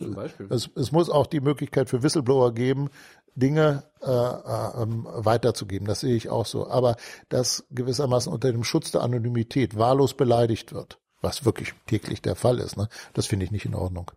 es, 0.48 0.70
es 0.74 0.92
muss 0.92 1.08
auch 1.08 1.26
die 1.26 1.40
Möglichkeit 1.40 1.88
für 1.88 2.02
Whistleblower 2.02 2.52
geben, 2.52 2.88
Dinge 3.36 3.84
äh, 4.00 4.10
äh, 4.10 4.82
ähm, 4.82 5.06
weiterzugeben. 5.08 5.86
Das 5.86 6.00
sehe 6.00 6.16
ich 6.16 6.30
auch 6.30 6.46
so. 6.46 6.68
Aber 6.68 6.96
dass 7.28 7.64
gewissermaßen 7.70 8.32
unter 8.32 8.50
dem 8.50 8.64
Schutz 8.64 8.90
der 8.90 9.02
Anonymität 9.02 9.76
wahllos 9.76 10.14
beleidigt 10.14 10.72
wird, 10.72 10.98
was 11.20 11.44
wirklich 11.44 11.74
täglich 11.86 12.20
der 12.22 12.34
Fall 12.34 12.58
ist, 12.58 12.76
ne, 12.76 12.88
das 13.14 13.26
finde 13.26 13.44
ich 13.44 13.52
nicht 13.52 13.64
in 13.64 13.74
Ordnung. 13.74 14.10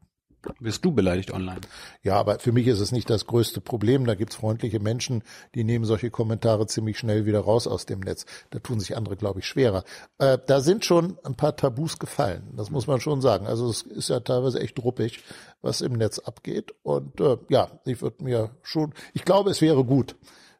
Wirst 0.59 0.83
du 0.85 0.91
beleidigt 0.91 1.31
online? 1.31 1.61
Ja, 2.03 2.15
aber 2.15 2.39
für 2.39 2.51
mich 2.51 2.67
ist 2.67 2.79
es 2.79 2.91
nicht 2.91 3.09
das 3.09 3.25
größte 3.25 3.61
Problem. 3.61 4.05
Da 4.05 4.15
gibt's 4.15 4.35
freundliche 4.35 4.79
Menschen, 4.79 5.23
die 5.53 5.63
nehmen 5.63 5.85
solche 5.85 6.09
Kommentare 6.09 6.67
ziemlich 6.67 6.97
schnell 6.97 7.25
wieder 7.25 7.39
raus 7.39 7.67
aus 7.67 7.85
dem 7.85 7.99
Netz. 7.99 8.25
Da 8.49 8.59
tun 8.59 8.79
sich 8.79 8.95
andere, 8.95 9.15
glaube 9.15 9.39
ich, 9.39 9.45
schwerer. 9.45 9.83
Äh, 10.17 10.37
da 10.45 10.59
sind 10.59 10.85
schon 10.85 11.17
ein 11.23 11.35
paar 11.35 11.55
Tabus 11.55 11.99
gefallen. 11.99 12.53
Das 12.55 12.71
muss 12.71 12.87
man 12.87 12.99
schon 12.99 13.21
sagen. 13.21 13.47
Also 13.47 13.69
es 13.69 13.81
ist 13.81 14.09
ja 14.09 14.19
teilweise 14.19 14.59
echt 14.59 14.79
ruppig, 14.79 15.23
was 15.61 15.81
im 15.81 15.93
Netz 15.93 16.19
abgeht. 16.19 16.73
Und 16.83 17.19
äh, 17.19 17.37
ja, 17.49 17.69
ich 17.85 18.01
würde 18.01 18.23
mir 18.23 18.51
schon, 18.61 18.93
ich 19.13 19.25
glaube, 19.25 19.49
es 19.49 19.61
wäre 19.61 19.83
gut, 19.83 20.15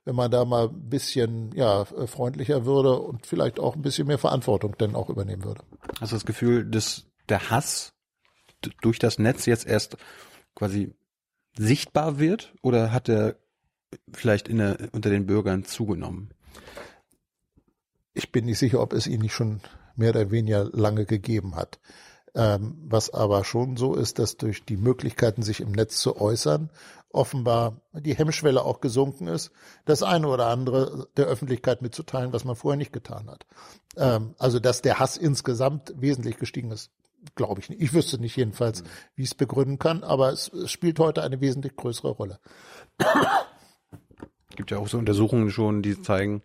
wenn 0.05 0.15
man 0.15 0.31
da 0.31 0.45
mal 0.45 0.69
ein 0.69 0.89
bisschen 0.89 1.51
ja, 1.55 1.85
freundlicher 1.85 2.65
würde 2.65 2.99
und 2.99 3.25
vielleicht 3.25 3.59
auch 3.59 3.75
ein 3.75 3.81
bisschen 3.81 4.07
mehr 4.07 4.19
Verantwortung 4.19 4.77
denn 4.77 4.95
auch 4.95 5.09
übernehmen 5.09 5.43
würde. 5.43 5.61
Hast 5.99 6.11
du 6.11 6.15
das 6.15 6.25
Gefühl, 6.25 6.65
dass 6.65 7.05
der 7.27 7.49
Hass 7.49 7.94
durch 8.81 9.00
das 9.00 9.19
Netz 9.19 9.45
jetzt 9.45 9.67
erst 9.67 9.97
quasi 10.55 10.93
sichtbar 11.57 12.19
wird 12.19 12.53
oder 12.62 12.91
hat 12.91 13.09
er 13.09 13.35
vielleicht 14.13 14.48
der, 14.48 14.89
unter 14.91 15.09
den 15.09 15.25
Bürgern 15.25 15.65
zugenommen? 15.65 16.29
Ich 18.13 18.31
bin 18.31 18.46
nicht 18.46 18.59
sicher, 18.59 18.81
ob 18.81 18.94
es 18.94 19.07
ihn 19.07 19.22
nicht 19.22 19.33
schon 19.33 19.61
mehr 19.96 20.11
oder 20.11 20.31
weniger 20.31 20.65
lange 20.72 21.05
gegeben 21.05 21.55
hat. 21.55 21.79
Ähm, 22.33 22.77
was 22.83 23.13
aber 23.13 23.46
schon 23.46 23.77
so 23.77 23.96
ist, 23.96 24.20
dass 24.20 24.35
durch 24.35 24.65
die 24.65 24.75
Möglichkeiten, 24.75 25.41
sich 25.41 25.61
im 25.61 25.72
Netz 25.72 26.00
zu 26.00 26.20
äußern, 26.20 26.70
offenbar 27.09 27.81
die 27.94 28.13
Hemmschwelle 28.13 28.61
auch 28.61 28.81
gesunken 28.81 29.27
ist, 29.27 29.51
das 29.85 30.03
eine 30.03 30.27
oder 30.27 30.48
andere 30.48 31.07
der 31.15 31.27
Öffentlichkeit 31.27 31.81
mitzuteilen, 31.81 32.33
was 32.33 32.44
man 32.44 32.57
vorher 32.57 32.77
nicht 32.77 32.91
getan 32.91 33.29
hat. 33.29 33.46
Ähm, 33.96 34.35
also 34.37 34.59
dass 34.59 34.81
der 34.81 35.00
Hass 35.00 35.15
insgesamt 35.15 35.94
wesentlich 35.96 36.37
gestiegen 36.37 36.72
ist, 36.72 36.91
glaube 37.35 37.61
ich 37.61 37.70
nicht. 37.70 37.81
Ich 37.81 37.94
wüsste 37.94 38.20
nicht 38.20 38.35
jedenfalls, 38.35 38.83
mhm. 38.83 38.88
wie 39.16 39.22
ich 39.24 39.29
es 39.29 39.35
begründen 39.35 39.79
kann, 39.79 40.03
aber 40.03 40.31
es, 40.31 40.50
es, 40.50 40.72
spielt 40.72 41.00
heute 41.00 41.24
eine 41.24 41.42
wesentlich 41.42 41.75
größere 41.75 42.09
Rolle. 42.09 42.40
Es 42.98 44.57
gibt 44.57 44.72
ja 44.72 44.77
auch 44.77 44.88
so 44.88 44.98
Untersuchungen 44.98 45.50
schon, 45.50 45.81
die 45.81 46.01
zeigen, 46.01 46.42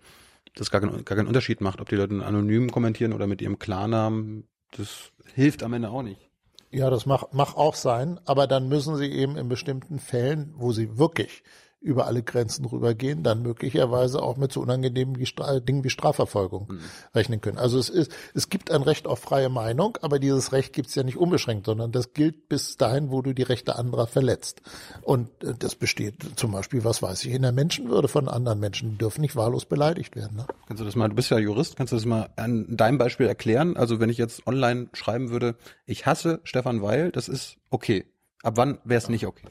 dass 0.55 0.67
es 0.67 0.71
gar, 0.71 0.81
kein, 0.81 1.05
gar 1.05 1.17
keinen 1.17 1.29
Unterschied 1.29 1.61
macht, 1.61 1.81
ob 1.81 1.89
die 1.89 1.97
Leute 1.97 2.25
anonym 2.25 2.71
kommentieren 2.71 3.13
oder 3.13 3.27
mit 3.27 3.41
ihrem 3.41 3.59
Klarnamen. 3.59 4.49
Das 4.73 5.13
hilft 5.35 5.63
am 5.63 5.75
Ende 5.75 5.91
auch 5.91 6.03
nicht. 6.03 6.31
Ja, 6.71 6.89
das 6.89 7.05
mag, 7.05 7.33
mag 7.33 7.57
auch 7.57 7.75
sein, 7.75 8.21
aber 8.25 8.47
dann 8.47 8.69
müssen 8.69 8.97
sie 8.97 9.11
eben 9.11 9.37
in 9.37 9.49
bestimmten 9.49 9.99
Fällen, 9.99 10.55
wo 10.57 10.73
sie 10.73 10.99
wirklich 10.99 11.43
über 11.81 12.07
alle 12.07 12.23
Grenzen 12.23 12.67
rübergehen, 12.67 13.23
dann 13.23 13.43
möglicherweise 13.43 14.23
auch 14.23 14.37
mit 14.37 14.53
so 14.53 14.61
unangenehmen 14.61 15.15
Dingen 15.15 15.85
wie 15.85 15.91
Strafverfolgung 15.91 16.67
mhm. 16.69 16.81
rechnen 17.15 17.41
können. 17.41 17.57
Also 17.57 17.79
es 17.79 17.89
ist, 17.89 18.13
es 18.35 18.51
gibt 18.51 18.71
ein 18.71 18.83
Recht 18.83 19.07
auf 19.07 19.19
freie 19.21 19.49
Meinung, 19.49 19.97
aber 20.03 20.19
dieses 20.19 20.53
Recht 20.53 20.75
gibt 20.75 20.89
es 20.89 20.95
ja 20.95 21.03
nicht 21.03 21.17
unbeschränkt, 21.17 21.67
sondern 21.67 21.91
das 21.91 22.13
gilt 22.13 22.49
bis 22.51 22.77
dahin, 22.77 23.11
wo 23.11 23.23
du 23.23 23.33
die 23.33 23.43
Rechte 23.43 23.77
anderer 23.77 24.07
verletzt. 24.07 24.61
Und 25.03 25.29
äh, 25.43 25.55
das 25.59 25.75
besteht 25.75 26.17
zum 26.37 26.53
Beispiel, 26.53 26.85
was 26.85 27.01
weiß 27.03 27.25
ich, 27.25 27.33
in 27.33 27.43
der 27.43 27.53
Menschenwürde 27.53 28.09
von 28.09 28.29
anderen 28.29 28.61
Menschen, 28.61 28.91
die 28.91 28.99
dürfen 28.99 29.23
nicht 29.23 29.37
wahllos 29.37 29.65
beleidigt 29.65 30.17
werden. 30.17 30.37
Ne? 30.37 30.47
Kannst 30.67 30.83
du 30.83 30.85
das 30.85 30.97
mal, 30.97 31.09
du 31.09 31.15
bist 31.15 31.31
ja 31.31 31.39
Jurist, 31.39 31.77
kannst 31.77 31.93
du 31.93 31.97
das 31.97 32.05
mal 32.05 32.29
an 32.37 32.67
deinem 32.77 32.99
Beispiel 32.99 33.27
erklären? 33.27 33.79
Also 33.79 34.01
wenn 34.01 34.11
ich 34.11 34.19
jetzt 34.19 34.47
online 34.47 34.89
schreiben 34.93 35.31
würde, 35.31 35.57
ich 35.87 36.05
hasse 36.05 36.41
Stefan 36.45 36.83
Weil, 36.83 37.11
das 37.11 37.29
ist 37.29 37.57
okay. 37.71 38.05
Ab 38.43 38.55
wann 38.57 38.79
wäre 38.85 38.99
es 38.99 39.09
nicht 39.09 39.27
okay? 39.27 39.47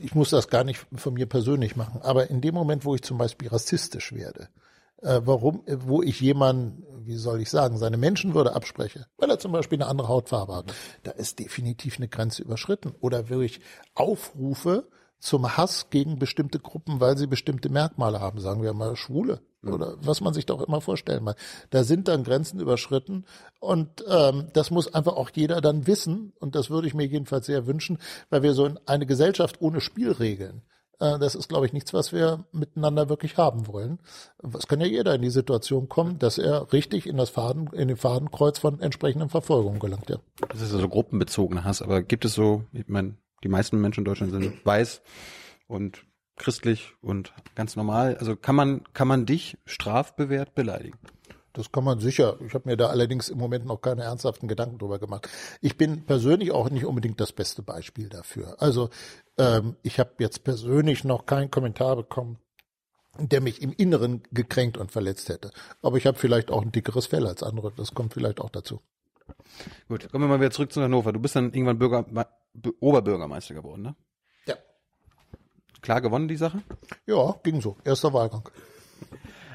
Ich 0.00 0.14
muss 0.14 0.30
das 0.30 0.48
gar 0.48 0.64
nicht 0.64 0.86
von 0.94 1.14
mir 1.14 1.26
persönlich 1.26 1.76
machen, 1.76 2.00
aber 2.02 2.30
in 2.30 2.40
dem 2.40 2.54
Moment, 2.54 2.84
wo 2.84 2.94
ich 2.94 3.02
zum 3.02 3.18
Beispiel 3.18 3.48
rassistisch 3.48 4.12
werde, 4.12 4.48
äh, 5.02 5.20
warum, 5.24 5.62
wo 5.66 6.02
ich 6.02 6.20
jemanden, 6.20 6.84
wie 7.04 7.16
soll 7.16 7.40
ich 7.40 7.50
sagen, 7.50 7.78
seine 7.78 7.96
Menschenwürde 7.96 8.54
abspreche, 8.54 9.06
weil 9.16 9.30
er 9.30 9.38
zum 9.38 9.52
Beispiel 9.52 9.80
eine 9.80 9.90
andere 9.90 10.08
Hautfarbe 10.08 10.56
hat, 10.56 10.74
da 11.02 11.12
ist 11.12 11.38
definitiv 11.38 11.96
eine 11.96 12.08
Grenze 12.08 12.42
überschritten. 12.42 12.94
Oder 13.00 13.30
wo 13.30 13.40
ich 13.40 13.60
aufrufe 13.94 14.88
zum 15.20 15.56
Hass 15.56 15.90
gegen 15.90 16.18
bestimmte 16.18 16.58
Gruppen, 16.58 16.98
weil 17.00 17.16
sie 17.16 17.26
bestimmte 17.26 17.68
Merkmale 17.68 18.20
haben, 18.20 18.40
sagen 18.40 18.62
wir 18.62 18.72
mal 18.72 18.96
Schwule 18.96 19.40
oder 19.62 19.96
was 20.02 20.20
man 20.20 20.32
sich 20.32 20.46
doch 20.46 20.66
immer 20.66 20.80
vorstellen 20.80 21.22
mag. 21.22 21.36
Da 21.68 21.84
sind 21.84 22.08
dann 22.08 22.24
Grenzen 22.24 22.60
überschritten 22.60 23.26
und 23.60 24.04
ähm, 24.08 24.48
das 24.54 24.70
muss 24.70 24.92
einfach 24.94 25.16
auch 25.16 25.30
jeder 25.34 25.60
dann 25.60 25.86
wissen 25.86 26.32
und 26.38 26.54
das 26.54 26.70
würde 26.70 26.88
ich 26.88 26.94
mir 26.94 27.06
jedenfalls 27.06 27.46
sehr 27.46 27.66
wünschen, 27.66 27.98
weil 28.30 28.42
wir 28.42 28.54
so 28.54 28.64
in 28.64 28.78
eine 28.86 29.06
Gesellschaft 29.06 29.60
ohne 29.60 29.80
Spielregeln, 29.82 30.62
äh, 31.00 31.18
das 31.18 31.34
ist, 31.34 31.48
glaube 31.48 31.66
ich, 31.66 31.72
nichts, 31.72 31.92
was 31.92 32.12
wir 32.12 32.44
miteinander 32.52 33.08
wirklich 33.08 33.36
haben 33.36 33.66
wollen. 33.66 33.98
Es 34.56 34.66
kann 34.66 34.80
ja 34.80 34.86
jeder 34.86 35.14
in 35.14 35.22
die 35.22 35.30
Situation 35.30 35.88
kommen, 35.88 36.18
dass 36.18 36.38
er 36.38 36.72
richtig 36.72 37.06
in 37.06 37.16
das 37.16 37.30
Faden, 37.30 37.68
in 37.72 37.88
den 37.88 37.96
Fadenkreuz 37.96 38.58
von 38.58 38.80
entsprechenden 38.80 39.28
Verfolgungen 39.28 39.80
gelangt, 39.80 40.08
ja. 40.08 40.18
Das 40.48 40.60
ist 40.60 40.72
also 40.72 40.88
gruppenbezogener 40.88 41.64
Hass, 41.64 41.82
aber 41.82 42.02
gibt 42.02 42.24
es 42.24 42.34
so, 42.34 42.64
ich 42.72 42.88
meine, 42.88 43.16
die 43.42 43.48
meisten 43.48 43.80
Menschen 43.80 44.00
in 44.00 44.04
Deutschland 44.04 44.32
sind 44.32 44.54
weiß 44.64 45.02
und 45.66 46.04
christlich 46.36 46.94
und 47.00 47.32
ganz 47.54 47.76
normal. 47.76 48.16
Also 48.16 48.36
kann 48.36 48.56
man, 48.56 48.84
kann 48.94 49.08
man 49.08 49.26
dich 49.26 49.58
strafbewehrt 49.66 50.54
beleidigen? 50.54 50.98
Das 51.52 51.72
kann 51.72 51.84
man 51.84 51.98
sicher. 51.98 52.38
Ich 52.46 52.54
habe 52.54 52.68
mir 52.68 52.76
da 52.76 52.86
allerdings 52.86 53.28
im 53.28 53.38
Moment 53.38 53.66
noch 53.66 53.80
keine 53.80 54.04
ernsthaften 54.04 54.46
Gedanken 54.46 54.78
drüber 54.78 54.98
gemacht. 54.98 55.28
Ich 55.60 55.76
bin 55.76 56.04
persönlich 56.06 56.52
auch 56.52 56.70
nicht 56.70 56.84
unbedingt 56.84 57.20
das 57.20 57.32
beste 57.32 57.62
Beispiel 57.62 58.08
dafür. 58.08 58.56
Also 58.62 58.88
ähm, 59.36 59.76
ich 59.82 59.98
habe 59.98 60.12
jetzt 60.18 60.44
persönlich 60.44 61.02
noch 61.02 61.26
keinen 61.26 61.50
Kommentar 61.50 61.96
bekommen, 61.96 62.38
der 63.18 63.40
mich 63.40 63.60
im 63.62 63.72
Inneren 63.72 64.22
gekränkt 64.30 64.78
und 64.78 64.92
verletzt 64.92 65.28
hätte. 65.28 65.50
Aber 65.82 65.96
ich 65.96 66.06
habe 66.06 66.18
vielleicht 66.18 66.50
auch 66.50 66.62
ein 66.62 66.72
dickeres 66.72 67.06
Fell 67.06 67.26
als 67.26 67.42
andere. 67.42 67.72
Das 67.76 67.94
kommt 67.94 68.14
vielleicht 68.14 68.40
auch 68.40 68.50
dazu. 68.50 68.80
Gut, 69.88 70.10
kommen 70.10 70.24
wir 70.24 70.28
mal 70.28 70.40
wieder 70.40 70.50
zurück 70.50 70.72
zu 70.72 70.82
Hannover. 70.82 71.12
Du 71.12 71.20
bist 71.20 71.36
dann 71.36 71.52
irgendwann 71.52 71.78
Bürger, 71.78 72.04
Oberbürgermeister 72.80 73.54
geworden, 73.54 73.82
ne? 73.82 73.96
Ja. 74.46 74.54
Klar 75.82 76.00
gewonnen, 76.00 76.28
die 76.28 76.36
Sache? 76.36 76.62
Ja, 77.06 77.34
ging 77.42 77.60
so. 77.60 77.76
Erster 77.84 78.12
Wahlgang. 78.12 78.48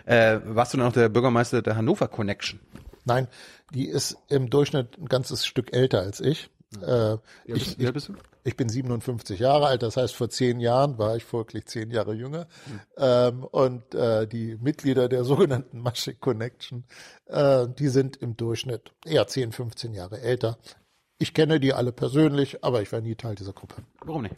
Äh, 0.05 0.39
warst 0.43 0.73
du 0.73 0.77
dann 0.77 0.87
auch 0.87 0.93
der 0.93 1.09
Bürgermeister 1.09 1.61
der 1.61 1.75
Hannover 1.75 2.07
Connection? 2.07 2.59
Nein, 3.05 3.27
die 3.73 3.87
ist 3.87 4.17
im 4.29 4.49
Durchschnitt 4.49 4.97
ein 4.97 5.05
ganzes 5.05 5.45
Stück 5.45 5.73
älter 5.73 6.01
als 6.01 6.19
ich. 6.19 6.49
Äh, 6.81 7.17
ich, 7.45 7.77
Wie 7.79 7.85
alt 7.85 7.93
bist 7.93 8.09
du? 8.09 8.13
ich 8.43 8.55
bin 8.55 8.69
57 8.69 9.39
Jahre 9.39 9.67
alt, 9.67 9.83
das 9.83 9.97
heißt, 9.97 10.15
vor 10.15 10.29
zehn 10.29 10.59
Jahren 10.59 10.97
war 10.97 11.15
ich 11.15 11.23
folglich 11.23 11.65
zehn 11.65 11.89
Jahre 11.91 12.13
jünger. 12.13 12.47
Ähm, 12.97 13.43
und 13.43 13.95
äh, 13.95 14.27
die 14.27 14.57
Mitglieder 14.61 15.09
der 15.09 15.23
sogenannten 15.23 15.79
Maschik 15.79 16.19
Connection, 16.19 16.85
äh, 17.25 17.67
die 17.67 17.87
sind 17.89 18.17
im 18.17 18.37
Durchschnitt 18.37 18.93
eher 19.05 19.27
10, 19.27 19.51
15 19.51 19.93
Jahre 19.93 20.21
älter. 20.21 20.57
Ich 21.17 21.33
kenne 21.33 21.59
die 21.59 21.73
alle 21.73 21.91
persönlich, 21.91 22.63
aber 22.63 22.81
ich 22.81 22.91
war 22.91 23.01
nie 23.01 23.15
Teil 23.15 23.35
dieser 23.35 23.53
Gruppe. 23.53 23.75
Warum 24.01 24.23
nicht? 24.23 24.35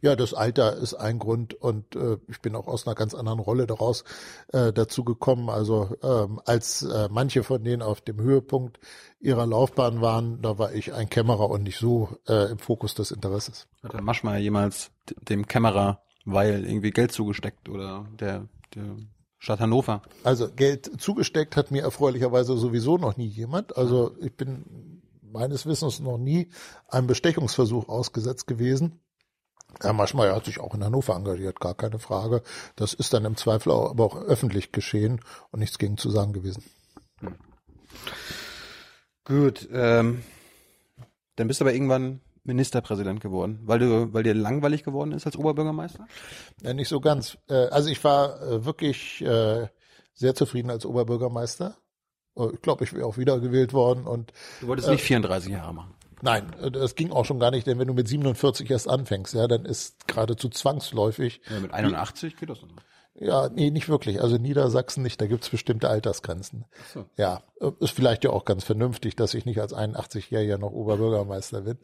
Ja, 0.00 0.16
das 0.16 0.34
Alter 0.34 0.76
ist 0.76 0.94
ein 0.94 1.18
Grund 1.18 1.54
und 1.54 1.96
äh, 1.96 2.18
ich 2.28 2.40
bin 2.40 2.54
auch 2.54 2.66
aus 2.66 2.86
einer 2.86 2.94
ganz 2.94 3.14
anderen 3.14 3.40
Rolle 3.40 3.66
daraus 3.66 4.04
äh, 4.52 4.72
dazu 4.72 5.04
gekommen. 5.04 5.48
Also 5.48 5.96
ähm, 6.02 6.40
als 6.44 6.82
äh, 6.82 7.08
manche 7.10 7.42
von 7.42 7.62
denen 7.62 7.82
auf 7.82 8.00
dem 8.00 8.20
Höhepunkt 8.20 8.78
ihrer 9.20 9.46
Laufbahn 9.46 10.00
waren, 10.00 10.42
da 10.42 10.58
war 10.58 10.72
ich 10.72 10.92
ein 10.92 11.08
Kämmerer 11.08 11.50
und 11.50 11.62
nicht 11.62 11.78
so 11.78 12.16
äh, 12.28 12.50
im 12.50 12.58
Fokus 12.58 12.94
des 12.94 13.10
Interesses. 13.10 13.66
Hat 13.82 13.92
der 13.92 14.02
Maschmeyer 14.02 14.38
jemals 14.38 14.90
dem 15.28 15.46
Kämmerer 15.46 16.02
weil 16.26 16.66
irgendwie 16.66 16.90
Geld 16.90 17.12
zugesteckt 17.12 17.68
oder 17.70 18.06
der, 18.18 18.48
der 18.74 18.96
Stadt 19.38 19.60
Hannover? 19.60 20.02
Also 20.24 20.50
Geld 20.50 21.00
zugesteckt 21.00 21.56
hat 21.56 21.70
mir 21.70 21.82
erfreulicherweise 21.82 22.58
sowieso 22.58 22.98
noch 22.98 23.16
nie 23.16 23.28
jemand. 23.28 23.76
Also 23.76 24.14
ich 24.20 24.36
bin 24.36 25.00
meines 25.22 25.66
Wissens 25.66 26.00
noch 26.00 26.18
nie 26.18 26.48
einem 26.88 27.06
Bestechungsversuch 27.06 27.88
ausgesetzt 27.88 28.46
gewesen. 28.46 29.00
Herr 29.80 29.92
Maschmeyer 29.92 30.34
hat 30.34 30.44
sich 30.46 30.58
auch 30.60 30.74
in 30.74 30.82
Hannover 30.84 31.14
engagiert, 31.14 31.60
gar 31.60 31.74
keine 31.74 31.98
Frage. 31.98 32.42
Das 32.76 32.94
ist 32.94 33.12
dann 33.12 33.24
im 33.24 33.36
Zweifel 33.36 33.70
auch, 33.72 33.90
aber 33.90 34.04
auch 34.04 34.16
öffentlich 34.16 34.72
geschehen 34.72 35.20
und 35.50 35.60
nichts 35.60 35.78
gegen 35.78 35.98
zu 35.98 36.10
sagen 36.10 36.32
gewesen. 36.32 36.64
Gut, 39.24 39.68
ähm, 39.72 40.22
dann 41.36 41.48
bist 41.48 41.60
du 41.60 41.64
aber 41.64 41.74
irgendwann 41.74 42.20
Ministerpräsident 42.44 43.20
geworden, 43.20 43.60
weil 43.64 43.80
du, 43.80 44.12
weil 44.14 44.22
dir 44.22 44.34
langweilig 44.34 44.84
geworden 44.84 45.12
ist 45.12 45.26
als 45.26 45.36
Oberbürgermeister? 45.36 46.06
Ja, 46.62 46.72
nicht 46.74 46.88
so 46.88 47.00
ganz. 47.00 47.36
Äh, 47.48 47.66
Also 47.68 47.88
ich 47.90 48.02
war 48.04 48.40
äh, 48.40 48.64
wirklich 48.64 49.20
äh, 49.22 49.66
sehr 50.14 50.34
zufrieden 50.36 50.70
als 50.70 50.86
Oberbürgermeister. 50.86 51.76
Äh, 52.36 52.46
Ich 52.54 52.62
glaube, 52.62 52.84
ich 52.84 52.92
wäre 52.92 53.04
auch 53.04 53.18
wiedergewählt 53.18 53.72
worden 53.72 54.06
und 54.06 54.32
Du 54.60 54.68
wolltest 54.68 54.88
nicht 54.88 55.02
34 55.02 55.50
Jahre 55.50 55.74
machen. 55.74 55.92
Nein, 56.22 56.46
das 56.72 56.94
ging 56.94 57.12
auch 57.12 57.24
schon 57.24 57.38
gar 57.38 57.50
nicht, 57.50 57.66
denn 57.66 57.78
wenn 57.78 57.88
du 57.88 57.94
mit 57.94 58.08
47 58.08 58.70
erst 58.70 58.88
anfängst, 58.88 59.34
ja, 59.34 59.46
dann 59.46 59.64
ist 59.66 60.06
geradezu 60.06 60.48
zwangsläufig, 60.48 61.40
Ja, 61.50 61.60
mit 61.60 61.72
81 61.72 62.36
geht 62.36 62.48
das 62.48 62.62
noch. 62.62 62.68
Ja, 63.18 63.48
nee, 63.48 63.70
nicht 63.70 63.88
wirklich. 63.88 64.20
Also 64.20 64.36
Niedersachsen 64.36 65.02
nicht, 65.02 65.20
da 65.20 65.26
gibt's 65.26 65.48
bestimmte 65.48 65.88
Altersgrenzen. 65.88 66.66
so. 66.92 67.06
Ja, 67.16 67.42
ist 67.80 67.92
vielleicht 67.92 68.24
ja 68.24 68.30
auch 68.30 68.44
ganz 68.44 68.64
vernünftig, 68.64 69.16
dass 69.16 69.32
ich 69.32 69.46
nicht 69.46 69.60
als 69.60 69.74
81-Jähriger 69.74 70.58
noch 70.58 70.72
Oberbürgermeister 70.72 71.62
bin. 71.62 71.78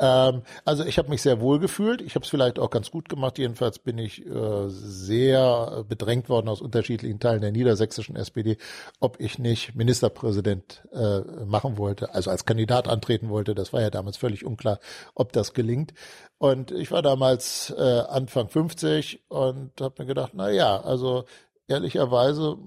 Ähm, 0.00 0.42
also 0.64 0.84
ich 0.84 0.98
habe 0.98 1.10
mich 1.10 1.22
sehr 1.22 1.40
wohl 1.40 1.60
gefühlt. 1.60 2.02
Ich 2.02 2.16
habe 2.16 2.24
es 2.24 2.30
vielleicht 2.30 2.58
auch 2.58 2.70
ganz 2.70 2.90
gut 2.90 3.08
gemacht. 3.08 3.38
Jedenfalls 3.38 3.78
bin 3.78 3.98
ich 3.98 4.26
äh, 4.26 4.68
sehr 4.68 5.84
bedrängt 5.88 6.28
worden 6.28 6.48
aus 6.48 6.60
unterschiedlichen 6.60 7.20
Teilen 7.20 7.40
der 7.40 7.52
niedersächsischen 7.52 8.16
SPD, 8.16 8.56
ob 8.98 9.20
ich 9.20 9.38
nicht 9.38 9.76
Ministerpräsident 9.76 10.82
äh, 10.92 11.20
machen 11.44 11.78
wollte, 11.78 12.12
also 12.12 12.30
als 12.30 12.44
Kandidat 12.44 12.88
antreten 12.88 13.28
wollte. 13.28 13.54
Das 13.54 13.72
war 13.72 13.80
ja 13.80 13.90
damals 13.90 14.16
völlig 14.16 14.44
unklar, 14.44 14.80
ob 15.14 15.32
das 15.32 15.52
gelingt. 15.52 15.94
Und 16.42 16.72
ich 16.72 16.90
war 16.90 17.02
damals 17.02 17.72
äh, 17.78 18.00
Anfang 18.08 18.48
50 18.48 19.22
und 19.28 19.80
habe 19.80 20.02
mir 20.02 20.06
gedacht, 20.06 20.32
na 20.34 20.50
ja, 20.50 20.80
also 20.80 21.24
ehrlicherweise 21.68 22.58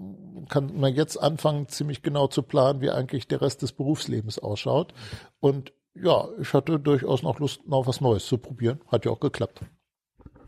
kann 0.47 0.79
man 0.79 0.95
jetzt 0.95 1.17
anfangen, 1.17 1.67
ziemlich 1.67 2.01
genau 2.01 2.27
zu 2.27 2.41
planen, 2.41 2.79
wie 2.79 2.89
eigentlich 2.89 3.27
der 3.27 3.41
Rest 3.41 3.63
des 3.63 3.73
Berufslebens 3.73 4.39
ausschaut. 4.39 4.93
Und 5.41 5.73
ja, 5.93 6.29
ich 6.39 6.53
hatte 6.53 6.79
durchaus 6.79 7.21
noch 7.21 7.39
Lust, 7.39 7.67
noch 7.67 7.85
was 7.85 7.99
Neues 7.99 8.25
zu 8.25 8.37
probieren. 8.37 8.79
Hat 8.87 9.03
ja 9.03 9.11
auch 9.11 9.19
geklappt. 9.19 9.59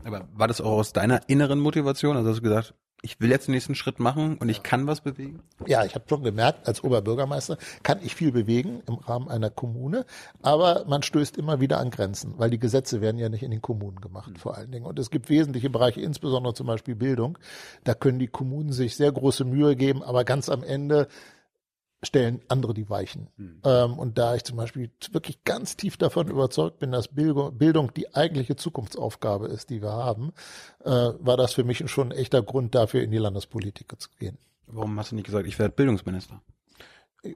Aber 0.04 0.26
war 0.32 0.48
das 0.48 0.62
auch 0.62 0.78
aus 0.78 0.94
deiner 0.94 1.28
inneren 1.28 1.60
Motivation? 1.60 2.16
Also 2.16 2.30
hast 2.30 2.38
du 2.38 2.44
gesagt, 2.44 2.72
ich 3.02 3.20
will 3.20 3.30
jetzt 3.30 3.46
den 3.46 3.54
nächsten 3.54 3.74
Schritt 3.74 4.00
machen 4.00 4.38
und 4.38 4.48
ich 4.48 4.62
kann 4.62 4.86
was 4.86 5.00
bewegen? 5.00 5.40
Ja, 5.66 5.84
ich 5.84 5.94
habe 5.94 6.04
schon 6.08 6.24
gemerkt, 6.24 6.66
als 6.66 6.82
Oberbürgermeister 6.82 7.56
kann 7.82 8.00
ich 8.02 8.14
viel 8.14 8.32
bewegen 8.32 8.82
im 8.86 8.94
Rahmen 8.96 9.28
einer 9.28 9.50
Kommune, 9.50 10.04
aber 10.42 10.84
man 10.88 11.02
stößt 11.02 11.36
immer 11.36 11.60
wieder 11.60 11.78
an 11.78 11.90
Grenzen, 11.90 12.34
weil 12.38 12.50
die 12.50 12.58
Gesetze 12.58 13.00
werden 13.00 13.18
ja 13.18 13.28
nicht 13.28 13.42
in 13.42 13.52
den 13.52 13.62
Kommunen 13.62 14.00
gemacht, 14.00 14.38
vor 14.38 14.56
allen 14.56 14.72
Dingen. 14.72 14.86
Und 14.86 14.98
es 14.98 15.10
gibt 15.10 15.30
wesentliche 15.30 15.70
Bereiche, 15.70 16.00
insbesondere 16.00 16.54
zum 16.54 16.66
Beispiel 16.66 16.96
Bildung, 16.96 17.38
da 17.84 17.94
können 17.94 18.18
die 18.18 18.26
Kommunen 18.26 18.72
sich 18.72 18.96
sehr 18.96 19.12
große 19.12 19.44
Mühe 19.44 19.76
geben, 19.76 20.02
aber 20.02 20.24
ganz 20.24 20.48
am 20.48 20.64
Ende 20.64 21.06
stellen 22.02 22.40
andere 22.48 22.74
die 22.74 22.88
Weichen. 22.88 23.28
Ähm, 23.64 23.98
und 23.98 24.18
da 24.18 24.34
ich 24.34 24.44
zum 24.44 24.56
Beispiel 24.56 24.90
wirklich 25.10 25.42
ganz 25.44 25.76
tief 25.76 25.96
davon 25.96 26.28
überzeugt 26.28 26.78
bin, 26.78 26.92
dass 26.92 27.08
Bildung, 27.08 27.56
Bildung 27.58 27.92
die 27.94 28.14
eigentliche 28.14 28.56
Zukunftsaufgabe 28.56 29.48
ist, 29.48 29.70
die 29.70 29.82
wir 29.82 29.92
haben, 29.92 30.32
äh, 30.84 30.90
war 30.90 31.36
das 31.36 31.54
für 31.54 31.64
mich 31.64 31.88
schon 31.90 32.12
ein 32.12 32.18
echter 32.18 32.42
Grund 32.42 32.74
dafür, 32.74 33.02
in 33.02 33.10
die 33.10 33.18
Landespolitik 33.18 33.92
zu 34.00 34.08
gehen. 34.18 34.38
Warum 34.66 34.98
hast 34.98 35.12
du 35.12 35.16
nicht 35.16 35.26
gesagt, 35.26 35.46
ich 35.46 35.58
werde 35.58 35.74
Bildungsminister? 35.74 36.40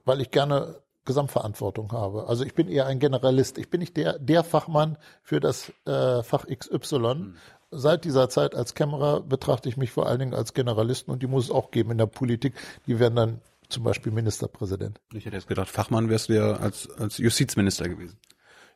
weil 0.05 0.21
ich 0.21 0.31
gerne 0.31 0.75
Gesamtverantwortung 1.05 1.91
habe. 1.91 2.27
Also 2.27 2.45
ich 2.45 2.53
bin 2.53 2.69
eher 2.69 2.87
ein 2.87 2.99
Generalist. 2.99 3.57
Ich 3.57 3.69
bin 3.69 3.81
nicht 3.81 3.97
der, 3.97 4.17
der 4.19 4.43
Fachmann 4.43 4.97
für 5.21 5.39
das 5.39 5.71
äh, 5.85 6.23
Fach 6.23 6.45
XY. 6.47 7.33
Seit 7.71 8.05
dieser 8.05 8.29
Zeit 8.29 8.55
als 8.55 8.73
Kämmerer 8.73 9.21
betrachte 9.21 9.67
ich 9.67 9.75
mich 9.75 9.91
vor 9.91 10.07
allen 10.07 10.19
Dingen 10.19 10.33
als 10.33 10.53
Generalisten 10.53 11.11
und 11.11 11.21
die 11.21 11.27
muss 11.27 11.45
es 11.45 11.51
auch 11.51 11.71
geben 11.71 11.91
in 11.91 11.97
der 11.97 12.05
Politik. 12.05 12.53
Die 12.87 12.99
werden 12.99 13.15
dann 13.15 13.41
zum 13.73 13.83
Beispiel 13.83 14.11
Ministerpräsident. 14.11 15.01
Ich 15.13 15.25
hätte 15.25 15.35
jetzt 15.35 15.47
gedacht, 15.47 15.69
Fachmann 15.69 16.09
wärst 16.09 16.29
du 16.29 16.33
ja 16.33 16.53
als, 16.53 16.89
als 16.97 17.17
Justizminister 17.17 17.89
gewesen. 17.89 18.17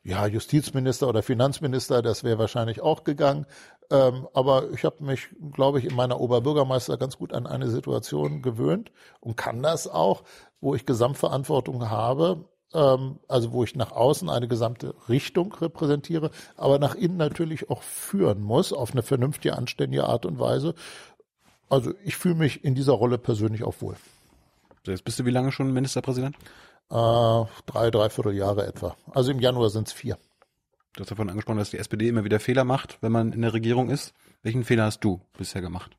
Ja, 0.04 0.26
Justizminister 0.26 1.08
oder 1.08 1.22
Finanzminister, 1.22 2.02
das 2.02 2.24
wäre 2.24 2.40
wahrscheinlich 2.40 2.82
auch 2.82 3.04
gegangen. 3.04 3.46
Ähm, 3.90 4.28
aber 4.34 4.72
ich 4.72 4.84
habe 4.86 5.04
mich, 5.04 5.30
glaube 5.54 5.80
ich, 5.80 5.86
in 5.86 5.96
meiner 5.96 6.20
Oberbürgermeister 6.20 6.98
ganz 6.98 7.18
gut 7.18 7.34
an 7.34 7.48
eine 7.48 7.70
Situation 7.70 8.42
gewöhnt 8.42 8.92
und 9.20 9.38
kann 9.38 9.62
das 9.62 9.88
auch, 9.88 10.24
wo 10.60 10.76
ich 10.76 10.86
Gesamtverantwortung 10.86 11.90
habe, 11.90 12.46
ähm, 12.74 13.20
also 13.28 13.52
wo 13.52 13.64
ich 13.64 13.76
nach 13.76 13.92
außen 13.92 14.30
eine 14.30 14.48
gesamte 14.48 14.94
Richtung 15.08 15.54
repräsentiere, 15.54 16.32
aber 16.56 16.80
nach 16.80 16.96
innen 16.96 17.18
natürlich 17.18 17.70
auch 17.70 17.82
führen 17.82 18.42
muss, 18.42 18.74
auf 18.74 18.92
eine 18.92 19.04
vernünftige, 19.04 19.56
anständige 19.56 20.06
Art 20.06 20.26
und 20.26 20.40
Weise. 20.40 20.74
Also 21.70 21.94
ich 22.04 22.16
fühle 22.16 22.36
mich 22.36 22.64
in 22.64 22.76
dieser 22.76 22.94
Rolle 22.94 23.18
persönlich 23.18 23.64
auch 23.64 23.82
wohl. 23.82 23.96
Jetzt 24.92 25.04
bist 25.04 25.20
du 25.20 25.26
wie 25.26 25.32
lange 25.32 25.52
schon 25.52 25.74
Ministerpräsident? 25.74 26.36
Äh, 26.90 27.46
drei, 27.66 27.92
dreiviertel 27.92 28.34
Jahre 28.34 28.66
etwa. 28.66 28.96
Also 29.12 29.32
im 29.32 29.40
Januar 29.40 29.70
sind 29.70 29.88
es 29.88 29.94
vier. 29.94 30.18
Du 30.94 31.02
hast 31.02 31.12
davon 31.12 31.30
angesprochen, 31.30 31.60
dass 31.60 31.70
die 31.70 31.78
SPD 31.78 32.08
immer 32.08 32.24
wieder 32.24 32.40
Fehler 32.40 32.64
macht, 32.64 32.98
wenn 33.02 33.12
man 33.12 33.32
in 33.34 33.42
der 33.42 33.54
Regierung 33.54 33.90
ist. 33.90 34.14
Welchen 34.42 34.64
Fehler 34.64 34.86
hast 34.86 35.02
du 35.02 35.22
bisher 35.38 35.62
gemacht? 35.62 35.96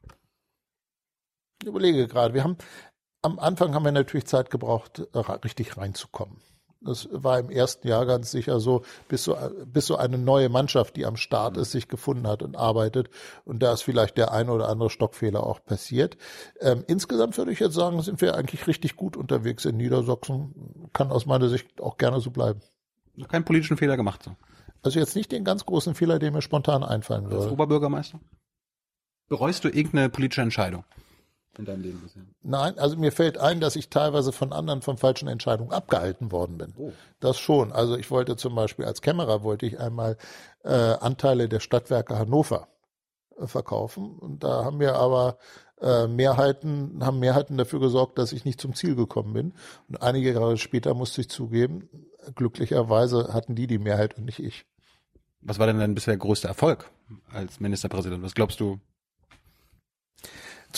Ich 1.63 1.69
überlege 1.69 2.09
gerade, 2.09 2.35
wir 2.35 2.45
haben 2.45 2.57
am 3.23 3.39
Anfang 3.39 3.75
haben 3.75 3.85
wir 3.85 3.93
natürlich 3.93 4.27
Zeit 4.27 4.51
gebraucht, 4.51 5.03
äh, 5.13 5.19
richtig 5.19 5.77
reinzukommen. 5.77 6.41
Das 6.81 7.09
war 7.11 7.41
im 7.41 7.51
ersten 7.51 7.89
Jahr 7.89 8.07
ganz 8.07 8.31
sicher 8.31 8.61
so, 8.61 8.83
bis 9.09 9.25
so, 9.25 9.37
bis 9.67 9.87
so 9.87 9.97
eine 9.97 10.17
neue 10.17 10.49
Mannschaft, 10.49 10.97
die 10.97 11.07
am 11.07 11.17
Start 11.17 11.57
ist, 11.57 11.73
sich 11.73 11.89
gefunden 11.89 12.29
hat 12.29 12.43
und 12.43 12.57
arbeitet. 12.57 13.11
Und 13.45 13.63
da 13.63 13.73
ist 13.73 13.83
vielleicht 13.83 14.17
der 14.17 14.33
eine 14.33 14.53
oder 14.53 14.69
andere 14.69 14.89
Stockfehler 14.89 15.45
auch 15.45 15.65
passiert. 15.65 16.17
Ähm, 16.61 16.85
insgesamt 16.87 17.37
würde 17.37 17.51
ich 17.51 17.59
jetzt 17.59 17.75
sagen, 17.75 18.01
sind 18.03 18.21
wir 18.21 18.37
eigentlich 18.37 18.67
richtig 18.69 18.95
gut 18.95 19.17
unterwegs 19.17 19.65
in 19.65 19.77
Niedersachsen. 19.77 20.89
Kann 20.93 21.11
aus 21.11 21.27
meiner 21.27 21.49
Sicht 21.49 21.81
auch 21.81 21.97
gerne 21.97 22.21
so 22.21 22.31
bleiben. 22.31 22.61
Noch 23.17 23.29
keinen 23.29 23.45
politischen 23.45 23.77
Fehler 23.77 23.97
gemacht, 23.97 24.23
so. 24.23 24.37
Also 24.83 25.01
jetzt 25.01 25.17
nicht 25.17 25.33
den 25.33 25.43
ganz 25.43 25.67
großen 25.67 25.97
Fehler, 25.97 26.21
der 26.21 26.31
mir 26.31 26.43
spontan 26.43 26.85
einfallen 26.85 27.25
Als 27.25 27.35
würde. 27.35 27.53
Oberbürgermeister? 27.53 28.21
Bereust 29.29 29.65
du 29.65 29.69
irgendeine 29.69 30.09
politische 30.09 30.43
Entscheidung 30.43 30.85
in 31.59 31.65
deinem 31.65 31.83
Leben 31.83 32.01
bisher? 32.01 32.23
Nein, 32.43 32.79
also 32.79 32.97
mir 32.97 33.13
fällt 33.13 33.39
ein, 33.39 33.61
dass 33.61 33.77
ich 33.77 33.91
teilweise 33.91 34.33
von 34.33 34.53
anderen 34.53 34.83
von 34.83 34.97
falschen 34.97 35.29
Entscheidungen 35.29 35.73
abgehalten 35.73 36.33
worden 36.33 36.59
bin. 36.59 36.75
Oh. 36.77 36.93
Das 37.21 37.39
schon. 37.39 37.73
Also 37.73 37.97
ich 37.97 38.11
wollte 38.11 38.37
zum 38.37 38.55
Beispiel 38.55 38.85
als 38.85 39.03
Kämmerer 39.03 39.43
wollte 39.43 39.67
ich 39.67 39.79
einmal 39.79 40.17
äh, 40.65 40.71
Anteile 40.71 41.49
der 41.49 41.61
Stadtwerke 41.61 42.19
Hannover 42.19 42.69
äh, 43.37 43.47
verkaufen 43.47 44.19
und 44.19 44.45
da 44.45 44.65
haben 44.65 44.81
wir 44.81 44.95
aber 44.95 45.39
äh, 45.81 46.07
Mehrheiten 46.07 47.05
haben 47.05 47.19
Mehrheiten 47.19 47.57
dafür 47.57 47.81
gesorgt, 47.81 48.19
dass 48.19 48.33
ich 48.33 48.45
nicht 48.45 48.61
zum 48.61 48.75
Ziel 48.75 48.97
gekommen 48.97 49.33
bin. 49.33 49.55
Und 49.89 50.03
einige 50.03 50.33
Jahre 50.33 50.57
später 50.57 50.95
musste 50.95 51.21
ich 51.21 51.29
zugeben, 51.29 51.89
glücklicherweise 52.35 53.33
hatten 53.33 53.55
die 53.55 53.67
die 53.67 53.79
Mehrheit 53.79 54.17
und 54.17 54.25
nicht 54.25 54.41
ich. 54.41 54.65
Was 55.41 55.59
war 55.59 55.67
denn 55.67 55.79
dein 55.79 55.95
bisher 55.95 56.17
größter 56.17 56.49
Erfolg 56.49 56.91
als 57.33 57.61
Ministerpräsident? 57.61 58.23
Was 58.23 58.35
glaubst 58.35 58.61
du? 58.61 58.81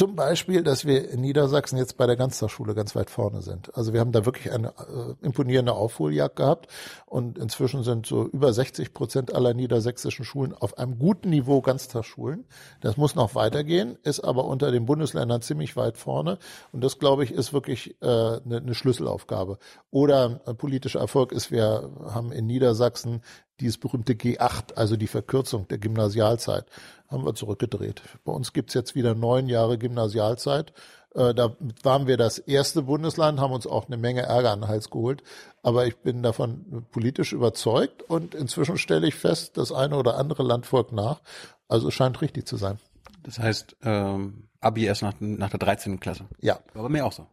Zum 0.00 0.16
Beispiel, 0.16 0.62
dass 0.62 0.86
wir 0.86 1.10
in 1.10 1.20
Niedersachsen 1.20 1.76
jetzt 1.76 1.98
bei 1.98 2.06
der 2.06 2.16
Ganztagsschule 2.16 2.74
ganz 2.74 2.96
weit 2.96 3.10
vorne 3.10 3.42
sind. 3.42 3.76
Also 3.76 3.92
wir 3.92 4.00
haben 4.00 4.12
da 4.12 4.24
wirklich 4.24 4.50
eine 4.50 4.68
äh, 4.68 5.14
imponierende 5.20 5.74
Aufholjagd 5.74 6.36
gehabt 6.36 6.68
und 7.04 7.36
inzwischen 7.36 7.82
sind 7.82 8.06
so 8.06 8.24
über 8.24 8.50
60 8.50 8.94
Prozent 8.94 9.34
aller 9.34 9.52
niedersächsischen 9.52 10.24
Schulen 10.24 10.54
auf 10.54 10.78
einem 10.78 10.98
guten 10.98 11.28
Niveau 11.28 11.60
Ganztagsschulen. 11.60 12.46
Das 12.80 12.96
muss 12.96 13.14
noch 13.14 13.34
weitergehen, 13.34 13.98
ist 14.02 14.20
aber 14.20 14.46
unter 14.46 14.70
den 14.70 14.86
Bundesländern 14.86 15.42
ziemlich 15.42 15.76
weit 15.76 15.98
vorne 15.98 16.38
und 16.72 16.82
das, 16.82 16.98
glaube 16.98 17.24
ich, 17.24 17.32
ist 17.32 17.52
wirklich 17.52 18.00
äh, 18.00 18.06
eine, 18.06 18.56
eine 18.56 18.74
Schlüsselaufgabe. 18.74 19.58
Oder 19.90 20.40
ein 20.46 20.56
politischer 20.56 21.00
Erfolg 21.00 21.30
ist, 21.30 21.50
wir 21.50 21.90
haben 22.06 22.32
in 22.32 22.46
Niedersachsen 22.46 23.20
dieses 23.60 23.78
berühmte 23.78 24.14
G8, 24.14 24.74
also 24.74 24.96
die 24.96 25.06
Verkürzung 25.06 25.68
der 25.68 25.78
Gymnasialzeit, 25.78 26.66
haben 27.08 27.24
wir 27.24 27.34
zurückgedreht. 27.34 28.02
Bei 28.24 28.32
uns 28.32 28.52
gibt's 28.52 28.74
jetzt 28.74 28.94
wieder 28.94 29.14
neun 29.14 29.48
Jahre 29.48 29.78
Gymnasialzeit. 29.78 30.72
Äh, 31.14 31.34
da 31.34 31.56
waren 31.82 32.06
wir 32.06 32.16
das 32.16 32.38
erste 32.38 32.82
Bundesland, 32.82 33.40
haben 33.40 33.52
uns 33.52 33.66
auch 33.66 33.86
eine 33.86 33.96
Menge 33.96 34.22
Ärger 34.22 34.52
an 34.52 34.62
den 34.62 34.68
Hals 34.68 34.90
geholt. 34.90 35.22
Aber 35.62 35.86
ich 35.86 35.96
bin 35.98 36.22
davon 36.22 36.86
politisch 36.90 37.32
überzeugt 37.32 38.02
und 38.02 38.34
inzwischen 38.34 38.78
stelle 38.78 39.08
ich 39.08 39.14
fest, 39.14 39.56
das 39.56 39.72
eine 39.72 39.96
oder 39.96 40.16
andere 40.16 40.42
Land 40.42 40.66
folgt 40.66 40.92
nach. 40.92 41.20
Also 41.68 41.88
es 41.88 41.94
scheint 41.94 42.20
richtig 42.20 42.46
zu 42.46 42.56
sein. 42.56 42.78
Das 43.22 43.38
heißt, 43.38 43.76
ähm, 43.82 44.48
Abi 44.60 44.84
erst 44.84 45.02
nach, 45.02 45.14
nach 45.20 45.50
der 45.50 45.58
13. 45.58 46.00
Klasse. 46.00 46.26
Ja. 46.40 46.60
War 46.74 46.84
bei 46.84 46.88
mir 46.88 47.06
auch 47.06 47.12
so. 47.12 47.26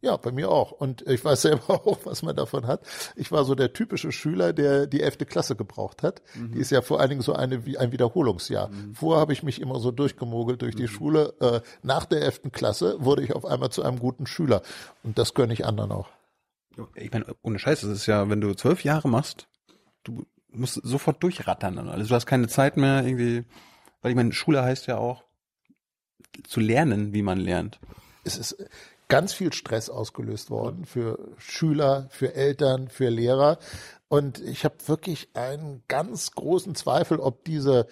Ja, 0.00 0.16
bei 0.16 0.30
mir 0.30 0.50
auch. 0.50 0.70
Und 0.70 1.02
ich 1.08 1.24
weiß 1.24 1.42
selber 1.42 1.70
auch, 1.86 1.98
was 2.04 2.22
man 2.22 2.36
davon 2.36 2.66
hat. 2.66 2.82
Ich 3.16 3.32
war 3.32 3.44
so 3.44 3.54
der 3.54 3.72
typische 3.72 4.12
Schüler, 4.12 4.52
der 4.52 4.86
die 4.86 5.00
elfte 5.00 5.26
Klasse 5.26 5.56
gebraucht 5.56 6.02
hat. 6.02 6.22
Mhm. 6.34 6.52
Die 6.52 6.58
ist 6.58 6.70
ja 6.70 6.82
vor 6.82 7.00
allen 7.00 7.10
Dingen 7.10 7.22
so 7.22 7.32
eine 7.32 7.66
wie 7.66 7.78
ein 7.78 7.90
Wiederholungsjahr. 7.90 8.68
Mhm. 8.68 8.94
Vorher 8.94 9.20
habe 9.20 9.32
ich 9.32 9.42
mich 9.42 9.60
immer 9.60 9.80
so 9.80 9.90
durchgemogelt 9.90 10.62
durch 10.62 10.76
die 10.76 10.82
mhm. 10.82 10.88
Schule. 10.88 11.34
Äh, 11.40 11.60
nach 11.82 12.04
der 12.04 12.22
elften 12.22 12.52
Klasse 12.52 12.96
wurde 13.00 13.22
ich 13.22 13.34
auf 13.34 13.44
einmal 13.44 13.70
zu 13.70 13.82
einem 13.82 13.98
guten 13.98 14.26
Schüler. 14.26 14.62
Und 15.02 15.18
das 15.18 15.34
gönne 15.34 15.52
ich 15.52 15.66
anderen 15.66 15.90
auch. 15.92 16.08
Ich 16.94 17.12
meine, 17.12 17.26
ohne 17.42 17.58
Scheiß, 17.58 17.82
es 17.82 17.90
ist 17.90 18.06
ja, 18.06 18.30
wenn 18.30 18.40
du 18.40 18.54
zwölf 18.54 18.84
Jahre 18.84 19.08
machst, 19.08 19.48
du 20.04 20.24
musst 20.50 20.80
sofort 20.84 21.22
durchrattern. 21.24 21.76
Also 21.88 22.08
du 22.08 22.14
hast 22.14 22.26
keine 22.26 22.46
Zeit 22.46 22.76
mehr 22.76 23.04
irgendwie, 23.04 23.44
weil 24.00 24.12
ich 24.12 24.16
meine, 24.16 24.32
Schule 24.32 24.62
heißt 24.62 24.86
ja 24.86 24.96
auch 24.96 25.24
zu 26.44 26.60
lernen, 26.60 27.12
wie 27.12 27.22
man 27.22 27.38
lernt. 27.38 27.80
Es 28.24 28.36
ist 28.36 28.64
ganz 29.08 29.32
viel 29.32 29.52
Stress 29.52 29.90
ausgelöst 29.90 30.50
worden 30.50 30.84
für 30.84 31.18
Schüler, 31.38 32.06
für 32.10 32.34
Eltern, 32.34 32.88
für 32.88 33.08
Lehrer. 33.08 33.58
Und 34.08 34.40
ich 34.40 34.64
habe 34.64 34.76
wirklich 34.86 35.28
einen 35.34 35.82
ganz 35.88 36.30
großen 36.32 36.74
Zweifel, 36.74 37.18
ob 37.18 37.44
diese 37.44 37.86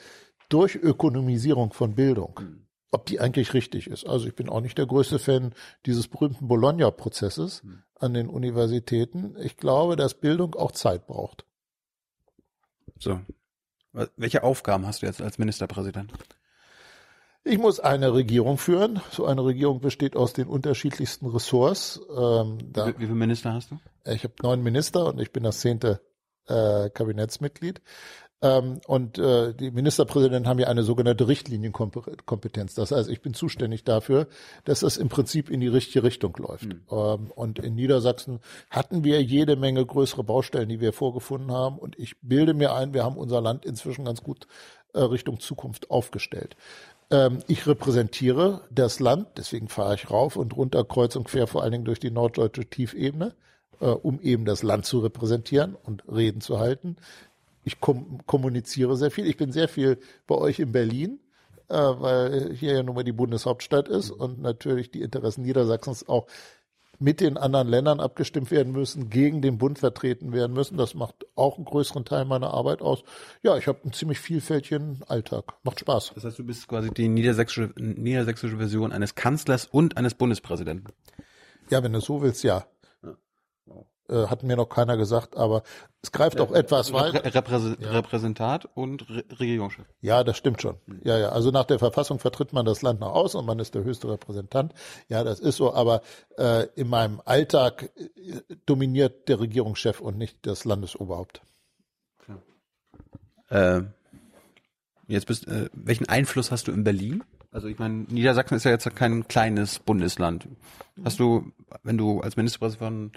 Durchökonomisierung 0.49 1.73
von 1.73 1.95
Bildung, 1.95 2.41
ob 2.91 3.07
die 3.07 3.19
eigentlich 3.21 3.55
richtig 3.55 3.89
ist. 3.89 4.07
Also 4.07 4.27
ich 4.27 4.35
bin 4.35 4.49
auch 4.49 4.61
nicht 4.61 4.79
der 4.79 4.87
größte 4.87 5.19
Fan 5.19 5.55
dieses 5.87 6.09
berühmten 6.09 6.49
Bologna-Prozesses 6.49 7.63
an 7.99 8.15
den 8.15 8.29
Universitäten. 8.29 9.37
Ich 9.41 9.57
glaube, 9.57 9.97
dass 9.97 10.15
Bildung 10.15 10.55
auch 10.55 10.73
Zeit 10.73 11.07
braucht. 11.07 11.45
So. 12.99 13.21
Welche 14.17 14.43
Aufgaben 14.43 14.87
hast 14.87 15.01
du 15.01 15.07
jetzt 15.07 15.23
als 15.23 15.39
Ministerpräsident? 15.39 16.13
Ich 17.49 17.59
muss 17.59 17.79
eine 17.79 18.13
Regierung 18.13 18.59
führen. 18.59 19.01
So 19.13 19.25
eine 19.25 19.45
Regierung 19.45 19.81
besteht 19.81 20.17
aus 20.17 20.33
den 20.33 20.49
unterschiedlichsten 20.49 21.27
Ressorts. 21.27 22.01
Ähm, 22.11 22.59
da, 22.73 22.89
wie, 22.89 22.99
wie 22.99 23.05
viele 23.05 23.15
Minister 23.15 23.53
hast 23.53 23.71
du? 23.71 23.79
Ich 24.05 24.25
habe 24.25 24.35
neun 24.43 24.65
Minister 24.65 25.07
und 25.07 25.21
ich 25.21 25.31
bin 25.31 25.45
das 25.45 25.61
zehnte 25.61 26.01
äh, 26.49 26.91
Kabinettsmitglied. 26.91 27.81
Ähm, 28.43 28.81
und 28.89 29.19
äh, 29.19 29.55
die 29.55 29.71
Ministerpräsidenten 29.71 30.49
haben 30.49 30.59
ja 30.59 30.67
eine 30.67 30.83
sogenannte 30.83 31.29
Richtlinienkompetenz. 31.29 32.75
Das 32.75 32.91
heißt, 32.91 33.09
ich 33.09 33.23
bin 33.23 33.33
zuständig 33.33 33.85
dafür, 33.85 34.27
dass 34.65 34.81
das 34.81 34.97
im 34.97 35.09
Prinzip 35.09 35.49
in 35.49 35.61
die 35.61 35.69
richtige 35.69 36.03
Richtung 36.03 36.37
läuft. 36.39 36.67
Mhm. 36.67 36.83
Ähm, 36.91 37.31
und 37.31 37.61
in 37.61 37.77
Niedersachsen 37.77 38.41
hatten 38.71 39.05
wir 39.05 39.23
jede 39.23 39.55
Menge 39.55 39.87
größere 39.87 40.25
Baustellen, 40.25 40.69
die 40.69 40.81
wir 40.81 40.93
vorgefunden 40.93 41.53
haben. 41.53 41.79
Und 41.79 41.97
ich 41.97 42.17
bilde 42.23 42.55
mir 42.55 42.75
ein, 42.75 42.93
wir 42.93 43.05
haben 43.05 43.17
unser 43.17 43.41
Land 43.41 43.65
inzwischen 43.65 44.05
ganz 44.05 44.23
gut 44.25 44.49
äh, 44.95 45.01
Richtung 45.01 45.39
Zukunft 45.39 45.91
aufgestellt. 45.91 46.57
Ähm, 47.11 47.39
ich 47.47 47.67
repräsentiere 47.67 48.63
das 48.71 49.01
Land, 49.01 49.29
deswegen 49.37 49.69
fahre 49.69 49.95
ich 49.95 50.11
rauf 50.11 50.37
und 50.37 50.57
runter, 50.57 50.85
kreuz 50.85 51.17
und 51.17 51.25
quer, 51.25 51.47
vor 51.47 51.63
allen 51.63 51.73
Dingen 51.73 51.85
durch 51.85 52.01
die 52.01 52.11
norddeutsche 52.11 52.67
Tiefebene, 52.67 53.35
äh, 53.81 53.87
um 53.87 54.21
eben 54.21 54.45
das 54.45 54.63
Land 54.63 54.87
zu 54.87 55.01
repräsentieren 55.01 55.77
und 55.77 56.03
Reden 56.09 56.41
zu 56.41 56.59
halten. 56.59 56.97
Ich 57.65 57.81
kom 57.81 58.21
kommuniziere 58.27 58.97
sehr 58.97 59.11
viel. 59.11 59.27
Ich 59.27 59.37
bin 59.37 59.53
sehr 59.53 59.69
viel 59.69 59.99
bei 60.27 60.37
euch 60.37 60.59
in 60.61 60.73
Berlin, 60.73 61.21
äh, 61.69 61.75
weil 61.75 62.53
hier 62.55 62.75
ja 62.75 62.83
nun 62.83 62.95
mal 62.95 63.05
die 63.05 63.13
Bundeshauptstadt 63.13 63.89
ist 63.89 64.11
und 64.11 64.41
natürlich 64.41 64.91
die 64.91 65.03
Interessen 65.03 65.43
Niedersachsens 65.43 66.09
auch 66.09 66.27
mit 66.99 67.21
den 67.21 67.37
anderen 67.37 67.69
Ländern 67.69 68.01
abgestimmt 68.01 68.51
werden 68.51 68.73
müssen, 68.73 69.11
gegen 69.11 69.43
den 69.43 69.59
Bund 69.59 69.79
vertreten 69.79 70.33
werden 70.33 70.53
müssen. 70.53 70.77
Das 70.77 70.95
macht 70.95 71.27
auch 71.35 71.57
einen 71.57 71.65
größeren 71.65 72.05
Teil 72.05 72.25
meiner 72.25 72.53
Arbeit 72.53 72.83
aus. 72.83 73.03
Ja, 73.43 73.57
ich 73.57 73.67
habe 73.67 73.83
einen 73.83 73.93
ziemlich 73.93 74.19
vielfältigen 74.19 75.03
Alltag. 75.07 75.55
Macht 75.63 75.81
Spaß. 75.81 76.13
Das 76.15 76.25
heißt, 76.25 76.39
du 76.39 76.45
bist 76.45 76.69
quasi 76.69 76.91
die 76.91 77.09
niedersächsische, 77.09 77.73
niedersächsische 77.77 78.57
Version 78.57 78.93
eines 78.93 79.15
Kanzlers 79.15 79.67
und 79.67 79.97
eines 79.97 80.15
Bundespräsidenten. 80.15 80.93
Ja, 81.71 81.83
wenn 81.83 81.93
du 81.93 82.01
so 82.01 82.23
willst, 82.23 82.45
ja. 82.45 82.67
Äh, 84.09 84.29
hat 84.29 84.45
mir 84.45 84.57
noch 84.57 84.69
keiner 84.69 84.97
gesagt, 84.97 85.37
aber 85.37 85.63
es 86.01 86.13
greift 86.13 86.41
auch 86.41 86.53
etwas 86.53 86.93
weiter. 86.93 87.25
Repräs 87.35 87.77
ja. 87.81 87.91
Repräsentat 87.91 88.69
und 88.75 89.09
Re 89.11 89.25
Regierungschef. 89.41 89.87
Ja, 90.01 90.23
das 90.23 90.37
stimmt 90.37 90.63
schon. 90.63 90.77
Ja, 91.03 91.19
ja. 91.19 91.29
Also 91.31 91.51
nach 91.51 91.65
der 91.65 91.81
Verfassung 91.81 92.21
vertritt 92.21 92.53
man 92.53 92.65
das 92.65 92.83
Land 92.83 93.01
nach 93.01 93.11
außen 93.11 93.41
und 93.41 93.47
man 93.47 93.59
ist 93.59 93.75
der 93.75 93.83
höchste 93.83 94.09
Repräsentant. 94.09 94.75
Ja, 95.09 95.25
das 95.25 95.41
ist 95.41 95.57
so. 95.57 95.75
Aber 95.75 96.03
äh, 96.39 96.67
in 96.77 96.89
meinem 96.89 97.21
Alltag 97.25 97.91
äh, 97.97 98.41
dominiert 98.65 99.29
der 99.29 99.41
Regierungschef 99.41 100.01
und 100.01 100.17
nicht 100.17 100.47
das 100.47 100.65
Landesoberhaupt. 100.65 101.43
Äh, 103.49 103.83
jetzt 105.09 105.27
bist, 105.27 105.49
äh, 105.49 105.69
welchen 105.73 106.09
Einfluss 106.09 106.51
hast 106.53 106.69
du 106.69 106.73
in 106.73 106.85
Berlin? 106.85 107.25
Also 107.51 107.69
ich 107.69 107.79
meine, 107.79 108.05
Niedersachsen 108.09 108.57
ist 108.57 108.65
ja 108.65 108.71
jetzt 108.71 108.95
kein 108.95 109.27
kleines 109.29 109.79
Bundesland. 109.79 110.47
Hast 111.05 111.19
du, 111.19 111.53
wenn 111.83 111.97
du 111.97 112.21
als 112.21 112.37
Ministerpräsident 112.37 112.79
von 112.79 113.13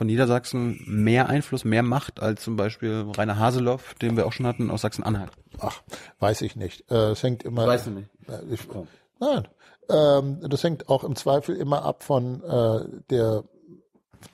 Niedersachsen 0.00 0.82
mehr 0.86 1.28
Einfluss, 1.28 1.64
mehr 1.64 1.82
Macht 1.82 2.20
als 2.20 2.42
zum 2.42 2.56
Beispiel 2.56 3.06
Rainer 3.16 3.38
Haseloff, 3.38 3.94
den 3.94 4.16
wir 4.16 4.26
auch 4.26 4.32
schon 4.32 4.46
hatten 4.46 4.70
aus 4.70 4.82
Sachsen-Anhalt? 4.82 5.30
Ach, 5.58 5.82
weiß 6.18 6.42
ich 6.42 6.56
nicht. 6.56 6.90
Äh, 6.90 7.10
es 7.10 7.22
hängt 7.22 7.42
immer. 7.42 7.66
Weißt 7.66 7.86
du 7.86 7.90
nicht? 7.92 8.08
Äh, 8.28 8.54
ich, 8.54 8.60
nein. 9.20 9.48
Ähm, 9.88 10.40
das 10.48 10.64
hängt 10.64 10.88
auch 10.88 11.04
im 11.04 11.16
Zweifel 11.16 11.56
immer 11.56 11.84
ab 11.84 12.02
von 12.02 12.42
äh, 12.42 12.84
der 13.10 13.44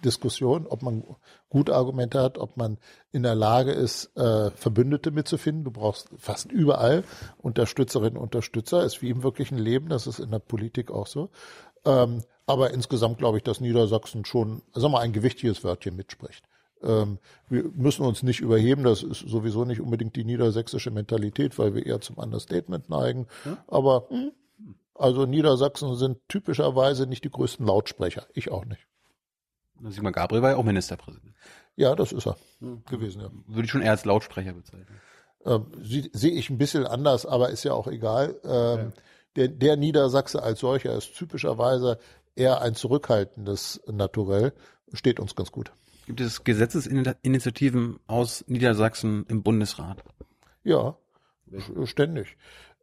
Diskussion, 0.04 0.66
ob 0.66 0.82
man 0.82 1.04
gute 1.48 1.74
Argumente 1.74 2.20
hat, 2.20 2.38
ob 2.38 2.56
man 2.56 2.78
in 3.10 3.22
der 3.22 3.34
Lage 3.34 3.72
ist, 3.72 4.16
äh, 4.16 4.50
Verbündete 4.50 5.10
mitzufinden. 5.10 5.64
Du 5.64 5.70
brauchst 5.70 6.08
fast 6.18 6.52
überall 6.52 7.04
Unterstützerinnen 7.38 8.16
und 8.16 8.24
Unterstützer. 8.24 8.84
Ist 8.84 9.02
wie 9.02 9.10
im 9.10 9.22
wirklichen 9.22 9.58
Leben, 9.58 9.88
das 9.88 10.06
ist 10.06 10.18
in 10.18 10.30
der 10.30 10.40
Politik 10.40 10.90
auch 10.90 11.06
so. 11.06 11.30
Ähm, 11.84 12.22
aber 12.48 12.72
insgesamt 12.72 13.18
glaube 13.18 13.38
ich, 13.38 13.44
dass 13.44 13.60
Niedersachsen 13.60 14.24
schon, 14.24 14.62
sagen 14.72 14.86
wir 14.86 14.88
mal, 14.90 15.00
ein 15.00 15.12
gewichtiges 15.12 15.62
Wörtchen 15.64 15.96
mitspricht. 15.96 16.44
Ähm, 16.82 17.18
wir 17.48 17.64
müssen 17.74 18.04
uns 18.04 18.22
nicht 18.22 18.40
überheben, 18.40 18.84
das 18.84 19.02
ist 19.02 19.20
sowieso 19.20 19.64
nicht 19.64 19.80
unbedingt 19.80 20.16
die 20.16 20.24
niedersächsische 20.24 20.90
Mentalität, 20.90 21.58
weil 21.58 21.74
wir 21.74 21.84
eher 21.84 22.00
zum 22.00 22.16
Understatement 22.16 22.88
neigen. 22.88 23.26
Ja. 23.44 23.58
Aber 23.68 24.06
hm, 24.10 24.32
also 24.94 25.26
Niedersachsen 25.26 25.94
sind 25.96 26.18
typischerweise 26.28 27.06
nicht 27.06 27.24
die 27.24 27.30
größten 27.30 27.66
Lautsprecher. 27.66 28.26
Ich 28.34 28.50
auch 28.50 28.64
nicht. 28.64 28.86
Sigmar 29.84 30.12
Gabriel 30.12 30.42
war 30.42 30.50
ja 30.50 30.56
auch 30.56 30.64
Ministerpräsident. 30.64 31.34
Ja, 31.76 31.94
das 31.94 32.12
ist 32.12 32.26
er 32.26 32.36
hm. 32.60 32.82
gewesen. 32.86 33.22
Ja. 33.22 33.30
Würde 33.46 33.64
ich 33.64 33.70
schon 33.70 33.82
eher 33.82 33.92
als 33.92 34.04
Lautsprecher 34.04 34.52
bezeichnen. 34.52 35.00
Ähm, 35.44 35.66
Sehe 35.80 36.32
ich 36.32 36.50
ein 36.50 36.58
bisschen 36.58 36.86
anders, 36.86 37.26
aber 37.26 37.50
ist 37.50 37.64
ja 37.64 37.72
auch 37.72 37.86
egal. 37.86 38.34
Ähm, 38.44 38.50
ja. 38.50 38.92
der, 39.36 39.48
der 39.48 39.76
Niedersachse 39.76 40.42
als 40.42 40.60
solcher 40.60 40.94
ist 40.94 41.14
typischerweise 41.14 41.98
eher 42.38 42.62
ein 42.62 42.74
zurückhaltendes 42.74 43.80
Naturell, 43.86 44.52
steht 44.92 45.20
uns 45.20 45.34
ganz 45.34 45.52
gut. 45.52 45.72
Gibt 46.06 46.20
es 46.20 46.44
Gesetzesinitiativen 46.44 48.00
aus 48.06 48.44
Niedersachsen 48.46 49.26
im 49.28 49.42
Bundesrat? 49.42 50.02
Ja, 50.64 50.96
ständig. 51.84 52.36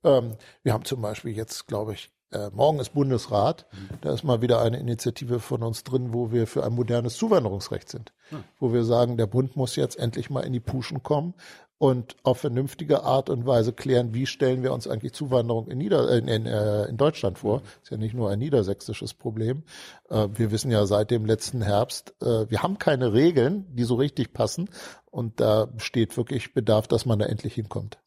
Ähm, 0.04 0.38
wir 0.62 0.74
haben 0.74 0.86
zum 0.86 1.02
Beispiel 1.02 1.32
jetzt, 1.32 1.68
glaube 1.68 1.94
ich, 1.94 2.12
äh, 2.32 2.50
morgen 2.52 2.80
ist 2.80 2.94
Bundesrat. 2.94 3.66
Da 4.02 4.14
ist 4.14 4.24
mal 4.24 4.42
wieder 4.42 4.62
eine 4.62 4.78
Initiative 4.78 5.40
von 5.40 5.64
uns 5.64 5.84
drin, 5.84 6.14
wo 6.14 6.32
wir 6.32 6.48
für 6.48 6.64
ein 6.64 6.74
modernes 6.74 7.18
Zuwanderungsrecht 7.18 7.90
sind. 7.90 8.14
Hm. 8.30 8.44
Wo 8.60 8.74
wir 8.74 8.84
sagen, 8.84 9.18
der 9.18 9.28
Bund 9.28 9.56
muss 9.56 9.76
jetzt 9.76 9.98
endlich 9.98 10.30
mal 10.30 10.42
in 10.42 10.54
die 10.54 10.60
Puschen 10.60 11.04
kommen 11.04 11.36
und 11.78 12.16
auf 12.24 12.40
vernünftige 12.40 13.04
Art 13.04 13.30
und 13.30 13.46
Weise 13.46 13.74
klären, 13.74 14.14
wie 14.14 14.26
stellen 14.26 14.64
wir 14.64 14.74
uns 14.74 14.88
eigentlich 14.88 15.14
Zuwanderung 15.14 15.68
in, 15.68 15.78
Nieder 15.78 16.10
in, 16.18 16.28
in, 16.28 16.46
äh, 16.46 16.86
in 16.86 16.98
Deutschland 16.98 17.38
vor. 17.38 17.60
Mhm. 17.60 17.64
Ist 17.84 17.92
ja 17.92 17.98
nicht 17.98 18.16
nur 18.16 18.30
ein 18.30 18.40
niedersächsisches 18.40 19.14
Problem. 19.14 19.64
Äh, 20.10 20.30
wir 20.34 20.52
wissen 20.52 20.72
ja 20.72 20.86
seit 20.86 21.12
dem 21.12 21.26
letzten 21.26 21.62
Herbst, 21.62 22.16
äh, 22.22 22.50
wir 22.50 22.64
haben 22.64 22.80
keine 22.80 23.14
Regeln, 23.14 23.66
die 23.76 23.84
so 23.84 23.96
richtig 23.96 24.34
passen. 24.34 24.70
Und 25.12 25.40
da 25.40 25.66
besteht 25.66 26.16
wirklich 26.18 26.54
Bedarf, 26.54 26.88
dass 26.88 27.06
man 27.06 27.20
da 27.20 27.26
endlich 27.26 27.54
hinkommt. 27.56 28.00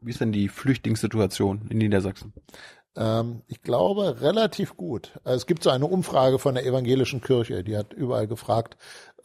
Wie 0.00 0.10
ist 0.10 0.20
denn 0.20 0.32
die 0.32 0.48
Flüchtlingssituation 0.48 1.68
in 1.70 1.78
Niedersachsen? 1.78 2.34
Ähm, 2.96 3.42
ich 3.46 3.62
glaube 3.62 4.20
relativ 4.20 4.76
gut. 4.76 5.12
Also 5.24 5.36
es 5.36 5.46
gibt 5.46 5.62
so 5.62 5.70
eine 5.70 5.86
Umfrage 5.86 6.38
von 6.38 6.54
der 6.54 6.64
evangelischen 6.64 7.20
Kirche, 7.20 7.62
die 7.62 7.76
hat 7.76 7.92
überall 7.92 8.26
gefragt, 8.26 8.76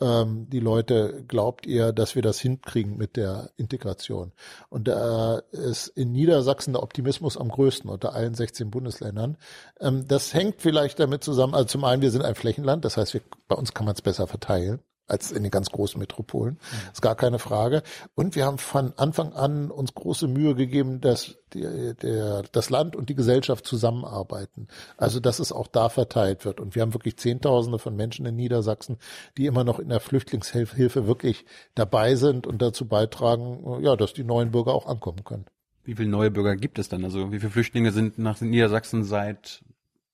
ähm, 0.01 0.49
die 0.49 0.59
Leute, 0.59 1.23
glaubt 1.27 1.65
ihr, 1.65 1.93
dass 1.93 2.15
wir 2.15 2.21
das 2.21 2.39
hinkriegen 2.39 2.97
mit 2.97 3.15
der 3.15 3.51
Integration? 3.57 4.33
Und 4.69 4.87
da 4.87 5.37
ist 5.51 5.87
in 5.87 6.11
Niedersachsen 6.11 6.73
der 6.73 6.83
Optimismus 6.83 7.37
am 7.37 7.49
größten 7.49 7.89
unter 7.89 8.13
allen 8.13 8.33
16 8.33 8.71
Bundesländern. 8.71 9.37
Ähm, 9.79 10.07
das 10.07 10.33
hängt 10.33 10.61
vielleicht 10.61 10.99
damit 10.99 11.23
zusammen, 11.23 11.53
also 11.53 11.65
zum 11.67 11.83
einen, 11.83 12.01
wir 12.01 12.11
sind 12.11 12.23
ein 12.23 12.35
Flächenland, 12.35 12.83
das 12.83 12.97
heißt, 12.97 13.13
wir, 13.13 13.21
bei 13.47 13.55
uns 13.55 13.73
kann 13.73 13.85
man 13.85 13.95
es 13.95 14.01
besser 14.01 14.27
verteilen 14.27 14.79
als 15.11 15.31
in 15.31 15.43
den 15.43 15.51
ganz 15.51 15.69
großen 15.69 15.99
Metropolen. 15.99 16.53
Mhm. 16.53 16.91
Ist 16.93 17.01
gar 17.01 17.15
keine 17.15 17.37
Frage. 17.37 17.83
Und 18.15 18.35
wir 18.35 18.45
haben 18.45 18.57
von 18.57 18.93
Anfang 18.97 19.33
an 19.33 19.69
uns 19.69 19.93
große 19.93 20.27
Mühe 20.27 20.55
gegeben, 20.55 21.01
dass 21.01 21.35
die, 21.53 21.93
der, 22.01 22.43
das 22.51 22.69
Land 22.69 22.95
und 22.95 23.09
die 23.09 23.15
Gesellschaft 23.15 23.65
zusammenarbeiten. 23.65 24.67
Also, 24.97 25.19
dass 25.19 25.39
es 25.39 25.51
auch 25.51 25.67
da 25.67 25.89
verteilt 25.89 26.45
wird. 26.45 26.59
Und 26.59 26.75
wir 26.75 26.81
haben 26.81 26.93
wirklich 26.93 27.17
Zehntausende 27.17 27.77
von 27.77 27.95
Menschen 27.95 28.25
in 28.25 28.35
Niedersachsen, 28.35 28.97
die 29.37 29.45
immer 29.45 29.63
noch 29.63 29.79
in 29.79 29.89
der 29.89 29.99
Flüchtlingshilfe 29.99 31.07
wirklich 31.07 31.45
dabei 31.75 32.15
sind 32.15 32.47
und 32.47 32.61
dazu 32.61 32.87
beitragen, 32.87 33.83
ja, 33.83 33.95
dass 33.95 34.13
die 34.13 34.23
neuen 34.23 34.51
Bürger 34.51 34.73
auch 34.73 34.85
ankommen 34.85 35.23
können. 35.23 35.45
Wie 35.83 35.95
viele 35.95 36.09
neue 36.09 36.31
Bürger 36.31 36.55
gibt 36.55 36.79
es 36.79 36.89
dann? 36.89 37.03
Also, 37.03 37.31
wie 37.31 37.39
viele 37.39 37.51
Flüchtlinge 37.51 37.91
sind 37.91 38.17
nach 38.17 38.39
Niedersachsen 38.39 39.03
seit 39.03 39.63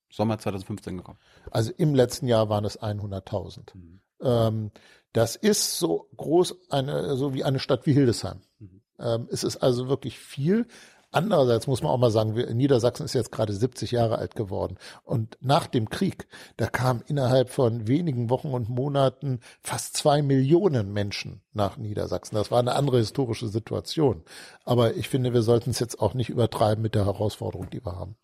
Sommer 0.10 0.40
2015 0.40 0.98
gekommen? 0.98 1.20
Also 1.52 1.72
im 1.78 1.94
letzten 1.94 2.28
Jahr 2.28 2.50
waren 2.50 2.66
es 2.66 2.80
100.000. 2.82 3.76
Mhm. 3.76 4.00
Ähm, 4.22 4.72
das 5.14 5.36
ist 5.36 5.80
so 5.80 6.10
groß 6.16 6.70
eine, 6.70 7.16
so 7.16 7.34
wie 7.34 7.44
eine 7.44 7.60
Stadt 7.60 7.86
wie 7.86 7.94
Hildesheim. 7.94 8.42
Mhm. 8.60 8.82
Ähm, 9.00 9.28
es 9.32 9.44
ist 9.44 9.58
also 9.58 9.88
wirklich 9.88 10.20
viel. 10.20 10.68
Andererseits 11.12 11.68
muss 11.68 11.82
man 11.82 11.92
auch 11.92 11.98
mal 11.98 12.12
sagen, 12.12 12.36
wir, 12.36 12.54
Niedersachsen 12.54 13.06
ist 13.06 13.14
jetzt 13.14 13.32
gerade 13.32 13.54
70 13.54 13.92
Jahre 13.92 14.18
alt 14.18 14.36
geworden. 14.36 14.78
Und 15.04 15.38
nach 15.40 15.68
dem 15.68 15.90
Krieg, 15.90 16.28
da 16.58 16.68
kamen 16.68 17.02
innerhalb 17.08 17.50
von 17.50 17.88
wenigen 17.88 18.30
Wochen 18.30 18.50
und 18.50 18.68
Monaten 18.70 19.40
fast 19.62 19.96
zwei 19.96 20.22
Millionen 20.22 20.92
Menschen 20.92 21.42
nach 21.54 21.78
Niedersachsen. 21.78 22.36
Das 22.36 22.52
war 22.52 22.60
eine 22.60 22.76
andere 22.76 22.98
historische 22.98 23.48
Situation. 23.48 24.24
Aber 24.66 24.96
ich 24.96 25.08
finde, 25.08 25.34
wir 25.34 25.44
sollten 25.44 25.70
es 25.70 25.80
jetzt 25.80 26.00
auch 26.00 26.14
nicht 26.14 26.30
übertreiben 26.30 26.82
mit 26.82 26.94
der 26.94 27.06
Herausforderung, 27.06 27.70
die 27.70 27.84
wir 27.86 27.96
haben. 27.96 28.18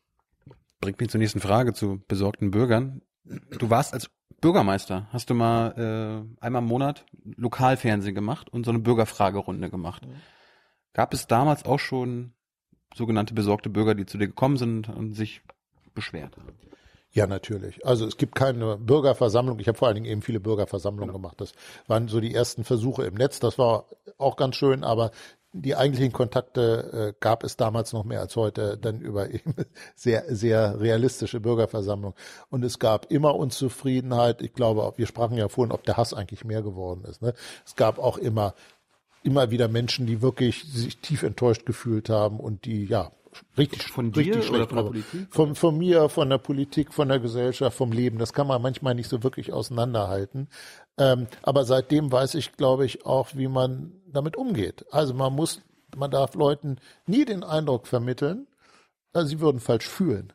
Bringt 0.82 1.00
mich 1.00 1.10
zur 1.10 1.20
nächsten 1.20 1.40
Frage 1.40 1.74
zu 1.74 2.04
besorgten 2.10 2.52
Bürgern. 2.52 3.02
Du 3.58 3.70
warst 3.70 3.94
als 3.94 4.10
Bürgermeister, 4.44 5.08
hast 5.12 5.30
du 5.30 5.34
mal 5.34 6.28
äh, 6.40 6.44
einmal 6.44 6.62
im 6.62 6.68
Monat 6.68 7.06
Lokalfernsehen 7.38 8.14
gemacht 8.14 8.50
und 8.50 8.66
so 8.66 8.72
eine 8.72 8.80
Bürgerfragerunde 8.80 9.70
gemacht. 9.70 10.06
Mhm. 10.06 10.16
Gab 10.92 11.14
es 11.14 11.28
damals 11.28 11.66
auch 11.66 11.80
schon 11.80 12.34
sogenannte 12.94 13.34
besorgte 13.34 13.70
Bürger, 13.70 13.96
die 13.96 14.06
zu 14.06 14.18
dir 14.18 14.28
gekommen 14.28 14.58
sind 14.58 14.90
und 14.90 15.14
sich 15.14 15.42
beschwert 15.94 16.36
haben? 16.38 16.58
Ja, 17.12 17.26
natürlich. 17.26 17.86
Also 17.86 18.06
es 18.06 18.18
gibt 18.18 18.36
keine 18.36 18.76
Bürgerversammlung. 18.78 19.60
Ich 19.60 19.68
habe 19.68 19.78
vor 19.78 19.88
allen 19.88 19.96
Dingen 19.96 20.08
eben 20.08 20.22
viele 20.22 20.40
Bürgerversammlungen 20.40 21.14
genau. 21.14 21.20
gemacht. 21.20 21.40
Das 21.40 21.54
waren 21.88 22.10
so 22.10 22.20
die 22.20 22.34
ersten 22.34 22.66
Versuche 22.66 23.06
im 23.06 23.14
Netz. 23.14 23.40
Das 23.40 23.58
war 23.58 23.86
auch 24.18 24.36
ganz 24.36 24.58
schön, 24.58 24.84
aber 24.84 25.12
die 25.54 25.76
eigentlichen 25.76 26.12
Kontakte 26.12 27.14
äh, 27.14 27.14
gab 27.20 27.44
es 27.44 27.56
damals 27.56 27.94
noch 27.94 28.04
mehr 28.04 28.20
als 28.22 28.36
heute, 28.36 28.78
dann 28.78 29.00
über 29.00 29.30
eben 29.30 29.54
sehr, 29.96 30.24
sehr 30.36 30.80
realistische 30.80 31.40
Bürgerversammlungen. 31.40 32.18
Und 32.50 32.64
es 32.66 32.80
gab 32.80 33.12
immer 33.12 33.36
Unzufriedenheit. 33.36 34.42
Ich 34.42 34.54
glaube, 34.54 34.92
wir 34.98 35.06
sprachen 35.06 35.38
ja 35.38 35.48
vorhin, 35.48 35.72
ob 35.72 35.84
der 35.84 35.98
Hass 35.98 36.14
eigentlich 36.14 36.44
mehr 36.44 36.64
geworden 36.64 37.06
ist. 37.06 37.22
Ne? 37.22 37.34
Es 37.66 37.76
gab 37.76 38.00
auch 38.00 38.18
immer, 38.18 38.56
immer 39.22 39.52
wieder 39.52 39.68
Menschen, 39.68 40.08
die 40.08 40.24
wirklich 40.24 40.64
sich 40.64 40.98
tief 40.98 41.22
enttäuscht 41.22 41.66
gefühlt 41.68 42.10
haben 42.10 42.40
und 42.40 42.66
die, 42.66 42.86
ja, 42.86 43.12
richtig 43.58 43.84
von 43.92 44.12
dir 44.12 44.36
richtig 44.36 44.52
oder 44.52 44.68
von 44.68 44.86
Politik? 44.88 45.28
Von, 45.30 45.56
von 45.56 45.78
mir, 45.78 46.10
von 46.10 46.30
der 46.30 46.38
Politik, 46.38 46.94
von 46.94 47.10
der 47.10 47.20
Gesellschaft, 47.20 47.78
vom 47.78 47.92
Leben. 47.92 48.18
Das 48.18 48.34
kann 48.34 48.48
man 48.48 48.62
manchmal 48.62 48.96
nicht 48.96 49.10
so 49.10 49.24
wirklich 49.24 49.54
auseinanderhalten. 49.54 50.48
Ähm, 50.98 51.28
aber 51.42 51.66
seitdem 51.66 52.12
weiß 52.12 52.36
ich, 52.36 52.54
glaube 52.54 52.86
ich, 52.86 53.06
auch, 53.06 53.30
wie 53.34 53.48
man 53.48 54.02
damit 54.08 54.38
umgeht. 54.38 54.86
Also 54.92 55.14
man 55.14 55.34
muss, 55.34 55.62
man 55.96 56.12
darf 56.12 56.36
Leuten 56.36 56.78
nie 57.06 57.26
den 57.26 57.44
Eindruck 57.44 57.88
vermitteln, 57.88 58.48
äh, 59.14 59.26
sie 59.26 59.40
würden 59.40 59.60
falsch 59.60 59.88
fühlen. 59.88 60.34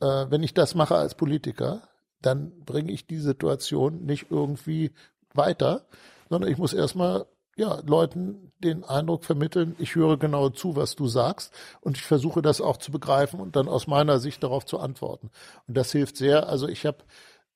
Äh, 0.00 0.26
wenn 0.28 0.42
ich 0.42 0.54
das 0.54 0.74
mache 0.74 0.96
als 0.96 1.14
Politiker, 1.14 1.88
dann 2.20 2.64
bringe 2.64 2.92
ich 2.92 3.06
die 3.06 3.18
Situation 3.18 4.04
nicht 4.04 4.26
irgendwie 4.30 4.92
weiter, 5.32 5.86
sondern 6.28 6.50
ich 6.50 6.58
muss 6.58 6.74
erstmal 6.74 7.26
ja, 7.56 7.80
Leuten 7.86 8.52
den 8.58 8.84
Eindruck 8.84 9.24
vermitteln, 9.24 9.76
ich 9.78 9.94
höre 9.94 10.16
genau 10.16 10.48
zu, 10.50 10.76
was 10.76 10.96
du 10.96 11.08
sagst 11.08 11.52
und 11.80 11.96
ich 11.96 12.04
versuche 12.04 12.42
das 12.42 12.60
auch 12.60 12.78
zu 12.78 12.90
begreifen 12.90 13.40
und 13.40 13.56
dann 13.56 13.68
aus 13.68 13.86
meiner 13.86 14.18
Sicht 14.18 14.42
darauf 14.42 14.64
zu 14.64 14.78
antworten. 14.78 15.30
Und 15.66 15.76
das 15.76 15.92
hilft 15.92 16.16
sehr. 16.16 16.48
Also 16.48 16.68
ich 16.68 16.86
habe 16.86 16.98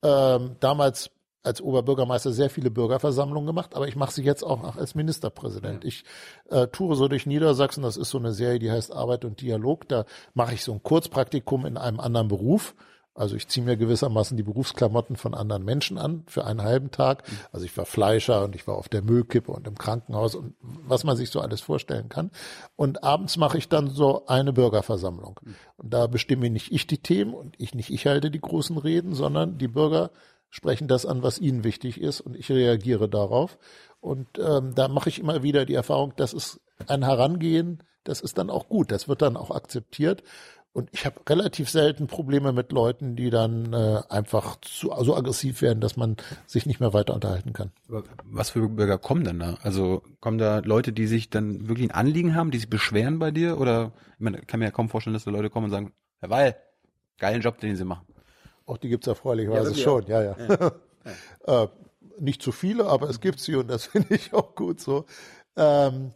ähm, 0.03 0.57
damals 0.61 1.11
als 1.45 1.61
Oberbürgermeister 1.61 2.33
sehr 2.33 2.51
viele 2.51 2.71
Bürgerversammlungen 2.71 3.47
gemacht, 3.47 3.75
aber 3.75 3.87
ich 3.87 3.97
mache 3.97 4.13
sie 4.13 4.23
jetzt 4.23 4.43
auch 4.43 4.77
als 4.77 4.95
Ministerpräsident. 4.95 5.85
Ja. 5.85 5.89
Ich 5.89 6.05
äh, 6.51 6.67
toure 6.69 6.97
so 6.97 7.07
durch 7.07 7.27
Niedersachsen, 7.27 7.83
das 7.83 7.97
ist 7.97 8.11
so 8.11 8.19
eine 8.19 8.33
Serie, 8.33 8.59
die 8.59 8.71
heißt 8.71 8.93
Arbeit 8.93 9.25
und 9.25 9.41
Dialog. 9.41 9.89
Da 9.89 10.07
mache 10.33 10.55
ich 10.55 10.65
so 10.65 10.73
ein 10.73 10.83
Kurzpraktikum 10.83 11.67
in 11.67 11.77
einem 11.77 12.01
anderen 12.01 12.29
Beruf. 12.29 12.75
Also 13.17 13.37
ich 13.37 13.47
ziehe 13.47 13.65
mir 13.65 13.77
gewissermaßen 13.77 14.37
die 14.37 14.43
Berufsklamotten 14.43 15.17
von 15.17 15.35
anderen 15.35 15.65
Menschen 15.65 15.99
an 15.99 16.25
für 16.27 16.45
einen 16.45 16.63
halben 16.63 16.91
Tag. 16.91 17.23
Also 17.53 17.65
ich 17.65 17.77
war 17.77 17.87
Fleischer 17.87 18.43
und 18.43 18.57
ich 18.57 18.67
war 18.67 18.75
auf 18.75 18.89
der 18.89 19.03
Müllkippe 19.03 19.53
und 19.53 19.69
im 19.69 19.79
Krankenhaus 19.79 20.35
und 20.35 20.55
was 20.61 21.05
man 21.05 21.17
sich 21.17 21.31
so 21.31 21.41
alles 21.41 21.61
vorstellen 21.61 22.09
kann. 22.09 22.33
Und 22.75 23.05
abends 23.05 23.37
mache 23.37 23.57
ich 23.57 23.69
dann 23.69 23.89
so 23.89 24.27
eine 24.27 24.53
Bürgerversammlung. 24.53 25.39
Und 25.77 25.95
da 25.95 26.09
bestimme 26.09 26.51
nicht 26.51 26.73
ich 26.73 26.89
die 26.89 26.99
Themen 26.99 27.35
und 27.35 27.55
ich 27.59 27.75
nicht 27.75 27.91
ich 27.91 28.07
halte 28.07 28.33
die 28.33 28.41
großen 28.41 28.79
Reden, 28.79 29.15
sondern 29.15 29.59
die 29.59 29.69
Bürger 29.69 30.11
sprechen 30.55 30.87
das 30.87 31.05
an, 31.05 31.25
was 31.25 31.41
ihnen 31.41 31.65
wichtig 31.65 32.01
ist 32.01 32.21
und 32.21 32.37
ich 32.37 32.49
reagiere 32.49 33.09
darauf. 33.09 33.59
Und 34.01 34.29
ähm, 34.39 34.73
da 34.77 34.87
mache 34.87 35.09
ich 35.09 35.19
immer 35.19 35.43
wieder 35.43 35.67
die 35.67 35.75
Erfahrung, 35.75 36.13
das 36.17 36.33
ist 36.33 36.61
ein 36.87 37.03
Herangehen, 37.03 37.83
das 38.05 38.21
ist 38.21 38.39
dann 38.39 38.51
auch 38.51 38.69
gut, 38.69 38.93
das 38.93 39.09
wird 39.09 39.21
dann 39.21 39.37
auch 39.37 39.51
akzeptiert. 39.51 40.23
Und 40.73 40.91
ich 40.93 41.07
habe 41.07 41.17
relativ 41.29 41.71
selten 41.71 42.07
Probleme 42.07 42.53
mit 42.53 42.71
Leuten, 42.71 43.17
die 43.17 43.31
dann 43.31 43.73
äh, 43.73 44.03
einfach 44.09 44.57
zu, 44.61 44.93
so 45.03 45.17
aggressiv 45.17 45.61
werden, 45.61 45.81
dass 45.81 45.97
man 45.97 46.17
sich 46.47 46.67
nicht 46.67 46.79
mehr 46.79 46.93
weiter 46.93 47.15
unterhalten 47.15 47.53
kann. 47.53 47.73
Was 48.25 48.51
für 48.51 48.69
Bürger 48.69 48.99
kommen 48.99 49.25
denn 49.25 49.41
da? 49.41 49.59
Also 49.63 50.03
kommen 50.21 50.39
da 50.39 50.59
Leute, 50.61 50.93
die 50.93 51.09
sich 51.09 51.31
dann 51.31 51.69
wirklich 51.69 51.89
ein 51.89 51.95
Anliegen 51.95 52.37
haben, 52.37 52.53
die 52.53 52.59
sich 52.59 52.71
beschweren 52.71 53.19
bei 53.19 53.33
dir? 53.33 53.59
Oder 53.59 53.93
ich 54.15 54.21
meine, 54.21 54.39
kann 54.43 54.61
mir 54.61 54.67
ja 54.67 54.73
kaum 54.73 54.89
vorstellen, 54.89 55.15
dass 55.15 55.25
da 55.25 55.33
Leute 55.33 55.51
kommen 55.51 55.65
und 55.65 55.71
sagen, 55.73 55.93
Herr 56.21 56.31
Weil, 56.31 56.57
geilen 57.19 57.41
Job, 57.41 57.59
den 57.59 57.75
Sie 57.75 57.85
machen. 57.85 58.07
Auch 58.67 58.79
die 58.79 58.89
gibt's 58.89 59.07
erfreulicherweise 59.07 59.73
ja, 59.73 59.77
schon, 59.77 60.07
ja, 60.07 60.23
ja. 60.23 60.37
ja. 61.47 61.65
äh, 61.65 61.69
nicht 62.19 62.43
zu 62.43 62.53
viele, 62.53 62.87
aber 62.87 63.09
es 63.09 63.21
gibt 63.21 63.41
sie 63.41 63.57
und 63.57 63.69
das 63.69 63.85
finde 63.87 64.15
ich 64.15 64.33
auch 64.33 64.55
gut 64.55 64.81
so. 64.81 65.05
Ähm, 65.57 66.13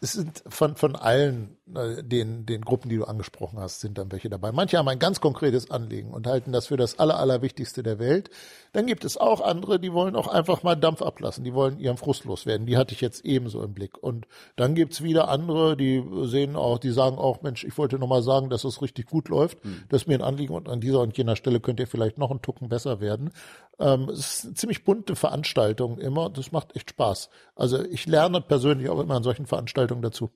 es 0.00 0.12
sind 0.12 0.42
von, 0.48 0.76
von 0.76 0.96
allen 0.96 1.56
den, 2.02 2.46
den 2.46 2.62
Gruppen, 2.62 2.88
die 2.88 2.96
du 2.96 3.04
angesprochen 3.04 3.58
hast, 3.58 3.80
sind 3.80 3.98
dann 3.98 4.12
welche 4.12 4.28
dabei. 4.28 4.52
Manche 4.52 4.78
haben 4.78 4.88
ein 4.88 4.98
ganz 4.98 5.20
konkretes 5.20 5.70
Anliegen 5.70 6.10
und 6.10 6.26
halten 6.26 6.52
das 6.52 6.66
für 6.66 6.76
das 6.76 6.98
Aller, 6.98 7.18
Allerwichtigste 7.18 7.82
der 7.82 7.98
Welt. 7.98 8.30
Dann 8.72 8.86
gibt 8.86 9.04
es 9.04 9.16
auch 9.16 9.40
andere, 9.40 9.78
die 9.78 9.92
wollen 9.92 10.16
auch 10.16 10.28
einfach 10.28 10.62
mal 10.62 10.76
Dampf 10.76 11.02
ablassen, 11.02 11.44
die 11.44 11.54
wollen 11.54 11.78
ihren 11.78 11.96
Frust 11.96 12.24
loswerden. 12.24 12.66
Die 12.66 12.76
hatte 12.76 12.94
ich 12.94 13.00
jetzt 13.00 13.24
ebenso 13.24 13.62
im 13.62 13.74
Blick. 13.74 14.02
Und 14.02 14.26
dann 14.56 14.74
gibt's 14.74 15.02
wieder 15.02 15.28
andere, 15.28 15.76
die 15.76 16.02
sehen 16.24 16.56
auch, 16.56 16.78
die 16.78 16.90
sagen 16.90 17.18
auch, 17.18 17.42
Mensch, 17.42 17.64
ich 17.64 17.76
wollte 17.78 17.98
nochmal 17.98 18.22
sagen, 18.22 18.50
dass 18.50 18.64
es 18.64 18.82
richtig 18.82 19.06
gut 19.06 19.28
läuft. 19.28 19.64
Mhm. 19.64 19.84
Das 19.88 20.02
ist 20.02 20.08
mir 20.08 20.14
ein 20.14 20.22
Anliegen 20.22 20.54
und 20.54 20.68
an 20.68 20.80
dieser 20.80 21.00
und 21.00 21.16
jener 21.16 21.36
Stelle 21.36 21.60
könnt 21.60 21.80
ihr 21.80 21.86
vielleicht 21.86 22.18
noch 22.18 22.30
einen 22.30 22.42
Tucken 22.42 22.68
besser 22.68 23.00
werden. 23.00 23.30
Ähm, 23.78 24.08
es 24.08 24.18
ist 24.18 24.44
eine 24.44 24.54
ziemlich 24.54 24.84
bunte 24.84 25.16
Veranstaltung 25.16 25.98
immer. 25.98 26.30
Das 26.30 26.52
macht 26.52 26.76
echt 26.76 26.90
Spaß. 26.90 27.30
Also 27.54 27.82
ich 27.84 28.06
lerne 28.06 28.40
persönlich 28.40 28.88
auch 28.88 29.00
immer 29.00 29.14
an 29.14 29.22
solchen 29.22 29.46
Veranstaltungen 29.46 30.02
dazu 30.02 30.30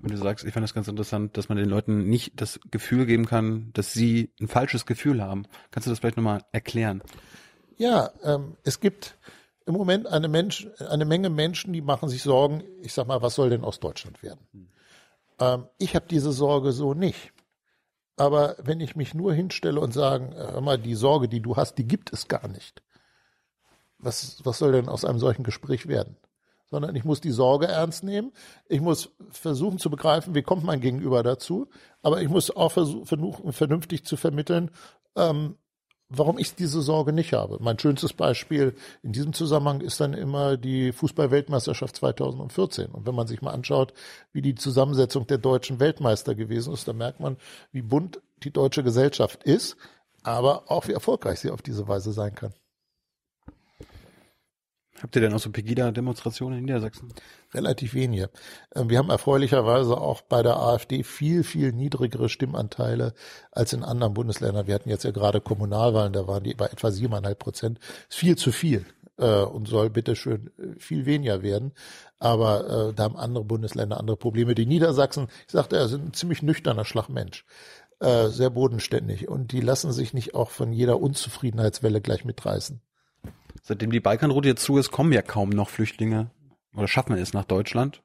wenn 0.00 0.10
du 0.10 0.16
sagst, 0.16 0.44
ich 0.44 0.52
fand 0.52 0.64
das 0.64 0.74
ganz 0.74 0.88
interessant, 0.88 1.36
dass 1.36 1.48
man 1.48 1.58
den 1.58 1.68
Leuten 1.68 2.08
nicht 2.08 2.40
das 2.40 2.58
Gefühl 2.70 3.06
geben 3.06 3.26
kann, 3.26 3.70
dass 3.72 3.92
sie 3.92 4.32
ein 4.40 4.48
falsches 4.48 4.86
Gefühl 4.86 5.22
haben. 5.22 5.46
Kannst 5.70 5.86
du 5.86 5.90
das 5.90 6.00
vielleicht 6.00 6.16
nochmal 6.16 6.44
erklären? 6.52 7.02
Ja, 7.76 8.10
ähm, 8.22 8.56
es 8.64 8.80
gibt 8.80 9.16
im 9.66 9.74
Moment 9.74 10.06
eine, 10.06 10.28
Mensch, 10.28 10.66
eine 10.88 11.04
Menge 11.04 11.30
Menschen, 11.30 11.72
die 11.72 11.82
machen 11.82 12.08
sich 12.08 12.22
Sorgen, 12.22 12.64
ich 12.80 12.92
sag 12.92 13.06
mal, 13.06 13.22
was 13.22 13.34
soll 13.34 13.50
denn 13.50 13.64
aus 13.64 13.80
Deutschland 13.80 14.22
werden? 14.22 14.40
Hm. 14.52 14.68
Ähm, 15.38 15.66
ich 15.78 15.94
habe 15.94 16.06
diese 16.08 16.32
Sorge 16.32 16.72
so 16.72 16.94
nicht. 16.94 17.32
Aber 18.16 18.56
wenn 18.58 18.80
ich 18.80 18.96
mich 18.96 19.14
nur 19.14 19.32
hinstelle 19.32 19.80
und 19.80 19.92
sage, 19.92 20.34
hör 20.34 20.60
mal, 20.60 20.78
die 20.78 20.94
Sorge, 20.94 21.28
die 21.28 21.40
du 21.40 21.56
hast, 21.56 21.76
die 21.78 21.86
gibt 21.86 22.12
es 22.12 22.28
gar 22.28 22.46
nicht. 22.48 22.82
Was, 23.98 24.44
was 24.44 24.58
soll 24.58 24.72
denn 24.72 24.88
aus 24.88 25.04
einem 25.04 25.18
solchen 25.18 25.44
Gespräch 25.44 25.86
werden? 25.86 26.16
Sondern 26.72 26.96
ich 26.96 27.04
muss 27.04 27.20
die 27.20 27.30
Sorge 27.30 27.68
ernst 27.68 28.02
nehmen. 28.02 28.32
Ich 28.66 28.80
muss 28.80 29.10
versuchen 29.30 29.78
zu 29.78 29.90
begreifen, 29.90 30.34
wie 30.34 30.40
kommt 30.40 30.64
mein 30.64 30.80
Gegenüber 30.80 31.22
dazu. 31.22 31.68
Aber 32.00 32.22
ich 32.22 32.30
muss 32.30 32.50
auch 32.50 32.72
versuchen, 32.72 33.52
vernünftig 33.52 34.06
zu 34.06 34.16
vermitteln, 34.16 34.70
ähm, 35.14 35.56
warum 36.08 36.38
ich 36.38 36.54
diese 36.54 36.80
Sorge 36.80 37.12
nicht 37.12 37.34
habe. 37.34 37.58
Mein 37.60 37.78
schönstes 37.78 38.14
Beispiel 38.14 38.74
in 39.02 39.12
diesem 39.12 39.34
Zusammenhang 39.34 39.82
ist 39.82 40.00
dann 40.00 40.14
immer 40.14 40.56
die 40.56 40.92
Fußball-Weltmeisterschaft 40.92 41.94
2014. 41.96 42.86
Und 42.86 43.04
wenn 43.04 43.14
man 43.14 43.26
sich 43.26 43.42
mal 43.42 43.52
anschaut, 43.52 43.92
wie 44.32 44.40
die 44.40 44.54
Zusammensetzung 44.54 45.26
der 45.26 45.38
deutschen 45.38 45.78
Weltmeister 45.78 46.34
gewesen 46.34 46.72
ist, 46.72 46.88
dann 46.88 46.96
merkt 46.96 47.20
man, 47.20 47.36
wie 47.70 47.82
bunt 47.82 48.22
die 48.44 48.50
deutsche 48.50 48.82
Gesellschaft 48.82 49.44
ist, 49.44 49.76
aber 50.22 50.70
auch 50.70 50.88
wie 50.88 50.92
erfolgreich 50.92 51.40
sie 51.40 51.50
auf 51.50 51.60
diese 51.60 51.86
Weise 51.86 52.12
sein 52.12 52.34
kann. 52.34 52.54
Habt 55.02 55.16
ihr 55.16 55.22
denn 55.22 55.34
auch 55.34 55.40
so 55.40 55.50
Pegida-Demonstrationen 55.50 56.58
in 56.58 56.64
Niedersachsen? 56.64 57.12
Relativ 57.52 57.94
wenige. 57.94 58.30
Ähm, 58.74 58.88
Wir 58.88 58.98
haben 58.98 59.10
erfreulicherweise 59.10 59.96
auch 59.96 60.22
bei 60.22 60.42
der 60.42 60.56
AfD 60.56 61.02
viel, 61.02 61.42
viel 61.42 61.72
niedrigere 61.72 62.28
Stimmanteile 62.28 63.12
als 63.50 63.72
in 63.72 63.82
anderen 63.82 64.14
Bundesländern. 64.14 64.68
Wir 64.68 64.76
hatten 64.76 64.90
jetzt 64.90 65.02
ja 65.04 65.10
gerade 65.10 65.40
Kommunalwahlen, 65.40 66.12
da 66.12 66.28
waren 66.28 66.44
die 66.44 66.54
bei 66.54 66.66
etwa 66.66 66.92
siebeneinhalb 66.92 67.40
Prozent. 67.40 67.80
Ist 68.08 68.18
viel 68.18 68.36
zu 68.36 68.52
viel 68.52 68.86
äh, 69.16 69.42
und 69.42 69.66
soll 69.66 69.90
bitteschön 69.90 70.50
äh, 70.56 70.78
viel 70.78 71.04
weniger 71.04 71.42
werden. 71.42 71.72
Aber 72.20 72.90
äh, 72.90 72.94
da 72.94 73.02
haben 73.02 73.16
andere 73.16 73.44
Bundesländer 73.44 73.98
andere 73.98 74.16
Probleme. 74.16 74.54
Die 74.54 74.66
Niedersachsen, 74.66 75.26
ich 75.46 75.52
sagte, 75.52 75.76
er 75.76 75.88
sind 75.88 76.04
ein 76.06 76.12
ziemlich 76.12 76.42
nüchterner 76.42 76.84
Schlagmensch. 76.84 77.44
Äh, 77.98 78.28
sehr 78.28 78.50
bodenständig. 78.50 79.28
Und 79.28 79.50
die 79.50 79.60
lassen 79.60 79.92
sich 79.92 80.14
nicht 80.14 80.36
auch 80.36 80.50
von 80.50 80.72
jeder 80.72 81.00
Unzufriedenheitswelle 81.00 82.00
gleich 82.00 82.24
mitreißen. 82.24 82.80
Seitdem 83.62 83.90
die 83.92 84.00
Balkanroute 84.00 84.48
jetzt 84.48 84.64
zu 84.64 84.76
ist, 84.78 84.90
kommen 84.90 85.12
ja 85.12 85.22
kaum 85.22 85.48
noch 85.50 85.68
Flüchtlinge 85.70 86.30
oder 86.76 86.88
schaffen 86.88 87.16
es 87.16 87.32
nach 87.32 87.44
Deutschland. 87.44 88.02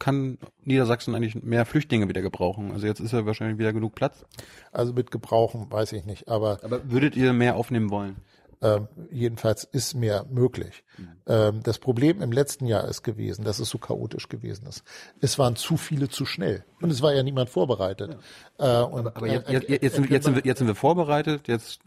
Kann 0.00 0.38
Niedersachsen 0.62 1.14
eigentlich 1.14 1.40
mehr 1.42 1.64
Flüchtlinge 1.66 2.08
wieder 2.08 2.20
gebrauchen? 2.22 2.72
Also 2.72 2.86
jetzt 2.86 3.00
ist 3.00 3.12
ja 3.12 3.26
wahrscheinlich 3.26 3.58
wieder 3.58 3.72
genug 3.72 3.94
Platz. 3.94 4.24
Also 4.72 4.92
mit 4.92 5.10
Gebrauchen 5.10 5.70
weiß 5.70 5.92
ich 5.92 6.04
nicht, 6.04 6.28
aber 6.28 6.58
Aber 6.64 6.90
würdet 6.90 7.14
ihr 7.16 7.32
mehr 7.32 7.56
aufnehmen 7.56 7.90
wollen? 7.90 8.16
ähm, 8.62 8.88
jedenfalls 9.10 9.64
ist 9.64 9.94
mehr 9.94 10.24
möglich. 10.30 10.84
Ähm, 11.26 11.62
das 11.62 11.78
Problem 11.78 12.22
im 12.22 12.32
letzten 12.32 12.66
Jahr 12.66 12.88
ist 12.88 13.02
gewesen, 13.02 13.44
dass 13.44 13.58
es 13.58 13.68
so 13.68 13.78
chaotisch 13.78 14.28
gewesen 14.28 14.66
ist. 14.66 14.82
Es 15.20 15.38
waren 15.38 15.54
zu 15.56 15.76
viele 15.76 16.08
zu 16.08 16.24
schnell 16.26 16.64
und 16.80 16.90
es 16.90 17.02
war 17.02 17.12
ja 17.14 17.22
niemand 17.22 17.50
vorbereitet. 17.50 18.16
Äh, 18.58 18.80
und, 18.82 19.14
Aber 19.16 19.26
jetzt, 19.26 19.48
äh, 19.48 19.52
jetzt, 19.52 19.68
jetzt, 19.68 19.94
sind, 19.96 20.04
wir- 20.08 20.12
jetzt, 20.16 20.24
sind 20.24 20.34
wir, 20.36 20.42
jetzt 20.44 20.58
sind 20.58 20.66
wir 20.66 20.74
vorbereitet, 20.74 21.46
jetzt 21.48 21.80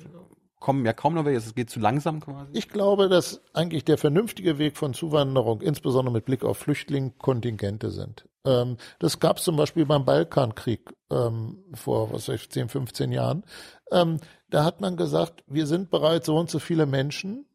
kommen 0.60 0.86
ja 0.86 0.94
kaum 0.94 1.14
noch 1.14 1.26
welche, 1.26 1.40
es 1.40 1.56
geht 1.56 1.70
zu 1.70 1.80
langsam 1.80 2.20
quasi. 2.20 2.52
Ich 2.54 2.70
glaube, 2.70 3.10
dass 3.10 3.42
eigentlich 3.54 3.86
der 3.86 3.98
vernünftige 3.98 4.58
Weg 4.58 4.78
von 4.78 4.94
Zuwanderung, 4.94 5.62
insbesondere 5.62 6.14
mit 6.14 6.26
Blick 6.26 6.44
auf 6.44 6.58
Flüchtlinge, 6.58 7.12
Kontingente 7.18 7.92
sind. 7.92 8.28
Ähm, 8.46 8.78
das 9.00 9.20
gab 9.20 9.38
es 9.38 9.44
zum 9.44 9.56
Beispiel 9.56 9.86
beim 9.86 10.06
Balkankrieg 10.06 10.94
ähm, 11.10 11.64
vor 11.74 12.12
was 12.12 12.28
weiß 12.28 12.36
ich, 12.36 12.50
10, 12.50 12.70
15 12.70 13.12
Jahren. 13.12 13.44
Ähm, 13.92 14.20
da 14.50 14.64
hat 14.64 14.82
man 14.82 14.98
gesagt, 14.98 15.44
wir 15.48 15.68
sind 15.68 15.90
bereit, 15.90 16.26
so 16.26 16.38
und 16.38 16.50
so 16.50 16.60
viele 16.60 16.86
Menschen 16.86 17.46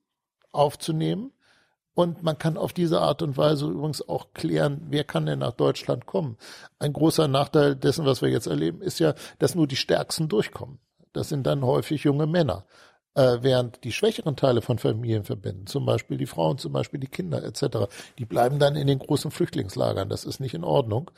aufzunehmen. 0.51 1.33
Und 1.95 2.23
man 2.23 2.39
kann 2.39 2.57
auf 2.57 2.73
diese 2.73 3.03
Art 3.03 3.21
und 3.21 3.37
Weise 3.37 3.67
übrigens 3.67 4.07
auch 4.09 4.33
klären, 4.33 4.81
wer 4.89 5.05
kann 5.05 5.27
denn 5.27 5.41
nach 5.41 5.53
Deutschland 5.53 6.07
kommen. 6.07 6.39
Ein 6.79 6.95
großer 6.95 7.29
Nachteil 7.29 7.77
dessen, 7.77 8.07
was 8.07 8.23
wir 8.23 8.31
jetzt 8.31 8.47
erleben, 8.47 8.81
ist 8.81 8.99
ja, 8.99 9.15
dass 9.39 9.55
nur 9.55 9.67
die 9.67 9.77
Stärksten 9.77 10.29
durchkommen. 10.29 10.79
Das 11.13 11.29
sind 11.29 11.47
dann 11.47 11.63
häufig 11.63 12.05
junge 12.05 12.27
Männer. 12.27 12.65
Äh, 13.15 13.39
während 13.43 13.85
die 13.85 13.93
schwächeren 13.93 14.37
Teile 14.37 14.63
von 14.63 14.79
Familienverbänden, 14.79 15.67
zum 15.67 15.85
Beispiel 15.85 16.17
die 16.17 16.27
Frauen, 16.27 16.57
zum 16.57 16.73
Beispiel 16.73 16.99
die 16.99 17.09
Kinder 17.09 17.45
etc., 17.45 17.91
die 18.19 18.25
bleiben 18.25 18.59
dann 18.59 18.75
in 18.75 18.87
den 18.87 19.01
großen 19.01 19.31
Flüchtlingslagern. 19.31 20.09
Das 20.09 20.25
ist 20.25 20.41
nicht 20.41 20.55
in 20.55 20.65
Ordnung. 20.65 21.11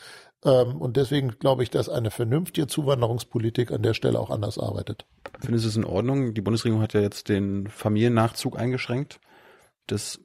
Ähm, 0.44 0.80
und 0.80 0.96
deswegen 0.96 1.38
glaube 1.38 1.62
ich, 1.62 1.70
dass 1.70 1.88
eine 1.88 2.10
vernünftige 2.10 2.66
Zuwanderungspolitik 2.66 3.70
an 3.70 3.82
der 3.82 3.94
Stelle 3.94 4.18
auch 4.18 4.30
anders 4.30 4.58
arbeitet. 4.58 5.06
Findest 5.40 5.66
du 5.66 5.68
es 5.68 5.76
in 5.76 5.84
Ordnung? 5.84 6.34
Die 6.34 6.40
Bundesregierung 6.40 6.82
hat 6.82 6.94
ja 6.94 7.00
jetzt 7.00 7.28
den 7.28 7.68
Familiennachzug 7.68 8.58
eingeschränkt, 8.58 9.20
dass 9.86 10.18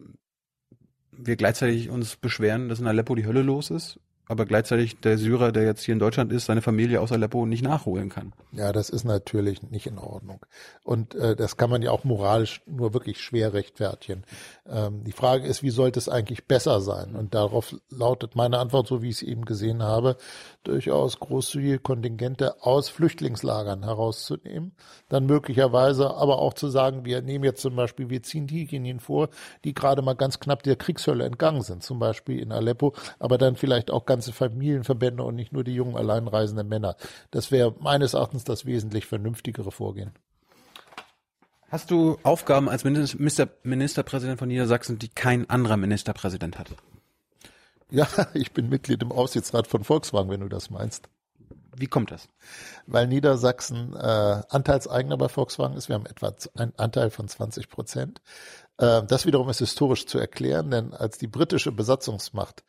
wir 1.11 1.35
gleichzeitig 1.35 1.89
uns 1.89 2.15
beschweren, 2.15 2.69
dass 2.69 2.79
in 2.79 2.87
Aleppo 2.87 3.13
die 3.13 3.27
Hölle 3.27 3.43
los 3.43 3.69
ist, 3.69 3.99
aber 4.29 4.45
gleichzeitig 4.45 4.99
der 4.99 5.17
Syrer, 5.17 5.51
der 5.51 5.63
jetzt 5.63 5.83
hier 5.83 5.93
in 5.93 5.99
Deutschland 5.99 6.31
ist, 6.31 6.45
seine 6.45 6.61
Familie 6.61 7.01
aus 7.01 7.11
Aleppo 7.11 7.47
nicht 7.47 7.63
nachholen 7.63 8.09
kann. 8.09 8.31
Ja, 8.51 8.71
das 8.71 8.91
ist 8.91 9.03
natürlich 9.03 9.63
nicht 9.63 9.87
in 9.87 9.97
Ordnung. 9.97 10.45
Und 10.83 11.15
äh, 11.15 11.35
das 11.35 11.57
kann 11.57 11.71
man 11.71 11.81
ja 11.81 11.89
auch 11.89 12.03
moralisch 12.03 12.61
nur 12.67 12.93
wirklich 12.93 13.21
schwer 13.21 13.53
rechtfertigen. 13.53 14.23
Ähm, 14.69 15.03
die 15.03 15.13
Frage 15.13 15.47
ist, 15.47 15.63
wie 15.63 15.71
sollte 15.71 15.97
es 15.97 16.07
eigentlich 16.07 16.45
besser 16.45 16.79
sein? 16.79 17.15
Und 17.15 17.33
darauf 17.33 17.75
lautet 17.89 18.35
meine 18.35 18.59
Antwort, 18.59 18.87
so 18.87 19.01
wie 19.01 19.09
ich 19.09 19.15
es 19.15 19.23
eben 19.23 19.45
gesehen 19.45 19.81
habe, 19.81 20.15
durchaus 20.63 21.19
großzügige 21.19 21.79
Kontingente 21.79 22.63
aus 22.63 22.89
Flüchtlingslagern 22.89 23.83
herauszunehmen. 23.83 24.73
Dann 25.07 25.25
möglicherweise 25.25 26.13
aber 26.15 26.39
auch 26.39 26.53
zu 26.53 26.69
sagen, 26.69 27.05
wir 27.05 27.21
nehmen 27.21 27.43
jetzt 27.43 27.61
zum 27.61 27.75
Beispiel, 27.75 28.09
wir 28.09 28.23
ziehen 28.23 28.47
diejenigen 28.47 28.99
vor, 28.99 29.29
die 29.63 29.73
gerade 29.73 30.01
mal 30.01 30.15
ganz 30.15 30.39
knapp 30.39 30.63
der 30.63 30.75
Kriegshölle 30.75 31.25
entgangen 31.25 31.61
sind, 31.61 31.83
zum 31.83 31.99
Beispiel 31.99 32.39
in 32.39 32.51
Aleppo, 32.51 32.93
aber 33.19 33.37
dann 33.37 33.55
vielleicht 33.55 33.91
auch 33.91 34.05
ganze 34.05 34.33
Familienverbände 34.33 35.23
und 35.23 35.35
nicht 35.35 35.53
nur 35.53 35.63
die 35.63 35.75
jungen 35.75 35.95
alleinreisenden 35.95 36.67
Männer. 36.67 36.95
Das 37.31 37.51
wäre 37.51 37.75
meines 37.79 38.13
Erachtens 38.13 38.43
das 38.43 38.65
wesentlich 38.65 39.05
vernünftigere 39.05 39.71
Vorgehen. 39.71 40.11
Hast 41.69 41.91
du 41.91 42.17
Aufgaben 42.23 42.67
als 42.67 42.83
Minister, 42.83 43.47
Ministerpräsident 43.61 44.39
von 44.39 44.47
Niedersachsen, 44.47 44.97
die 44.97 45.09
kein 45.09 45.47
anderer 45.49 45.77
Ministerpräsident 45.77 46.57
hat? 46.57 46.69
Ja, 47.89 48.07
ich 48.33 48.53
bin 48.53 48.69
Mitglied 48.69 49.01
im 49.01 49.11
Aufsichtsrat 49.11 49.67
von 49.67 49.83
Volkswagen, 49.83 50.29
wenn 50.29 50.41
du 50.41 50.49
das 50.49 50.69
meinst. 50.69 51.09
Wie 51.75 51.87
kommt 51.87 52.11
das? 52.11 52.27
Weil 52.87 53.07
Niedersachsen 53.07 53.95
äh, 53.95 54.41
Anteilseigner 54.49 55.17
bei 55.17 55.29
Volkswagen 55.29 55.77
ist. 55.77 55.87
Wir 55.87 55.95
haben 55.95 56.05
etwa 56.05 56.33
einen 56.55 56.73
Anteil 56.77 57.09
von 57.09 57.27
20 57.27 57.69
Prozent. 57.69 58.21
Äh, 58.77 59.03
das 59.03 59.25
wiederum 59.25 59.49
ist 59.49 59.59
historisch 59.59 60.05
zu 60.05 60.19
erklären, 60.19 60.71
denn 60.71 60.93
als 60.93 61.17
die 61.17 61.27
britische 61.27 61.71
Besatzungsmacht 61.71 62.63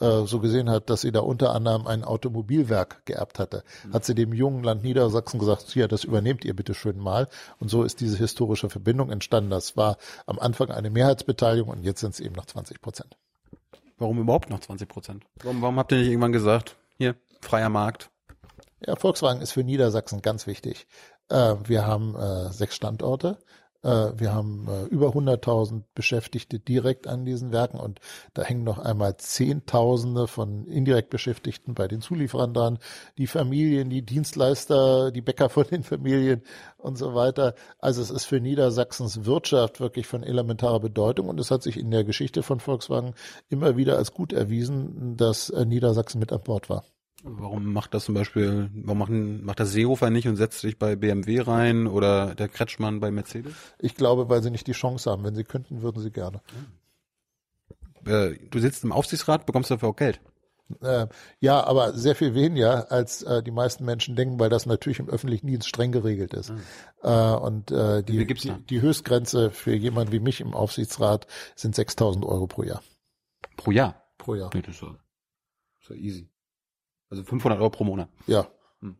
äh, 0.00 0.24
so 0.24 0.40
gesehen 0.40 0.70
hat, 0.70 0.88
dass 0.88 1.02
sie 1.02 1.12
da 1.12 1.20
unter 1.20 1.52
anderem 1.52 1.86
ein 1.86 2.04
Automobilwerk 2.04 3.04
geerbt 3.04 3.38
hatte, 3.38 3.64
hat 3.92 4.04
sie 4.04 4.14
dem 4.14 4.32
jungen 4.32 4.64
Land 4.64 4.82
Niedersachsen 4.82 5.38
gesagt, 5.38 5.74
ja, 5.74 5.86
das 5.86 6.04
übernehmt 6.04 6.44
ihr 6.44 6.56
bitte 6.56 6.74
schön 6.74 6.98
mal. 6.98 7.28
Und 7.58 7.68
so 7.68 7.82
ist 7.82 8.00
diese 8.00 8.16
historische 8.16 8.70
Verbindung 8.70 9.10
entstanden. 9.10 9.50
Das 9.50 9.76
war 9.76 9.98
am 10.26 10.38
Anfang 10.38 10.70
eine 10.70 10.90
Mehrheitsbeteiligung 10.90 11.70
und 11.70 11.82
jetzt 11.82 12.00
sind 12.00 12.14
es 12.14 12.20
eben 12.20 12.34
noch 12.34 12.46
20 12.46 12.80
Prozent. 12.80 13.16
Warum 13.98 14.18
überhaupt 14.18 14.50
noch 14.50 14.60
20 14.60 14.88
Prozent? 14.88 15.24
Warum, 15.42 15.62
warum 15.62 15.78
habt 15.78 15.92
ihr 15.92 15.98
nicht 15.98 16.08
irgendwann 16.08 16.32
gesagt, 16.32 16.76
hier, 16.96 17.16
freier 17.40 17.68
Markt? 17.68 18.10
Ja, 18.86 18.96
Volkswagen 18.96 19.40
ist 19.40 19.52
für 19.52 19.64
Niedersachsen 19.64 20.20
ganz 20.20 20.46
wichtig. 20.46 20.86
Äh, 21.28 21.54
wir 21.64 21.86
haben 21.86 22.14
äh, 22.16 22.52
sechs 22.52 22.74
Standorte. 22.74 23.38
Äh, 23.84 24.18
wir 24.18 24.32
haben 24.32 24.66
äh, 24.68 24.84
über 24.86 25.08
100.000 25.08 25.82
Beschäftigte 25.94 26.58
direkt 26.58 27.06
an 27.06 27.24
diesen 27.24 27.52
Werken 27.52 27.78
und 27.78 28.00
da 28.32 28.42
hängen 28.42 28.64
noch 28.64 28.78
einmal 28.78 29.16
Zehntausende 29.18 30.26
von 30.26 30.66
indirekt 30.66 31.10
Beschäftigten 31.10 31.74
bei 31.74 31.86
den 31.86 32.00
Zulieferern 32.00 32.54
dran, 32.54 32.78
die 33.18 33.26
Familien, 33.26 33.90
die 33.90 34.02
Dienstleister, 34.02 35.12
die 35.12 35.20
Bäcker 35.20 35.50
von 35.50 35.64
den 35.64 35.82
Familien 35.82 36.42
und 36.78 36.96
so 36.96 37.14
weiter. 37.14 37.54
Also 37.78 38.00
es 38.02 38.10
ist 38.10 38.24
für 38.24 38.40
Niedersachsens 38.40 39.24
Wirtschaft 39.26 39.80
wirklich 39.80 40.06
von 40.06 40.22
elementarer 40.22 40.80
Bedeutung 40.80 41.28
und 41.28 41.38
es 41.38 41.50
hat 41.50 41.62
sich 41.62 41.78
in 41.78 41.90
der 41.90 42.04
Geschichte 42.04 42.42
von 42.42 42.60
Volkswagen 42.60 43.14
immer 43.50 43.76
wieder 43.76 43.98
als 43.98 44.12
gut 44.12 44.32
erwiesen, 44.32 45.16
dass 45.16 45.50
äh, 45.50 45.66
Niedersachsen 45.66 46.18
mit 46.18 46.32
an 46.32 46.42
Bord 46.42 46.70
war. 46.70 46.84
Warum 47.26 47.72
macht 47.72 47.94
das 47.94 48.04
zum 48.04 48.14
Beispiel, 48.14 48.70
warum 48.74 48.98
machen, 48.98 49.44
macht 49.44 49.58
das 49.58 49.72
Seehofer 49.72 50.10
nicht 50.10 50.28
und 50.28 50.36
setzt 50.36 50.60
sich 50.60 50.78
bei 50.78 50.94
BMW 50.94 51.40
rein 51.40 51.86
oder 51.86 52.34
der 52.34 52.48
Kretschmann 52.48 53.00
bei 53.00 53.10
Mercedes? 53.10 53.54
Ich 53.78 53.94
glaube, 53.94 54.28
weil 54.28 54.42
sie 54.42 54.50
nicht 54.50 54.66
die 54.66 54.72
Chance 54.72 55.10
haben. 55.10 55.24
Wenn 55.24 55.34
sie 55.34 55.44
könnten, 55.44 55.80
würden 55.80 56.02
sie 56.02 56.10
gerne. 56.10 56.42
Äh, 58.04 58.34
du 58.50 58.58
sitzt 58.58 58.84
im 58.84 58.92
Aufsichtsrat, 58.92 59.46
bekommst 59.46 59.70
dafür 59.70 59.88
auch 59.88 59.96
Geld. 59.96 60.20
Äh, 60.82 61.06
ja, 61.40 61.64
aber 61.64 61.94
sehr 61.94 62.14
viel 62.14 62.34
weniger, 62.34 62.92
als 62.92 63.22
äh, 63.22 63.42
die 63.42 63.50
meisten 63.50 63.86
Menschen 63.86 64.16
denken, 64.16 64.38
weil 64.38 64.50
das 64.50 64.66
natürlich 64.66 64.98
im 64.98 65.08
öffentlichen 65.08 65.46
Dienst 65.46 65.66
streng 65.68 65.92
geregelt 65.92 66.34
ist. 66.34 66.52
Äh, 67.02 67.08
und 67.08 67.70
äh, 67.70 68.02
die, 68.02 68.26
die, 68.26 68.52
die 68.52 68.80
Höchstgrenze 68.82 69.50
für 69.50 69.74
jemanden 69.74 70.12
wie 70.12 70.20
mich 70.20 70.42
im 70.42 70.52
Aufsichtsrat 70.52 71.26
sind 71.56 71.74
6.000 71.74 72.26
Euro 72.26 72.46
pro 72.46 72.64
Jahr. 72.64 72.82
Pro 73.56 73.70
Jahr. 73.70 74.02
Pro 74.18 74.34
Jahr. 74.34 74.50
Das 74.50 74.74
ist 74.74 74.82
ja 75.88 75.96
easy. 75.96 76.33
Also 77.14 77.24
500 77.24 77.60
Euro 77.60 77.70
pro 77.70 77.84
Monat. 77.84 78.08
Ja. 78.26 78.48
Hm. 78.80 78.96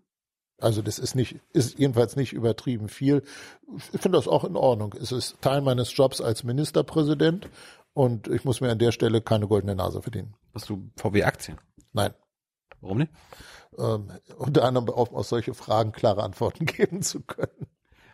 Also 0.60 0.82
das 0.82 0.98
ist 0.98 1.16
nicht, 1.16 1.40
ist 1.52 1.78
jedenfalls 1.78 2.14
nicht 2.14 2.32
übertrieben 2.32 2.88
viel. 2.88 3.22
Ich 3.92 4.00
finde 4.00 4.18
das 4.18 4.28
auch 4.28 4.44
in 4.44 4.56
Ordnung. 4.56 4.94
Es 5.00 5.10
ist 5.10 5.40
Teil 5.40 5.60
meines 5.60 5.96
Jobs 5.96 6.20
als 6.20 6.44
Ministerpräsident 6.44 7.48
und 7.92 8.28
ich 8.28 8.44
muss 8.44 8.60
mir 8.60 8.70
an 8.70 8.78
der 8.78 8.92
Stelle 8.92 9.20
keine 9.20 9.48
goldene 9.48 9.74
Nase 9.74 10.00
verdienen. 10.00 10.34
Hast 10.54 10.68
du 10.68 10.90
VW-Aktien? 10.96 11.58
Nein. 11.92 12.14
Warum 12.80 12.98
nicht? 12.98 13.12
Ähm, 13.78 14.12
unter 14.36 14.64
anderem 14.64 14.88
auch 14.90 15.12
auf 15.12 15.26
solche 15.26 15.54
Fragen 15.54 15.90
klare 15.90 16.22
Antworten 16.22 16.66
geben 16.66 17.02
zu 17.02 17.20
können. 17.20 17.66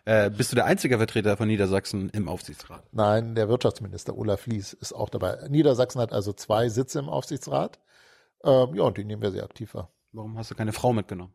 Äh, 0.05 0.31
bist 0.31 0.51
du 0.51 0.55
der 0.55 0.65
einzige 0.65 0.97
Vertreter 0.97 1.37
von 1.37 1.47
Niedersachsen 1.47 2.09
im 2.09 2.27
Aufsichtsrat? 2.27 2.83
Nein, 2.91 3.35
der 3.35 3.49
Wirtschaftsminister 3.49 4.17
Olaf 4.17 4.47
Lies 4.47 4.73
ist 4.73 4.93
auch 4.93 5.09
dabei. 5.09 5.47
Niedersachsen 5.47 6.01
hat 6.01 6.11
also 6.11 6.33
zwei 6.33 6.69
Sitze 6.69 6.97
im 6.97 7.07
Aufsichtsrat. 7.07 7.79
Ähm, 8.43 8.75
ja, 8.75 8.83
und 8.83 8.97
die 8.97 9.03
nehmen 9.03 9.21
wir 9.21 9.31
sehr 9.31 9.43
aktiv 9.43 9.73
wahr. 9.73 9.89
Warum 10.13 10.37
hast 10.37 10.51
du 10.51 10.55
keine 10.55 10.73
Frau 10.73 10.93
mitgenommen? 10.93 11.33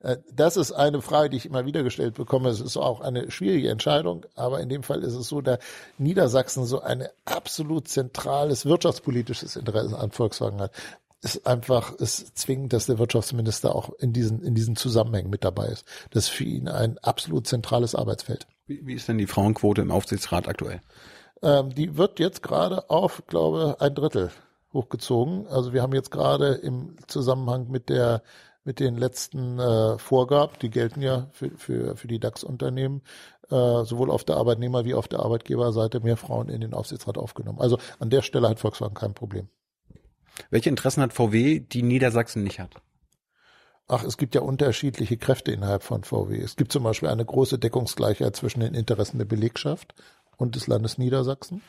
Äh, 0.00 0.18
Das 0.32 0.56
ist 0.56 0.72
eine 0.72 1.00
Frage, 1.02 1.30
die 1.30 1.36
ich 1.38 1.46
immer 1.46 1.64
wieder 1.64 1.82
gestellt 1.82 2.14
bekomme. 2.14 2.48
Es 2.48 2.60
ist 2.60 2.76
auch 2.76 3.00
eine 3.00 3.30
schwierige 3.30 3.70
Entscheidung, 3.70 4.26
aber 4.34 4.60
in 4.60 4.68
dem 4.68 4.82
Fall 4.82 5.02
ist 5.02 5.14
es 5.14 5.28
so, 5.28 5.40
da 5.40 5.58
Niedersachsen 5.98 6.64
so 6.64 6.80
ein 6.80 7.06
absolut 7.24 7.88
zentrales 7.88 8.66
wirtschaftspolitisches 8.66 9.56
Interesse 9.56 9.98
an 9.98 10.10
Volkswagen 10.10 10.60
hat. 10.60 10.72
ist 11.22 11.46
einfach, 11.46 11.92
ist 11.94 12.36
zwingend, 12.36 12.72
dass 12.72 12.86
der 12.86 12.98
Wirtschaftsminister 12.98 13.74
auch 13.74 13.90
in 14.00 14.12
diesen, 14.12 14.42
in 14.42 14.54
diesen 14.54 14.76
Zusammenhängen 14.76 15.30
mit 15.30 15.44
dabei 15.44 15.68
ist. 15.68 15.86
Das 16.10 16.24
ist 16.24 16.30
für 16.30 16.44
ihn 16.44 16.68
ein 16.68 16.98
absolut 16.98 17.46
zentrales 17.46 17.94
Arbeitsfeld. 17.94 18.46
Wie, 18.66 18.84
wie 18.86 18.94
ist 18.94 19.08
denn 19.08 19.18
die 19.18 19.28
Frauenquote 19.28 19.82
im 19.82 19.92
Aufsichtsrat 19.92 20.48
aktuell? 20.48 20.80
Ähm, 21.42 21.74
die 21.74 21.96
wird 21.96 22.18
jetzt 22.18 22.42
gerade 22.42 22.90
auf, 22.90 23.22
glaube 23.28 23.76
ein 23.78 23.94
Drittel 23.94 24.30
hochgezogen. 24.72 25.46
Also 25.48 25.72
wir 25.72 25.82
haben 25.82 25.94
jetzt 25.94 26.10
gerade 26.10 26.54
im 26.54 26.96
Zusammenhang 27.06 27.68
mit 27.70 27.88
der 27.88 28.22
mit 28.64 28.78
den 28.78 28.96
letzten 28.96 29.58
äh, 29.58 29.98
Vorgaben, 29.98 30.52
die 30.62 30.70
gelten 30.70 31.02
ja 31.02 31.28
für, 31.32 31.50
für, 31.56 31.96
für 31.96 32.06
die 32.06 32.20
DAX-Unternehmen, 32.20 33.02
äh, 33.50 33.84
sowohl 33.84 34.10
auf 34.10 34.24
der 34.24 34.36
Arbeitnehmer- 34.36 34.84
wie 34.84 34.94
auf 34.94 35.08
der 35.08 35.20
Arbeitgeberseite 35.20 36.00
mehr 36.00 36.16
Frauen 36.16 36.48
in 36.48 36.60
den 36.60 36.74
Aufsichtsrat 36.74 37.18
aufgenommen. 37.18 37.60
Also 37.60 37.78
an 37.98 38.10
der 38.10 38.22
Stelle 38.22 38.48
hat 38.48 38.60
Volkswagen 38.60 38.94
kein 38.94 39.14
Problem. 39.14 39.48
Welche 40.50 40.70
Interessen 40.70 41.02
hat 41.02 41.12
VW, 41.12 41.60
die 41.60 41.82
Niedersachsen 41.82 42.42
nicht 42.42 42.60
hat? 42.60 42.76
Ach, 43.88 44.04
es 44.04 44.16
gibt 44.16 44.34
ja 44.34 44.40
unterschiedliche 44.40 45.16
Kräfte 45.16 45.52
innerhalb 45.52 45.82
von 45.82 46.04
VW. 46.04 46.40
Es 46.40 46.56
gibt 46.56 46.72
zum 46.72 46.84
Beispiel 46.84 47.08
eine 47.08 47.24
große 47.24 47.58
Deckungsgleichheit 47.58 48.36
zwischen 48.36 48.60
den 48.60 48.74
Interessen 48.74 49.18
der 49.18 49.26
Belegschaft 49.26 49.94
und 50.42 50.56
des 50.56 50.66
Landes 50.66 50.98
Niedersachsen. 50.98 51.62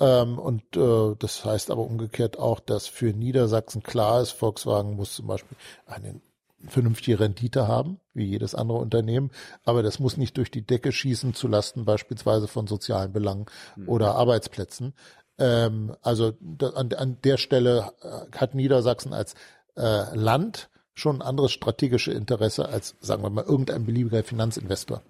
Ähm, 0.00 0.38
und 0.38 0.76
äh, 0.76 1.14
das 1.18 1.44
heißt 1.44 1.70
aber 1.70 1.82
umgekehrt 1.82 2.38
auch, 2.38 2.58
dass 2.58 2.88
für 2.88 3.12
Niedersachsen 3.12 3.82
klar 3.82 4.20
ist, 4.20 4.32
Volkswagen 4.32 4.96
muss 4.96 5.14
zum 5.14 5.28
Beispiel 5.28 5.56
eine 5.86 6.20
vernünftige 6.66 7.20
Rendite 7.20 7.68
haben, 7.68 8.00
wie 8.14 8.24
jedes 8.24 8.56
andere 8.56 8.78
Unternehmen, 8.78 9.30
aber 9.64 9.84
das 9.84 10.00
muss 10.00 10.16
nicht 10.16 10.36
durch 10.36 10.50
die 10.50 10.66
Decke 10.66 10.90
schießen 10.90 11.32
zu 11.32 11.46
Lasten 11.46 11.84
beispielsweise 11.84 12.48
von 12.48 12.66
sozialen 12.66 13.12
Belangen 13.12 13.46
mhm. 13.76 13.88
oder 13.88 14.16
Arbeitsplätzen. 14.16 14.94
Ähm, 15.38 15.94
also 16.02 16.32
da, 16.40 16.70
an, 16.70 16.92
an, 16.94 17.18
der 17.22 17.36
Stelle 17.36 17.92
äh, 18.02 18.36
hat 18.36 18.56
Niedersachsen 18.56 19.12
als 19.12 19.34
äh, 19.76 20.12
Land 20.16 20.68
schon 20.94 21.16
ein 21.16 21.22
anderes 21.22 21.52
strategische 21.52 22.10
Interesse 22.10 22.68
als, 22.68 22.96
sagen 23.00 23.22
wir 23.22 23.30
mal, 23.30 23.44
irgendein 23.44 23.86
beliebiger 23.86 24.24
Finanzinvestor. 24.24 25.02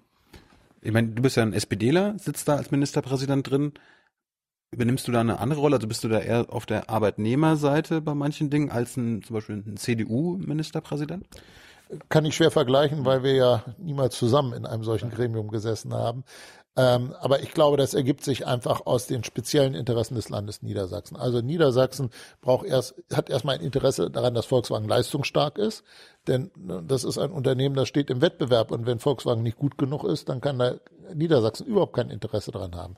Ich 0.81 0.91
meine, 0.91 1.09
du 1.09 1.21
bist 1.21 1.37
ja 1.37 1.43
ein 1.43 1.53
SPDler, 1.53 2.17
sitzt 2.17 2.47
da 2.47 2.55
als 2.55 2.71
Ministerpräsident 2.71 3.49
drin. 3.49 3.73
Übernimmst 4.71 5.07
du 5.07 5.11
da 5.11 5.21
eine 5.21 5.39
andere 5.39 5.59
Rolle? 5.59 5.77
Also 5.77 5.87
bist 5.87 6.03
du 6.03 6.09
da 6.09 6.19
eher 6.19 6.45
auf 6.49 6.65
der 6.65 6.89
Arbeitnehmerseite 6.89 8.01
bei 8.01 8.13
manchen 8.13 8.49
Dingen 8.49 8.69
als 8.69 8.97
ein, 8.97 9.23
zum 9.23 9.35
Beispiel 9.35 9.63
ein 9.65 9.77
CDU-Ministerpräsident? 9.77 11.25
Kann 12.07 12.23
ich 12.25 12.35
schwer 12.35 12.51
vergleichen, 12.51 13.03
weil 13.03 13.23
wir 13.23 13.33
ja 13.33 13.63
niemals 13.79 14.15
zusammen 14.15 14.53
in 14.53 14.67
einem 14.67 14.83
solchen 14.83 15.09
Gremium 15.09 15.47
gesessen 15.47 15.91
haben. 15.93 16.23
Ähm, 16.79 17.13
aber 17.19 17.41
ich 17.41 17.51
glaube, 17.51 17.75
das 17.75 17.93
ergibt 17.93 18.23
sich 18.23 18.47
einfach 18.47 18.85
aus 18.85 19.05
den 19.05 19.25
speziellen 19.25 19.73
Interessen 19.73 20.15
des 20.15 20.29
Landes 20.29 20.61
Niedersachsen. 20.61 21.17
Also 21.17 21.41
Niedersachsen 21.41 22.09
braucht 22.39 22.65
erst, 22.65 22.95
hat 23.13 23.29
erstmal 23.29 23.55
ein 23.55 23.61
Interesse 23.61 24.09
daran, 24.09 24.33
dass 24.33 24.45
Volkswagen 24.45 24.87
leistungsstark 24.87 25.57
ist. 25.57 25.83
Denn 26.27 26.51
ne, 26.55 26.81
das 26.87 27.03
ist 27.03 27.17
ein 27.17 27.31
Unternehmen, 27.31 27.75
das 27.75 27.89
steht 27.89 28.09
im 28.09 28.21
Wettbewerb. 28.21 28.71
Und 28.71 28.85
wenn 28.85 28.99
Volkswagen 28.99 29.43
nicht 29.43 29.57
gut 29.57 29.77
genug 29.77 30.05
ist, 30.05 30.29
dann 30.29 30.39
kann 30.39 30.57
da 30.57 30.75
Niedersachsen 31.13 31.67
überhaupt 31.67 31.97
kein 31.97 32.11
Interesse 32.11 32.51
daran 32.51 32.73
haben. 32.77 32.95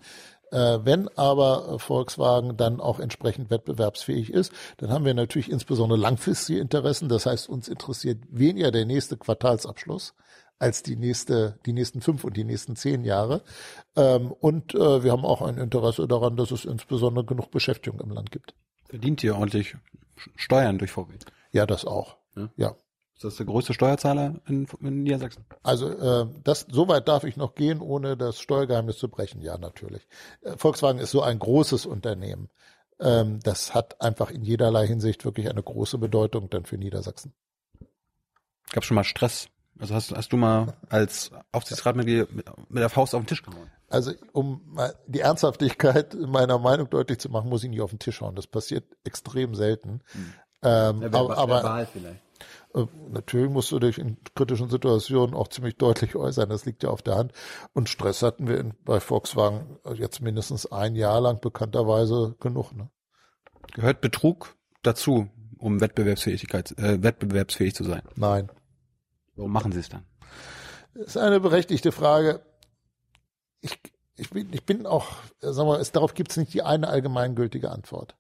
Äh, 0.51 0.77
wenn 0.83 1.07
aber 1.17 1.79
Volkswagen 1.79 2.57
dann 2.57 2.79
auch 2.79 2.99
entsprechend 2.99 3.49
wettbewerbsfähig 3.49 4.31
ist, 4.31 4.53
dann 4.77 4.91
haben 4.91 5.05
wir 5.05 5.15
natürlich 5.15 5.49
insbesondere 5.49 5.97
langfristige 5.97 6.59
Interessen. 6.59 7.09
Das 7.09 7.25
heißt, 7.25 7.49
uns 7.49 7.67
interessiert 7.67 8.19
weniger 8.29 8.69
der 8.69 8.85
nächste 8.85 9.17
Quartalsabschluss 9.17 10.13
als 10.61 10.83
die 10.83 10.95
nächste, 10.95 11.57
die 11.65 11.73
nächsten 11.73 12.01
fünf 12.01 12.23
und 12.23 12.37
die 12.37 12.43
nächsten 12.43 12.75
zehn 12.75 13.03
Jahre. 13.03 13.41
Ähm, 13.95 14.31
und 14.31 14.75
äh, 14.75 15.03
wir 15.03 15.11
haben 15.11 15.25
auch 15.25 15.41
ein 15.41 15.57
Interesse 15.57 16.07
daran, 16.07 16.37
dass 16.37 16.51
es 16.51 16.65
insbesondere 16.65 17.25
genug 17.25 17.49
Beschäftigung 17.49 17.99
im 17.99 18.11
Land 18.11 18.31
gibt. 18.31 18.53
Verdient 18.85 19.23
ihr 19.23 19.35
ordentlich 19.35 19.75
Steuern 20.35 20.77
durch 20.77 20.91
VW? 20.91 21.13
Ja, 21.51 21.65
das 21.65 21.85
auch. 21.85 22.17
Ja. 22.35 22.49
ja. 22.57 22.75
Ist 23.15 23.23
das 23.23 23.35
der 23.37 23.47
größte 23.47 23.73
Steuerzahler 23.73 24.39
in, 24.47 24.67
in 24.81 25.03
Niedersachsen? 25.03 25.45
Also 25.63 25.89
äh, 25.89 26.27
das 26.43 26.67
so 26.69 26.87
weit 26.87 27.07
darf 27.07 27.23
ich 27.23 27.37
noch 27.37 27.55
gehen, 27.55 27.79
ohne 27.81 28.15
das 28.15 28.39
Steuergeheimnis 28.39 28.97
zu 28.97 29.09
brechen. 29.09 29.41
Ja, 29.41 29.57
natürlich. 29.57 30.07
Äh, 30.41 30.57
Volkswagen 30.57 30.99
ist 30.99 31.11
so 31.11 31.21
ein 31.23 31.39
großes 31.39 31.87
Unternehmen. 31.87 32.49
Ähm, 32.99 33.39
das 33.41 33.73
hat 33.73 33.99
einfach 33.99 34.29
in 34.29 34.43
jederlei 34.43 34.85
Hinsicht 34.85 35.25
wirklich 35.25 35.49
eine 35.49 35.63
große 35.63 35.97
Bedeutung 35.97 36.51
dann 36.51 36.65
für 36.65 36.77
Niedersachsen. 36.77 37.33
Gab 38.71 38.85
schon 38.85 38.95
mal 38.95 39.03
Stress 39.03 39.49
also 39.81 39.95
hast, 39.95 40.11
hast 40.15 40.31
du 40.31 40.37
mal 40.37 40.75
als 40.89 41.31
Aufsichtsrat 41.51 41.95
mit, 41.95 42.07
mit 42.07 42.45
der 42.69 42.89
Faust 42.89 43.15
auf 43.15 43.21
den 43.21 43.27
Tisch 43.27 43.41
gehauen? 43.41 43.71
Also 43.89 44.11
um 44.31 44.77
die 45.07 45.19
Ernsthaftigkeit 45.19 46.13
meiner 46.13 46.59
Meinung 46.59 46.89
deutlich 46.89 47.19
zu 47.19 47.29
machen, 47.29 47.49
muss 47.49 47.63
ich 47.63 47.69
nicht 47.71 47.81
auf 47.81 47.89
den 47.89 47.99
Tisch 47.99 48.21
hauen. 48.21 48.35
Das 48.35 48.45
passiert 48.45 48.85
extrem 49.03 49.55
selten. 49.55 50.01
Hm. 50.11 50.33
Ähm, 50.63 51.01
ja, 51.01 51.07
aber, 51.07 51.37
aber 51.37 51.85
vielleicht. 51.87 52.21
Äh, 52.75 52.85
natürlich 53.09 53.49
musst 53.49 53.71
du 53.71 53.79
dich 53.79 53.97
in 53.97 54.17
kritischen 54.35 54.69
Situationen 54.69 55.33
auch 55.33 55.47
ziemlich 55.47 55.77
deutlich 55.77 56.15
äußern. 56.15 56.49
Das 56.49 56.65
liegt 56.65 56.83
ja 56.83 56.89
auf 56.89 57.01
der 57.01 57.15
Hand. 57.15 57.33
Und 57.73 57.89
Stress 57.89 58.21
hatten 58.21 58.47
wir 58.47 58.59
in, 58.59 58.73
bei 58.85 58.99
Volkswagen 58.99 59.79
jetzt 59.95 60.21
mindestens 60.21 60.71
ein 60.71 60.95
Jahr 60.95 61.21
lang 61.21 61.41
bekannterweise 61.41 62.35
genug. 62.39 62.71
Ne? 62.73 62.89
Gehört 63.73 63.99
Betrug 64.01 64.55
dazu, 64.83 65.27
um 65.57 65.81
Wettbewerbsfähigkeit, 65.81 66.77
äh, 66.77 67.01
wettbewerbsfähig 67.01 67.73
zu 67.73 67.83
sein? 67.83 68.03
Nein. 68.15 68.51
Warum 69.41 69.53
machen 69.53 69.71
Sie 69.71 69.79
es 69.79 69.89
dann? 69.89 70.05
Das 70.93 71.07
ist 71.07 71.17
eine 71.17 71.39
berechtigte 71.39 71.91
Frage. 71.91 72.45
Ich, 73.61 73.79
ich, 74.17 74.29
bin, 74.29 74.53
ich 74.53 74.67
bin 74.67 74.85
auch, 74.85 75.07
sagen 75.39 75.67
wir, 75.67 75.79
es, 75.79 75.91
darauf 75.91 76.13
gibt 76.13 76.29
es 76.29 76.37
nicht 76.37 76.53
die 76.53 76.61
eine 76.61 76.89
allgemeingültige 76.89 77.71
Antwort. 77.71 78.15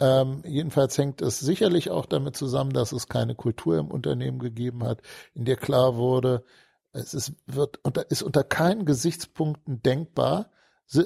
Ähm, 0.00 0.42
jedenfalls 0.46 0.96
hängt 0.96 1.20
es 1.20 1.38
sicherlich 1.38 1.90
auch 1.90 2.06
damit 2.06 2.34
zusammen, 2.34 2.72
dass 2.72 2.92
es 2.92 3.08
keine 3.08 3.34
Kultur 3.34 3.76
im 3.76 3.88
Unternehmen 3.88 4.38
gegeben 4.38 4.84
hat, 4.84 5.02
in 5.34 5.44
der 5.44 5.56
klar 5.56 5.96
wurde, 5.96 6.44
es 6.92 7.12
ist, 7.12 7.34
wird 7.46 7.78
unter, 7.82 8.10
ist 8.10 8.22
unter 8.22 8.42
keinen 8.42 8.86
Gesichtspunkten 8.86 9.82
denkbar, 9.82 10.50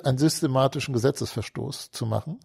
einen 0.04 0.18
systematischen 0.18 0.94
Gesetzesverstoß 0.94 1.90
zu 1.90 2.06
machen. 2.06 2.38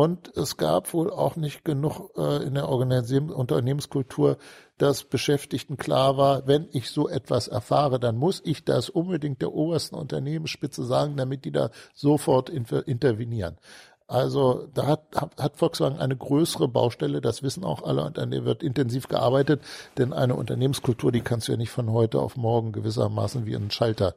Und 0.00 0.34
es 0.34 0.56
gab 0.56 0.94
wohl 0.94 1.10
auch 1.10 1.36
nicht 1.36 1.62
genug 1.62 2.16
äh, 2.16 2.42
in 2.42 2.54
der 2.54 2.70
Unternehmenskultur, 2.70 4.38
dass 4.78 5.04
Beschäftigten 5.04 5.76
klar 5.76 6.16
war, 6.16 6.46
wenn 6.46 6.68
ich 6.72 6.88
so 6.88 7.06
etwas 7.06 7.48
erfahre, 7.48 8.00
dann 8.00 8.16
muss 8.16 8.40
ich 8.42 8.64
das 8.64 8.88
unbedingt 8.88 9.42
der 9.42 9.52
obersten 9.52 9.96
Unternehmensspitze 9.96 10.86
sagen, 10.86 11.18
damit 11.18 11.44
die 11.44 11.52
da 11.52 11.68
sofort 11.92 12.48
intervenieren. 12.48 13.58
Also 14.06 14.68
da 14.72 14.86
hat, 14.86 15.02
hat 15.36 15.58
Volkswagen 15.58 15.98
eine 15.98 16.16
größere 16.16 16.66
Baustelle, 16.66 17.20
das 17.20 17.42
wissen 17.42 17.62
auch 17.62 17.82
alle 17.82 18.02
und 18.02 18.18
an 18.18 18.30
der 18.30 18.46
wird 18.46 18.62
intensiv 18.62 19.06
gearbeitet, 19.06 19.60
denn 19.98 20.14
eine 20.14 20.34
Unternehmenskultur, 20.34 21.12
die 21.12 21.20
kannst 21.20 21.48
du 21.48 21.52
ja 21.52 21.58
nicht 21.58 21.72
von 21.72 21.92
heute 21.92 22.20
auf 22.20 22.38
morgen 22.38 22.72
gewissermaßen 22.72 23.44
wie 23.44 23.54
einen 23.54 23.70
Schalter 23.70 24.14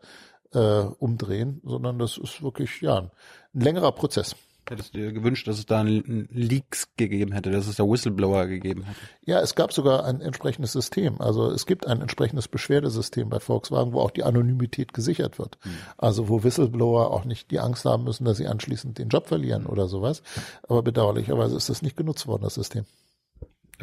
äh, 0.54 0.84
umdrehen, 1.00 1.60
sondern 1.66 2.00
das 2.00 2.18
ist 2.18 2.42
wirklich 2.42 2.80
ja 2.80 3.00
ein 3.00 3.12
längerer 3.52 3.92
Prozess. 3.92 4.38
Hättest 4.70 4.94
du 4.94 5.00
dir 5.00 5.12
gewünscht, 5.12 5.48
dass 5.48 5.60
es 5.60 5.66
da 5.66 5.82
einen 5.82 6.30
Leaks 6.32 6.88
gegeben 6.96 7.34
hätte, 7.34 7.52
dass 7.52 7.68
es 7.68 7.76
da 7.76 7.84
Whistleblower 7.84 8.46
gegeben 8.48 8.84
hätte? 8.84 9.00
Ja, 9.26 9.42
es 9.42 9.56
gab 9.56 9.74
sogar 9.74 10.06
ein 10.06 10.22
entsprechendes 10.22 10.72
System. 10.72 11.20
Also 11.20 11.52
es 11.52 11.66
gibt 11.66 11.86
ein 11.86 12.02
entsprechendes 12.02 12.48
Beschwerdesystem 12.48 13.30
bei 13.30 13.40
Volkswagen, 13.40 13.92
wo 13.92 14.00
auch 14.00 14.12
die 14.12 14.24
Anonymität 14.24 14.94
gesichert 14.94 15.38
wird. 15.38 15.58
Hm. 15.62 15.72
Also 15.98 16.30
wo 16.30 16.44
Whistleblower 16.44 17.12
auch 17.12 17.26
nicht 17.26 17.52
die 17.52 17.60
Angst 17.60 17.84
haben 17.84 18.06
müssen, 18.06 18.24
dass 18.24 18.38
sie 18.38 18.48
anschließend 18.48 18.98
den 18.98 19.10
Job 19.10 19.28
verlieren 19.28 19.66
oder 19.66 19.88
sowas. 19.88 20.24
Aber 20.64 20.82
bedauerlicherweise 20.82 21.58
ist 21.58 21.70
das 21.70 21.82
nicht 21.82 21.98
genutzt 21.98 22.28
worden, 22.28 22.44
das 22.44 22.56
System. 22.56 22.86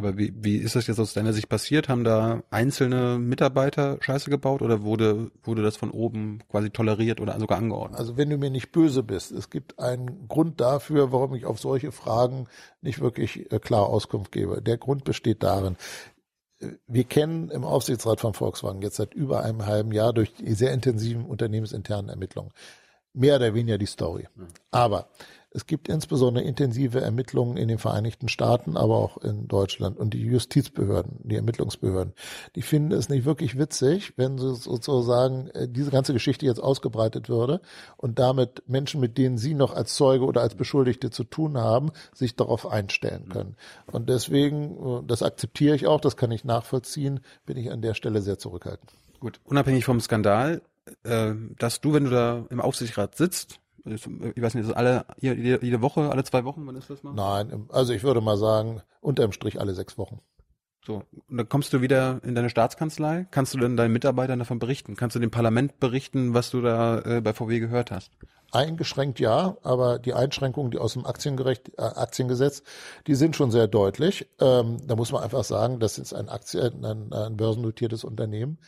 Aber 0.00 0.16
wie, 0.16 0.32
wie 0.34 0.56
ist 0.56 0.76
das 0.76 0.86
jetzt 0.86 0.98
aus 0.98 1.12
deiner 1.12 1.34
Sicht 1.34 1.50
passiert? 1.50 1.90
Haben 1.90 2.04
da 2.04 2.42
einzelne 2.48 3.18
Mitarbeiter 3.18 3.98
Scheiße 4.00 4.30
gebaut 4.30 4.62
oder 4.62 4.82
wurde, 4.82 5.30
wurde 5.42 5.62
das 5.62 5.76
von 5.76 5.90
oben 5.90 6.38
quasi 6.48 6.70
toleriert 6.70 7.20
oder 7.20 7.38
sogar 7.38 7.58
angeordnet? 7.58 8.00
Also 8.00 8.16
wenn 8.16 8.30
du 8.30 8.38
mir 8.38 8.48
nicht 8.48 8.72
böse 8.72 9.02
bist, 9.02 9.30
es 9.30 9.50
gibt 9.50 9.78
einen 9.78 10.26
Grund 10.26 10.58
dafür, 10.58 11.12
warum 11.12 11.34
ich 11.34 11.44
auf 11.44 11.60
solche 11.60 11.92
Fragen 11.92 12.46
nicht 12.80 13.02
wirklich 13.02 13.52
äh, 13.52 13.58
klar 13.58 13.88
Auskunft 13.88 14.32
gebe. 14.32 14.62
Der 14.62 14.78
Grund 14.78 15.04
besteht 15.04 15.42
darin, 15.42 15.76
äh, 16.60 16.68
wir 16.86 17.04
kennen 17.04 17.50
im 17.50 17.64
Aufsichtsrat 17.64 18.20
von 18.20 18.32
Volkswagen 18.32 18.80
jetzt 18.80 18.96
seit 18.96 19.12
über 19.12 19.44
einem 19.44 19.66
halben 19.66 19.92
Jahr 19.92 20.14
durch 20.14 20.32
die 20.32 20.54
sehr 20.54 20.72
intensiven 20.72 21.26
unternehmensinternen 21.26 22.08
Ermittlungen 22.08 22.52
mehr 23.12 23.36
oder 23.36 23.52
weniger 23.54 23.76
die 23.76 23.86
Story. 23.86 24.28
Aber 24.70 25.10
es 25.52 25.66
gibt 25.66 25.88
insbesondere 25.88 26.44
intensive 26.44 27.00
Ermittlungen 27.00 27.56
in 27.56 27.68
den 27.68 27.78
Vereinigten 27.78 28.28
Staaten, 28.28 28.76
aber 28.76 28.96
auch 28.96 29.16
in 29.18 29.48
Deutschland. 29.48 29.98
Und 29.98 30.14
die 30.14 30.22
Justizbehörden, 30.22 31.18
die 31.24 31.34
Ermittlungsbehörden, 31.34 32.14
die 32.54 32.62
finden 32.62 32.92
es 32.92 33.08
nicht 33.08 33.24
wirklich 33.24 33.58
witzig, 33.58 34.12
wenn 34.16 34.38
sozusagen 34.38 35.48
äh, 35.48 35.68
diese 35.68 35.90
ganze 35.90 36.12
Geschichte 36.12 36.46
jetzt 36.46 36.62
ausgebreitet 36.62 37.28
würde 37.28 37.60
und 37.96 38.18
damit 38.18 38.62
Menschen, 38.68 39.00
mit 39.00 39.18
denen 39.18 39.38
sie 39.38 39.54
noch 39.54 39.74
als 39.74 39.94
Zeuge 39.94 40.24
oder 40.24 40.40
als 40.40 40.54
Beschuldigte 40.54 41.10
zu 41.10 41.24
tun 41.24 41.58
haben, 41.58 41.90
sich 42.14 42.36
darauf 42.36 42.66
einstellen 42.66 43.28
können. 43.28 43.56
Und 43.90 44.08
deswegen, 44.08 44.76
äh, 44.76 45.02
das 45.06 45.22
akzeptiere 45.22 45.74
ich 45.74 45.86
auch, 45.86 46.00
das 46.00 46.16
kann 46.16 46.30
ich 46.30 46.44
nachvollziehen, 46.44 47.20
bin 47.44 47.56
ich 47.56 47.72
an 47.72 47.82
der 47.82 47.94
Stelle 47.94 48.22
sehr 48.22 48.38
zurückhaltend. 48.38 48.92
Gut, 49.18 49.40
unabhängig 49.44 49.84
vom 49.84 50.00
Skandal, 50.00 50.62
äh, 51.02 51.34
dass 51.58 51.80
du, 51.80 51.92
wenn 51.92 52.04
du 52.04 52.10
da 52.10 52.46
im 52.50 52.60
Aufsichtsrat 52.60 53.16
sitzt, 53.16 53.59
Ich 53.84 54.42
weiß 54.42 54.54
nicht, 54.54 54.66
ist 54.66 54.72
alle 54.74 55.06
jede, 55.18 55.64
jede 55.64 55.80
Woche, 55.82 56.10
alle 56.10 56.24
zwei 56.24 56.44
Wochen, 56.44 56.66
wann 56.66 56.76
ist 56.76 56.90
das 56.90 57.02
mal? 57.02 57.14
Nein, 57.14 57.50
im- 57.50 57.70
also 57.70 57.92
ich 57.92 58.02
würde 58.02 58.20
mal 58.20 58.36
sagen, 58.36 58.82
unterm 59.00 59.32
Strich 59.32 59.60
alle 59.60 59.74
sechs 59.74 59.96
Wochen. 59.96 60.20
So, 60.84 61.02
und 61.28 61.36
dann 61.36 61.48
kommst 61.48 61.72
du 61.74 61.82
wieder 61.82 62.20
in 62.24 62.34
deine 62.34 62.48
Staatskanzlei. 62.48 63.26
Kannst 63.30 63.52
du 63.52 63.58
dann 63.58 63.76
deinen 63.76 63.92
Mitarbeitern 63.92 64.38
davon 64.38 64.58
berichten? 64.58 64.96
Kannst 64.96 65.14
du 65.14 65.20
dem 65.20 65.30
Parlament 65.30 65.78
berichten, 65.78 66.32
was 66.32 66.50
du 66.50 66.62
da 66.62 67.00
äh, 67.00 67.20
bei 67.20 67.34
VW 67.34 67.60
gehört 67.60 67.90
hast? 67.90 68.12
Eingeschränkt 68.52 69.20
ja, 69.20 69.56
aber 69.62 69.98
die 69.98 70.14
Einschränkungen, 70.14 70.70
die 70.72 70.78
aus 70.78 70.94
dem 70.94 71.06
Aktiengerecht, 71.06 71.70
äh, 71.78 71.82
Aktiengesetz, 71.82 72.62
die 73.06 73.14
sind 73.14 73.36
schon 73.36 73.50
sehr 73.50 73.68
deutlich. 73.68 74.26
Ähm, 74.40 74.78
da 74.86 74.96
muss 74.96 75.12
man 75.12 75.22
einfach 75.22 75.44
sagen, 75.44 75.78
das 75.78 75.98
ist 75.98 76.14
ein, 76.14 76.28
Aktien, 76.28 76.84
ein, 76.84 77.12
ein 77.12 77.36
börsennotiertes 77.36 78.02
Unternehmen. 78.02 78.58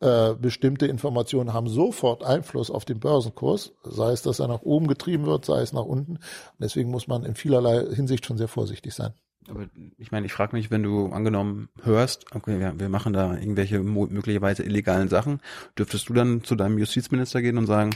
Äh, 0.00 0.34
bestimmte 0.34 0.86
Informationen 0.86 1.52
haben 1.52 1.68
sofort 1.68 2.24
Einfluss 2.24 2.70
auf 2.70 2.84
den 2.86 3.00
Börsenkurs, 3.00 3.72
sei 3.84 4.12
es, 4.12 4.22
dass 4.22 4.38
er 4.40 4.48
nach 4.48 4.62
oben 4.62 4.86
getrieben 4.88 5.26
wird, 5.26 5.44
sei 5.44 5.60
es 5.60 5.72
nach 5.74 5.84
unten. 5.84 6.12
Und 6.16 6.20
deswegen 6.58 6.90
muss 6.90 7.06
man 7.06 7.24
in 7.24 7.34
vielerlei 7.34 7.84
Hinsicht 7.94 8.24
schon 8.24 8.38
sehr 8.38 8.48
vorsichtig 8.48 8.94
sein. 8.94 9.12
Aber 9.48 9.66
ich 9.98 10.10
meine, 10.12 10.26
ich 10.26 10.32
frage 10.32 10.56
mich, 10.56 10.70
wenn 10.70 10.82
du 10.82 11.06
angenommen 11.08 11.68
hörst, 11.82 12.24
okay, 12.34 12.58
wir, 12.60 12.78
wir 12.78 12.88
machen 12.88 13.12
da 13.12 13.34
irgendwelche 13.36 13.80
möglicherweise 13.80 14.62
illegalen 14.62 15.08
Sachen, 15.08 15.40
dürftest 15.76 16.08
du 16.08 16.14
dann 16.14 16.44
zu 16.44 16.54
deinem 16.56 16.78
Justizminister 16.78 17.42
gehen 17.42 17.58
und 17.58 17.66
sagen, 17.66 17.90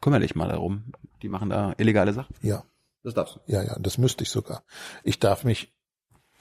kümmere 0.00 0.20
dich 0.20 0.34
mal 0.34 0.48
darum, 0.48 0.92
die 1.22 1.28
machen 1.28 1.50
da 1.50 1.74
illegale 1.78 2.12
Sachen? 2.12 2.34
Ja. 2.42 2.64
Das 3.04 3.14
darfst 3.14 3.36
du. 3.36 3.40
Ja, 3.46 3.62
ja, 3.62 3.76
das 3.78 3.96
müsste 3.98 4.24
ich 4.24 4.30
sogar. 4.30 4.64
Ich 5.04 5.20
darf 5.20 5.44
mich 5.44 5.72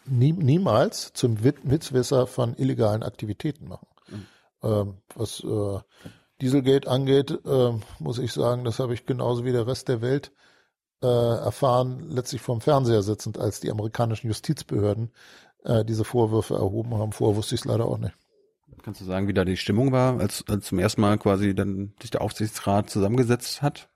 nie, 0.05 0.31
niemals 0.33 1.13
zum 1.13 1.43
Wit- 1.43 1.59
Witzwisser 1.69 2.25
von 2.25 2.55
illegalen 2.57 3.03
Aktivitäten 3.03 3.67
machen. 3.67 3.87
Ähm, 4.63 4.97
was 5.15 5.43
äh, 5.43 5.79
Dieselgate 6.41 6.87
angeht, 6.87 7.37
ähm, 7.45 7.81
muss 7.99 8.19
ich 8.19 8.33
sagen, 8.33 8.63
das 8.63 8.79
habe 8.79 8.93
ich 8.93 9.05
genauso 9.05 9.43
wie 9.45 9.51
der 9.51 9.67
Rest 9.67 9.87
der 9.87 10.01
Welt 10.01 10.31
äh, 11.01 11.07
erfahren, 11.07 12.09
letztlich 12.09 12.41
vom 12.41 12.61
Fernseher 12.61 13.03
sitzend, 13.03 13.37
als 13.37 13.59
die 13.59 13.71
amerikanischen 13.71 14.27
Justizbehörden 14.27 15.11
äh, 15.63 15.83
diese 15.85 16.03
Vorwürfe 16.03 16.55
erhoben 16.55 16.95
haben. 16.95 17.11
Vorher 17.11 17.37
wusste 17.37 17.55
ich 17.55 17.61
es 17.61 17.65
leider 17.65 17.85
auch 17.85 17.97
nicht. 17.97 18.15
Kannst 18.83 19.01
du 19.01 19.05
sagen, 19.05 19.27
wie 19.27 19.33
da 19.33 19.45
die 19.45 19.57
Stimmung 19.57 19.91
war, 19.91 20.19
als, 20.19 20.43
als 20.47 20.65
zum 20.65 20.79
ersten 20.79 21.01
Mal 21.01 21.17
quasi 21.17 21.53
dann 21.53 21.93
sich 22.01 22.11
der 22.11 22.21
Aufsichtsrat 22.21 22.89
zusammengesetzt 22.89 23.61
hat? 23.61 23.89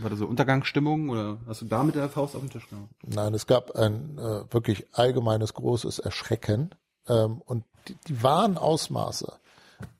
War 0.00 0.10
da 0.10 0.16
so 0.16 0.26
Untergangsstimmung 0.26 1.08
oder 1.10 1.38
hast 1.46 1.62
du 1.62 1.66
da 1.66 1.84
mit 1.84 1.94
der 1.94 2.08
Faust 2.08 2.34
auf 2.34 2.42
den 2.42 2.50
Tisch 2.50 2.68
gehauen? 2.68 2.88
Nein, 3.04 3.34
es 3.34 3.46
gab 3.46 3.72
ein 3.76 4.18
äh, 4.18 4.52
wirklich 4.52 4.86
allgemeines 4.92 5.54
großes 5.54 5.98
Erschrecken 6.00 6.70
ähm, 7.08 7.42
und 7.44 7.64
die, 7.86 7.96
die 8.08 8.22
wahren 8.22 8.58
Ausmaße 8.58 9.32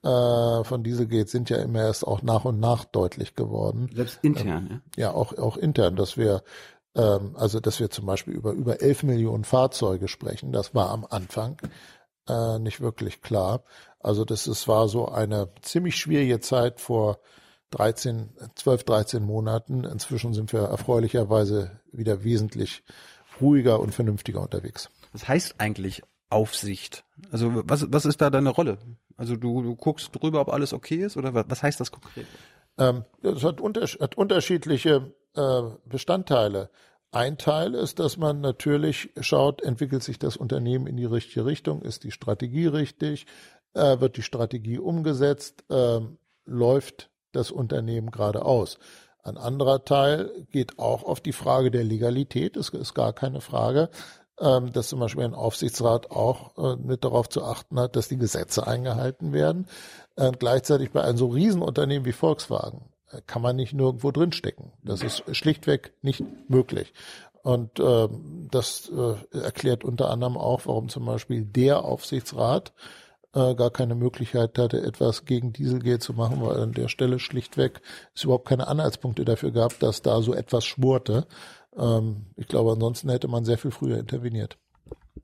äh, 0.03 0.63
von 0.63 0.83
Dieselgate 0.83 1.29
sind 1.29 1.49
ja 1.49 1.57
immer 1.57 1.81
erst 1.81 2.05
auch 2.05 2.21
nach 2.21 2.45
und 2.45 2.59
nach 2.59 2.85
deutlich 2.85 3.35
geworden. 3.35 3.89
Selbst 3.93 4.19
intern, 4.21 4.81
ja. 4.97 5.03
Ja, 5.03 5.13
auch 5.13 5.37
auch 5.37 5.57
intern, 5.57 5.95
dass 5.95 6.17
wir 6.17 6.43
ähm, 6.95 7.35
also 7.35 7.59
dass 7.59 7.79
wir 7.79 7.89
zum 7.89 8.05
Beispiel 8.05 8.33
über 8.33 8.51
über 8.51 8.81
11 8.81 9.03
Millionen 9.03 9.43
Fahrzeuge 9.43 10.07
sprechen. 10.07 10.51
Das 10.51 10.73
war 10.75 10.89
am 10.89 11.05
Anfang 11.09 11.57
äh, 12.27 12.59
nicht 12.59 12.81
wirklich 12.81 13.21
klar. 13.21 13.63
Also 13.99 14.25
das 14.25 14.47
es 14.47 14.67
war 14.67 14.87
so 14.87 15.07
eine 15.07 15.49
ziemlich 15.61 15.95
schwierige 15.95 16.39
Zeit 16.39 16.79
vor 16.79 17.19
13, 17.71 18.29
12, 18.55 18.83
13 18.83 19.23
Monaten. 19.23 19.83
Inzwischen 19.83 20.33
sind 20.33 20.53
wir 20.53 20.61
erfreulicherweise 20.61 21.79
wieder 21.91 22.23
wesentlich 22.23 22.83
ruhiger 23.41 23.79
und 23.79 23.93
vernünftiger 23.93 24.41
unterwegs. 24.41 24.89
Was 25.13 25.27
heißt 25.27 25.55
eigentlich 25.59 26.01
Aufsicht? 26.29 27.03
Also 27.31 27.51
was, 27.65 27.85
was 27.91 28.05
ist 28.05 28.21
da 28.21 28.29
deine 28.29 28.49
Rolle? 28.49 28.77
Also 29.19 29.35
du, 29.35 29.61
du 29.61 29.75
guckst 29.75 30.11
drüber, 30.13 30.39
ob 30.39 30.47
alles 30.47 30.71
okay 30.71 31.03
ist 31.03 31.17
oder 31.17 31.33
was, 31.33 31.61
heißt 31.61 31.79
das 31.79 31.91
konkret? 31.91 32.25
Ähm, 32.77 33.03
das 33.21 33.43
hat, 33.43 33.59
unters 33.59 33.97
hat 33.99 34.15
unterschiedliche 34.17 35.13
äh, 35.35 35.61
Bestandteile. 35.85 36.69
Ein 37.11 37.37
Teil 37.37 37.75
ist, 37.75 37.99
dass 37.99 38.15
man 38.15 38.39
natürlich 38.39 39.09
schaut, 39.19 39.61
entwickelt 39.61 40.03
sich 40.03 40.19
das 40.19 40.37
Unternehmen 40.37 40.87
in 40.87 40.95
die 40.95 41.05
richtige 41.05 41.45
Richtung, 41.45 41.81
ist 41.81 42.05
die 42.05 42.11
Strategie 42.11 42.67
richtig, 42.67 43.25
äh, 43.73 43.99
wird 43.99 44.15
die 44.15 44.21
Strategie 44.21 44.79
umgesetzt, 44.79 45.65
ähm, 45.69 46.17
läuft 46.45 47.09
das 47.33 47.51
Unternehmen 47.51 48.11
geradeaus. 48.11 48.79
Ein 49.21 49.37
anderer 49.37 49.83
Teil 49.83 50.47
geht 50.49 50.79
auch 50.79 51.03
auf 51.03 51.19
die 51.19 51.33
Frage 51.33 51.71
der 51.71 51.83
Legalität, 51.83 52.55
es 52.55 52.69
ist 52.69 52.93
gar 52.93 53.11
keine 53.11 53.41
Frage, 53.41 53.89
ähm, 54.39 54.71
dass 54.71 54.89
zum 54.89 54.99
Beispiel 54.99 55.23
ein 55.23 55.33
Aufsichtsrat 55.33 56.11
auch 56.11 56.57
äh, 56.57 56.75
mit 56.77 57.03
darauf 57.03 57.29
zu 57.29 57.43
achten 57.43 57.79
hat, 57.79 57.95
dass 57.95 58.07
die 58.07 58.17
Gesetze 58.17 58.65
eingehalten 58.65 59.33
werden. 59.33 59.67
Äh, 60.15 60.31
gleichzeitig 60.31 60.91
bei 60.91 61.01
einem 61.01 61.17
so 61.17 61.27
Riesenunternehmen 61.27 62.05
wie 62.05 62.11
Volkswagen 62.11 62.89
äh, 63.11 63.21
kann 63.25 63.41
man 63.41 63.55
nicht 63.55 63.73
nirgendwo 63.73 64.11
drinstecken. 64.11 64.71
Das 64.83 65.01
ist 65.01 65.23
schlichtweg 65.35 65.93
nicht 66.01 66.23
möglich. 66.47 66.93
Und 67.41 67.79
ähm, 67.79 68.47
das 68.51 68.89
äh, 68.89 69.37
erklärt 69.37 69.83
unter 69.83 70.09
anderem 70.09 70.37
auch, 70.37 70.61
warum 70.65 70.89
zum 70.89 71.05
Beispiel 71.05 71.45
der 71.45 71.83
Aufsichtsrat 71.83 72.73
äh, 73.33 73.55
gar 73.55 73.69
keine 73.69 73.95
Möglichkeit 73.95 74.57
hatte, 74.57 74.81
etwas 74.81 75.25
gegen 75.25 75.53
Dieselgate 75.53 75.99
zu 75.99 76.13
machen, 76.13 76.41
weil 76.41 76.59
an 76.59 76.73
der 76.73 76.87
Stelle 76.87 77.19
schlichtweg 77.19 77.81
es 78.15 78.23
überhaupt 78.23 78.47
keine 78.47 78.67
Anhaltspunkte 78.67 79.23
dafür 79.23 79.51
gab, 79.51 79.79
dass 79.79 80.01
da 80.01 80.21
so 80.21 80.33
etwas 80.33 80.65
schmorte. 80.65 81.27
Ähm, 81.79 82.25
ich 82.35 82.47
glaube, 82.47 82.71
ansonsten 82.71 83.09
hätte 83.09 83.27
man 83.27 83.45
sehr 83.45 83.57
viel 83.57 83.71
früher 83.71 83.97
interveniert. 83.97 84.57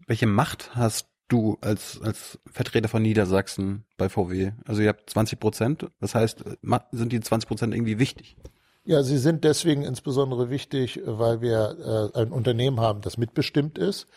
Welche 0.08 0.28
Macht 0.28 0.76
hast 0.76 1.08
du 1.28 1.58
als, 1.62 2.00
als 2.02 2.40
Vertreter 2.52 2.88
von 2.88 3.02
Niedersachsen 3.02 3.86
bei 3.98 4.10
VW? 4.10 4.52
Also 4.66 4.82
ihr 4.82 4.90
habt 4.90 5.10
20 5.10 5.40
Prozent. 5.40 5.88
Das 6.00 6.16
heißt, 6.16 6.44
sind 6.92 7.12
die 7.12 7.20
20 7.20 7.48
Prozent 7.48 7.74
irgendwie 7.74 8.00
wichtig? 8.00 8.38
Ja, 8.84 9.02
sie 9.02 9.18
sind 9.18 9.44
deswegen 9.44 9.82
insbesondere 9.82 10.52
wichtig, 10.52 11.02
weil 11.06 11.42
wir 11.42 12.12
äh, 12.16 12.20
ein 12.20 12.32
Unternehmen 12.32 12.80
haben, 12.80 13.02
das 13.02 13.18
mitbestimmt 13.18 13.80
ist. 13.80 14.08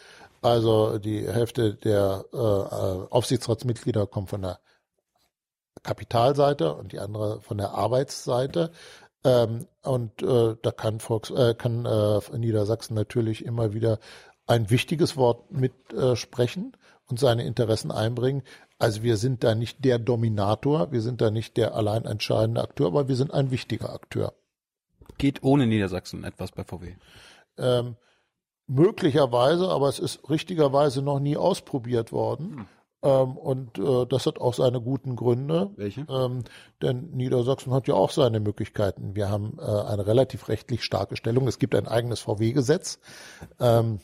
Also 0.43 0.99
die 0.99 1.26
Hälfte 1.26 1.74
der 1.74 2.24
äh, 2.32 2.36
Aufsichtsratsmitglieder 2.36 4.07
kommt 4.07 4.28
von 4.28 4.43
der 4.43 4.61
Kapitalseite 5.82 6.74
und 6.74 6.93
die 6.93 6.99
andere 6.99 7.41
von 7.41 7.57
der 7.57 7.70
Arbeitsseite. 7.70 8.70
Ähm, 9.24 9.66
und 9.82 10.22
äh, 10.22 10.56
da 10.62 10.70
kann 10.70 11.00
Volks, 11.00 11.30
äh, 11.30 11.54
kann 11.54 11.84
äh, 11.84 12.38
Niedersachsen 12.38 12.94
natürlich 12.94 13.44
immer 13.44 13.72
wieder 13.74 13.98
ein 14.46 14.70
wichtiges 14.70 15.16
Wort 15.16 15.50
mitsprechen 15.50 16.72
äh, 16.74 17.10
und 17.10 17.18
seine 17.18 17.44
Interessen 17.44 17.90
einbringen. 17.90 18.42
Also 18.78 19.02
wir 19.02 19.16
sind 19.16 19.42
da 19.42 19.54
nicht 19.54 19.84
der 19.84 19.98
Dominator, 19.98 20.92
wir 20.92 21.00
sind 21.00 21.20
da 21.20 21.30
nicht 21.30 21.56
der 21.56 21.74
allein 21.74 22.04
entscheidende 22.04 22.62
Akteur, 22.62 22.86
aber 22.86 23.08
wir 23.08 23.16
sind 23.16 23.34
ein 23.34 23.50
wichtiger 23.50 23.92
Akteur. 23.92 24.34
Geht 25.18 25.42
ohne 25.42 25.66
Niedersachsen 25.66 26.22
etwas 26.22 26.52
bei 26.52 26.62
VW? 26.62 26.94
Ähm, 27.56 27.96
möglicherweise, 28.68 29.68
aber 29.68 29.88
es 29.88 29.98
ist 29.98 30.30
richtigerweise 30.30 31.02
noch 31.02 31.18
nie 31.18 31.36
ausprobiert 31.36 32.12
worden. 32.12 32.68
Ähm, 33.03 33.36
und 33.36 33.78
äh, 33.78 34.07
das 34.07 34.26
hat 34.26 34.38
auch 34.38 34.55
seine 34.55 34.80
guten 34.80 35.16
Gründe. 35.16 35.70
Welche? 35.76 36.07
Ähm, 36.09 36.44
denn 36.82 37.11
Niedersachsen 37.11 37.72
hat 37.72 37.86
ja 37.86 37.94
auch 37.94 38.11
seine 38.11 38.40
Möglichkeiten. 38.40 39.14
Wir 39.14 39.30
haben 39.30 39.59
äh, 39.59 39.62
eine 39.62 40.07
relativ 40.07 40.49
rechtlich 40.49 40.84
starke 40.84 41.16
Stellung. 41.16 41.46
Es 41.46 41.59
gibt 41.59 41.74
ein 41.74 41.86
eigenes 41.86 42.20
VW-Gesetz. 42.20 42.99
Ähm, 43.61 44.01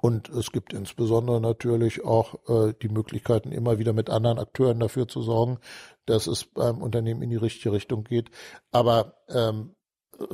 und 0.00 0.28
es 0.30 0.50
gibt 0.50 0.72
insbesondere 0.72 1.40
natürlich 1.40 2.04
auch 2.04 2.34
äh, 2.48 2.74
die 2.82 2.88
Möglichkeiten, 2.88 3.52
immer 3.52 3.78
wieder 3.78 3.92
mit 3.92 4.10
anderen 4.10 4.40
Akteuren 4.40 4.80
dafür 4.80 5.06
zu 5.06 5.22
sorgen, 5.22 5.58
dass 6.06 6.26
es 6.26 6.44
beim 6.44 6.82
Unternehmen 6.82 7.22
in 7.22 7.30
die 7.30 7.36
richtige 7.36 7.72
Richtung 7.72 8.02
geht. 8.02 8.30
Aber 8.72 9.14
ähm, 9.28 9.76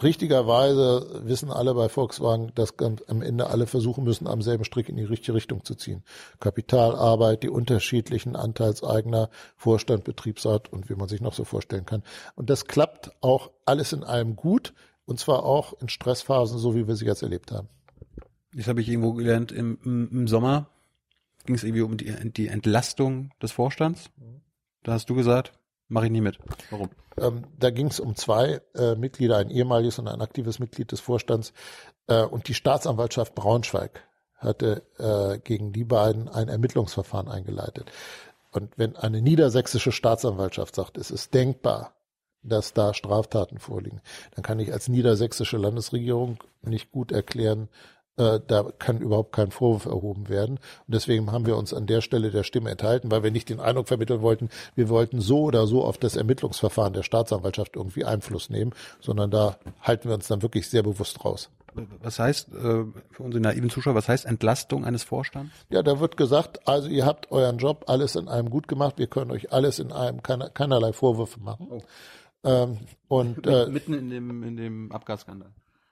richtigerweise 0.03 1.23
wissen 1.25 1.51
alle 1.51 1.75
bei 1.75 1.89
Volkswagen, 1.89 2.53
dass 2.55 2.75
am 2.79 3.23
Ende 3.23 3.49
alle 3.49 3.67
versuchen 3.67 4.05
müssen, 4.05 4.27
am 4.27 4.43
selben 4.43 4.65
Strick 4.65 4.89
in 4.89 4.97
die 4.97 5.05
richtige 5.05 5.35
Richtung 5.35 5.65
zu 5.65 5.75
ziehen. 5.75 6.03
Kapitalarbeit, 6.41 7.43
die 7.43 7.49
unterschiedlichen 7.49 8.37
Anteilseigner, 8.37 9.31
Vorstand, 9.57 10.05
Betriebsrat 10.05 10.73
und 10.73 10.89
wie 10.89 10.95
man 10.95 11.09
sich 11.09 11.21
noch 11.21 11.35
so 11.35 11.45
vorstellen 11.45 11.87
kann. 11.87 12.03
Und 12.35 12.51
das 12.51 12.67
klappt 12.67 13.11
auch 13.21 13.51
alles 13.65 13.93
in 13.93 14.05
allem 14.05 14.37
gut 14.37 14.75
und 15.05 15.19
zwar 15.19 15.45
auch 15.45 15.75
in 15.81 15.89
Stressphasen, 15.89 16.59
so 16.59 16.75
wie 16.75 16.87
wir 16.87 16.97
sie 16.97 17.07
jetzt 17.07 17.23
erlebt 17.23 17.51
haben. 17.51 17.69
Das 18.53 18.69
habe 18.69 18.81
ich 18.81 18.89
irgendwo 18.89 19.13
gelernt, 19.13 19.53
im, 19.53 19.79
im, 19.85 20.09
im 20.11 20.29
Sommer 20.29 20.69
ging 21.47 21.55
es 21.55 21.65
irgendwie 21.65 21.83
um 21.83 21.97
die, 21.97 22.31
die 22.33 22.49
Entlastung 22.49 23.31
des 23.41 23.53
Vorstands. 23.53 24.11
Da 24.83 24.93
hast 24.93 25.09
du 25.09 25.15
gesagt, 25.15 25.58
mache 25.89 26.07
ich 26.07 26.13
nie 26.13 26.21
mit. 26.21 26.39
Warum? 26.71 26.91
Ähm, 27.19 27.45
da 27.59 27.71
ging 27.71 27.89
es 27.89 28.01
um 28.01 28.15
zwei 28.15 28.61
äh, 28.75 28.95
Mitglieder, 28.95 29.39
ein 29.39 29.51
ehemaliges 29.51 29.99
und 29.99 30.09
ein 30.09 30.21
aktives 30.21 30.59
Mitglied 30.59 30.93
des 30.93 31.01
Vorstands. 31.01 31.53
Äh, 32.07 32.23
und 32.23 32.49
die 32.49 32.55
Staatsanwaltschaft 32.55 33.35
Braunschweig 33.35 34.05
hatte 34.37 34.83
äh, 34.99 35.39
gegen 35.41 35.73
die 35.73 35.85
beiden 35.85 36.29
ein 36.29 36.49
Ermittlungsverfahren 36.49 37.29
eingeleitet. 37.29 37.91
Und 38.53 38.79
wenn 38.79 38.97
eine 38.97 39.21
niedersächsische 39.21 39.93
Staatsanwaltschaft 39.93 40.75
sagt, 40.75 40.97
es 40.97 41.11
ist 41.11 41.35
denkbar, 41.35 41.95
dass 42.43 42.73
da 42.73 42.95
Straftaten 42.95 43.59
vorliegen, 43.59 44.01
dann 44.35 44.43
kann 44.45 44.61
ich 44.61 44.73
als 44.73 44.89
niedersächsische 44.89 45.57
Landesregierung 45.57 46.39
nicht 46.63 46.93
gut 46.93 47.11
erklären, 47.11 47.69
Äh, 48.19 48.41
da 48.47 48.65
kann 48.79 48.99
überhaupt 48.99 49.33
kein 49.33 49.51
Vorwurf 49.51 49.87
erhoben 49.87 50.29
werden. 50.29 50.57
Und 50.87 50.95
deswegen 50.95 51.31
haben 51.31 51.47
wir 51.47 51.57
uns 51.57 51.73
an 51.73 51.87
der 51.87 52.01
Stelle 52.01 52.31
der 52.31 52.43
Stimme 52.43 52.71
enthalten, 52.71 53.11
weil 53.11 53.23
wir 53.23 53.31
nicht 53.31 53.49
den 53.49 53.61
Eindruck 53.61 53.89
vermitteln 53.89 54.23
wollten, 54.23 54.51
wir 54.75 54.89
wollten 54.89 55.21
so 55.21 55.43
oder 55.43 55.67
so 55.67 55.85
auf 55.85 55.99
das 55.99 56.17
Ermittlungsverfahren 56.17 56.93
der 56.93 57.05
Staatsanwaltschaft 57.05 57.77
irgendwie 57.77 58.05
Einfluss 58.05 58.51
nehmen, 58.51 58.73
sondern 59.01 59.31
da 59.31 59.57
halten 59.81 60.09
wir 60.09 60.15
uns 60.17 60.27
dann 60.27 60.43
wirklich 60.43 60.69
sehr 60.69 60.83
bewusst 60.83 61.25
raus. 61.25 61.51
Was 62.03 62.19
heißt, 62.19 62.49
äh, 62.49 62.85
für 63.11 63.23
unsere 63.23 63.41
naiven 63.41 63.71
Zuschauer, 63.71 63.95
was 63.95 64.09
heißt 64.09 64.27
Entlastung 64.27 64.85
eines 64.85 65.05
Vorstands? 65.05 65.53
Ja, 65.69 65.85
da 65.85 66.01
wird 66.01 66.17
gesagt, 66.17 66.67
also 66.67 66.89
ihr 66.89 67.07
habt 67.07 67.31
euren 67.31 67.59
Job 67.59 67.85
alles 67.87 68.17
in 68.17 68.27
einem 68.27 68.51
gut 68.51 68.67
gemacht, 68.67 68.99
wir 68.99 69.07
können 69.07 69.31
euch 69.31 69.53
alles 69.53 69.79
in 69.79 69.93
einem 69.93 70.25
keiner, 70.25 70.51
keinerlei 70.51 70.93
Vorwürfe 70.93 71.39
machen. 71.39 71.69
Oh. 71.71 71.83
Ähm, 72.43 72.79
und 73.07 73.47
äh, 73.47 73.67
Mitten 73.69 73.95
in 73.95 74.11
dem, 74.11 74.43
in 74.43 74.57
dem 74.57 74.91
Abgasskandal. 74.91 75.51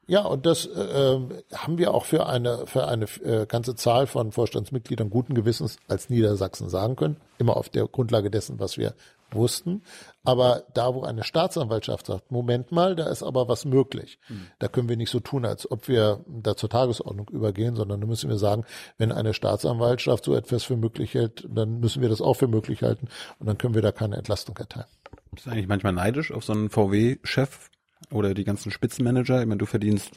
Ja, 0.08 0.20
und 0.20 0.46
das 0.46 0.66
äh, 0.66 1.18
haben 1.52 1.78
wir 1.78 1.92
auch 1.92 2.04
für 2.04 2.26
eine 2.26 2.66
für 2.66 2.86
eine 2.86 3.06
äh, 3.24 3.46
ganze 3.46 3.74
Zahl 3.74 4.06
von 4.06 4.30
Vorstandsmitgliedern 4.30 5.10
guten 5.10 5.34
Gewissens 5.34 5.78
als 5.88 6.08
Niedersachsen 6.10 6.68
sagen 6.68 6.94
können, 6.94 7.16
immer 7.38 7.56
auf 7.56 7.68
der 7.68 7.88
Grundlage 7.88 8.30
dessen, 8.30 8.60
was 8.60 8.78
wir 8.78 8.94
wussten. 9.32 9.82
Aber 10.22 10.62
da, 10.74 10.94
wo 10.94 11.02
eine 11.02 11.24
Staatsanwaltschaft 11.24 12.06
sagt, 12.06 12.30
Moment 12.30 12.70
mal, 12.70 12.94
da 12.94 13.08
ist 13.08 13.24
aber 13.24 13.48
was 13.48 13.64
möglich, 13.64 14.20
da 14.60 14.68
können 14.68 14.88
wir 14.88 14.96
nicht 14.96 15.10
so 15.10 15.18
tun, 15.18 15.44
als 15.44 15.68
ob 15.68 15.88
wir 15.88 16.24
da 16.28 16.56
zur 16.56 16.70
Tagesordnung 16.70 17.28
übergehen, 17.30 17.74
sondern 17.74 18.00
da 18.00 18.06
müssen 18.06 18.30
wir 18.30 18.38
sagen, 18.38 18.64
wenn 18.98 19.10
eine 19.10 19.34
Staatsanwaltschaft 19.34 20.24
so 20.24 20.34
etwas 20.36 20.62
für 20.62 20.76
möglich 20.76 21.14
hält, 21.14 21.46
dann 21.50 21.80
müssen 21.80 22.02
wir 22.02 22.08
das 22.08 22.20
auch 22.20 22.34
für 22.34 22.46
möglich 22.48 22.82
halten. 22.82 23.08
Und 23.40 23.46
dann 23.46 23.58
können 23.58 23.74
wir 23.74 23.82
da 23.82 23.90
keine 23.90 24.16
Entlastung 24.16 24.56
erteilen. 24.56 24.86
Bist 25.32 25.46
du 25.46 25.50
eigentlich 25.50 25.68
manchmal 25.68 25.92
neidisch 25.92 26.32
auf 26.32 26.44
so 26.44 26.52
einen 26.52 26.70
VW-Chef 26.70 27.70
oder 28.10 28.34
die 28.34 28.44
ganzen 28.44 28.70
Spitzenmanager? 28.70 29.40
Ich 29.40 29.46
meine, 29.46 29.58
du 29.58 29.66
verdienst 29.66 30.12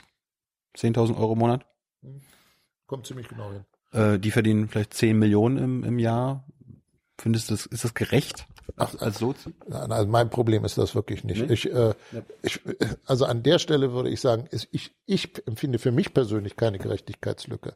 10.000 0.77 1.17
Euro 1.17 1.34
im 1.34 1.39
Monat. 1.39 1.65
Kommt 2.88 3.05
ziemlich 3.05 3.27
genau 3.27 3.51
hin. 3.51 3.65
Äh, 3.91 4.19
die 4.19 4.32
verdienen 4.32 4.67
vielleicht 4.67 4.93
10 4.93 5.17
Millionen 5.17 5.57
im, 5.57 5.84
im 5.84 5.99
Jahr. 5.99 6.45
Findest 7.19 7.49
du 7.49 7.53
das, 7.53 7.65
ist 7.65 7.84
das 7.84 7.93
gerecht? 7.93 8.47
Ach, 8.77 8.95
als 8.99 9.19
Sozi? 9.19 9.53
Nein, 9.67 9.91
also 9.91 10.07
mein 10.07 10.30
Problem 10.30 10.63
ist 10.63 10.77
das 10.77 10.95
wirklich 10.95 11.23
nicht. 11.23 11.47
Nee? 11.47 11.53
Ich, 11.53 11.69
äh, 11.69 11.93
ich, 12.43 12.61
also 13.05 13.25
an 13.25 13.43
der 13.43 13.59
Stelle 13.59 13.91
würde 13.91 14.09
ich 14.09 14.21
sagen, 14.21 14.47
ist, 14.51 14.69
ich, 14.71 14.95
ich 15.05 15.45
empfinde 15.47 15.80
für 15.80 15.91
mich 15.91 16.13
persönlich 16.13 16.55
keine 16.55 16.77
Gerechtigkeitslücke. 16.77 17.75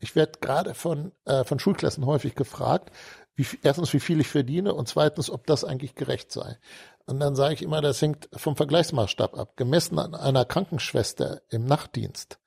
Ich 0.00 0.16
werde 0.16 0.38
gerade 0.40 0.74
von, 0.74 1.12
äh, 1.24 1.44
von 1.44 1.58
Schulklassen 1.58 2.04
häufig 2.04 2.34
gefragt, 2.34 2.90
wie, 3.36 3.46
erstens, 3.62 3.92
wie 3.92 4.00
viel 4.00 4.20
ich 4.20 4.28
verdiene 4.28 4.74
und 4.74 4.86
zweitens, 4.86 5.30
ob 5.30 5.46
das 5.46 5.64
eigentlich 5.64 5.94
gerecht 5.94 6.30
sei. 6.30 6.58
Und 7.06 7.20
dann 7.20 7.34
sage 7.34 7.54
ich 7.54 7.62
immer, 7.62 7.80
das 7.82 8.00
hängt 8.00 8.28
vom 8.32 8.56
Vergleichsmaßstab 8.56 9.36
ab. 9.38 9.56
Gemessen 9.56 9.98
an 9.98 10.14
einer 10.14 10.44
Krankenschwester 10.44 11.42
im 11.50 11.64
Nachtdienst 11.66 12.38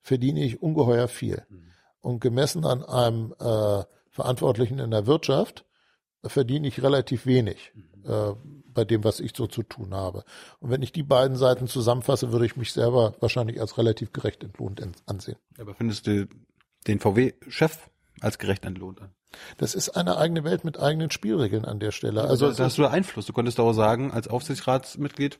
verdiene 0.00 0.44
ich 0.44 0.62
ungeheuer 0.62 1.08
viel. 1.08 1.44
Und 2.00 2.20
gemessen 2.20 2.64
an 2.64 2.84
einem 2.84 3.34
äh, 3.40 3.82
Verantwortlichen 4.10 4.78
in 4.78 4.92
der 4.92 5.06
Wirtschaft 5.08 5.64
verdiene 6.24 6.68
ich 6.68 6.82
relativ 6.82 7.26
wenig 7.26 7.72
äh, 8.04 8.32
bei 8.66 8.84
dem, 8.84 9.02
was 9.02 9.18
ich 9.20 9.32
so 9.36 9.48
zu 9.48 9.64
tun 9.64 9.92
habe. 9.94 10.24
Und 10.60 10.70
wenn 10.70 10.82
ich 10.82 10.92
die 10.92 11.02
beiden 11.02 11.36
Seiten 11.36 11.66
zusammenfasse, 11.66 12.30
würde 12.30 12.46
ich 12.46 12.56
mich 12.56 12.72
selber 12.72 13.14
wahrscheinlich 13.20 13.60
als 13.60 13.76
relativ 13.78 14.12
gerecht 14.12 14.44
entlohnt 14.44 14.80
en- 14.80 14.92
ansehen. 15.06 15.36
Aber 15.58 15.74
findest 15.74 16.06
du 16.06 16.28
den 16.86 17.00
VW-Chef 17.00 17.90
als 18.20 18.38
gerecht 18.38 18.64
entlohnt 18.64 19.00
an? 19.02 19.10
Das 19.58 19.74
ist 19.74 19.90
eine 19.90 20.16
eigene 20.16 20.44
Welt 20.44 20.64
mit 20.64 20.78
eigenen 20.78 21.10
Spielregeln 21.10 21.64
an 21.64 21.78
der 21.80 21.90
Stelle. 21.90 22.22
Also 22.22 22.46
Also 22.46 22.58
da 22.58 22.64
hast 22.64 22.78
du 22.78 22.86
Einfluss. 22.86 23.26
Du 23.26 23.32
konntest 23.32 23.60
auch 23.60 23.72
sagen, 23.72 24.12
als 24.12 24.28
Aufsichtsratsmitglied 24.28 25.38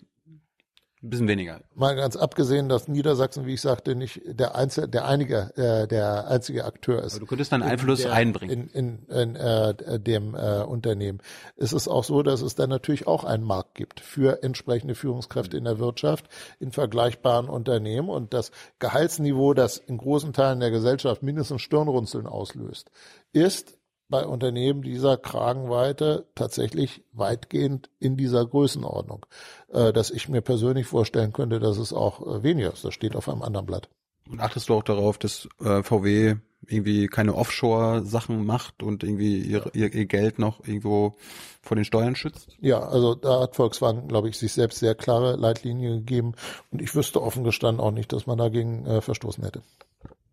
ein 1.06 1.10
bisschen 1.10 1.28
weniger. 1.28 1.60
mal 1.74 1.94
ganz 1.94 2.16
abgesehen, 2.16 2.68
dass 2.68 2.88
Niedersachsen, 2.88 3.46
wie 3.46 3.54
ich 3.54 3.60
sagte, 3.60 3.94
nicht 3.94 4.20
der 4.24 4.56
einzige, 4.56 4.88
der 4.88 5.06
einige, 5.06 5.56
äh, 5.56 5.86
der 5.86 6.26
einzige 6.28 6.64
Akteur 6.64 7.02
ist. 7.02 7.14
Aber 7.14 7.20
du 7.20 7.26
könntest 7.26 7.52
deinen 7.52 7.62
Einfluss 7.62 8.00
der, 8.00 8.12
einbringen. 8.12 8.70
In, 8.72 9.06
in, 9.08 9.16
in 9.16 9.36
äh, 9.36 10.00
dem 10.00 10.34
äh, 10.34 10.62
Unternehmen. 10.62 11.20
Es 11.56 11.72
ist 11.72 11.86
auch 11.86 12.02
so, 12.02 12.22
dass 12.22 12.40
es 12.40 12.54
dann 12.54 12.70
natürlich 12.70 13.06
auch 13.06 13.24
einen 13.24 13.44
Markt 13.44 13.74
gibt 13.74 14.00
für 14.00 14.42
entsprechende 14.42 14.94
Führungskräfte 14.94 15.56
in 15.56 15.64
der 15.64 15.78
Wirtschaft 15.78 16.28
in 16.60 16.72
vergleichbaren 16.72 17.48
Unternehmen 17.48 18.08
und 18.08 18.34
das 18.34 18.50
Gehaltsniveau, 18.78 19.54
das 19.54 19.78
in 19.78 19.98
großen 19.98 20.32
Teilen 20.32 20.60
der 20.60 20.70
Gesellschaft 20.70 21.22
mindestens 21.22 21.62
Stirnrunzeln 21.62 22.26
auslöst, 22.26 22.90
ist 23.32 23.75
bei 24.08 24.24
Unternehmen 24.26 24.82
dieser 24.82 25.16
Kragenweite 25.16 26.26
tatsächlich 26.34 27.02
weitgehend 27.12 27.90
in 27.98 28.16
dieser 28.16 28.46
Größenordnung, 28.46 29.26
äh, 29.72 29.92
dass 29.92 30.10
ich 30.10 30.28
mir 30.28 30.42
persönlich 30.42 30.86
vorstellen 30.86 31.32
könnte, 31.32 31.60
dass 31.60 31.78
es 31.78 31.92
auch 31.92 32.20
äh, 32.26 32.42
weniger 32.42 32.72
ist. 32.72 32.84
Das 32.84 32.94
steht 32.94 33.16
auf 33.16 33.28
einem 33.28 33.42
anderen 33.42 33.66
Blatt. 33.66 33.88
Und 34.28 34.40
achtest 34.40 34.68
du 34.68 34.74
auch 34.74 34.82
darauf, 34.82 35.18
dass 35.18 35.48
äh, 35.60 35.82
VW 35.82 36.36
irgendwie 36.68 37.06
keine 37.06 37.34
Offshore-Sachen 37.34 38.44
macht 38.44 38.82
und 38.82 39.04
irgendwie 39.04 39.38
ihr, 39.38 39.70
ihr, 39.74 39.92
ihr 39.92 40.06
Geld 40.06 40.38
noch 40.38 40.66
irgendwo 40.66 41.16
vor 41.62 41.76
den 41.76 41.84
Steuern 41.84 42.16
schützt? 42.16 42.56
Ja, 42.60 42.80
also 42.80 43.14
da 43.14 43.40
hat 43.40 43.56
Volkswagen, 43.56 44.08
glaube 44.08 44.28
ich, 44.28 44.38
sich 44.38 44.52
selbst 44.52 44.78
sehr 44.80 44.94
klare 44.94 45.36
Leitlinien 45.36 45.98
gegeben 45.98 46.34
und 46.72 46.82
ich 46.82 46.94
wüsste 46.94 47.22
offen 47.22 47.44
gestanden 47.44 47.80
auch 47.80 47.92
nicht, 47.92 48.12
dass 48.12 48.26
man 48.26 48.38
dagegen 48.38 48.84
äh, 48.86 49.00
verstoßen 49.00 49.44
hätte. 49.44 49.62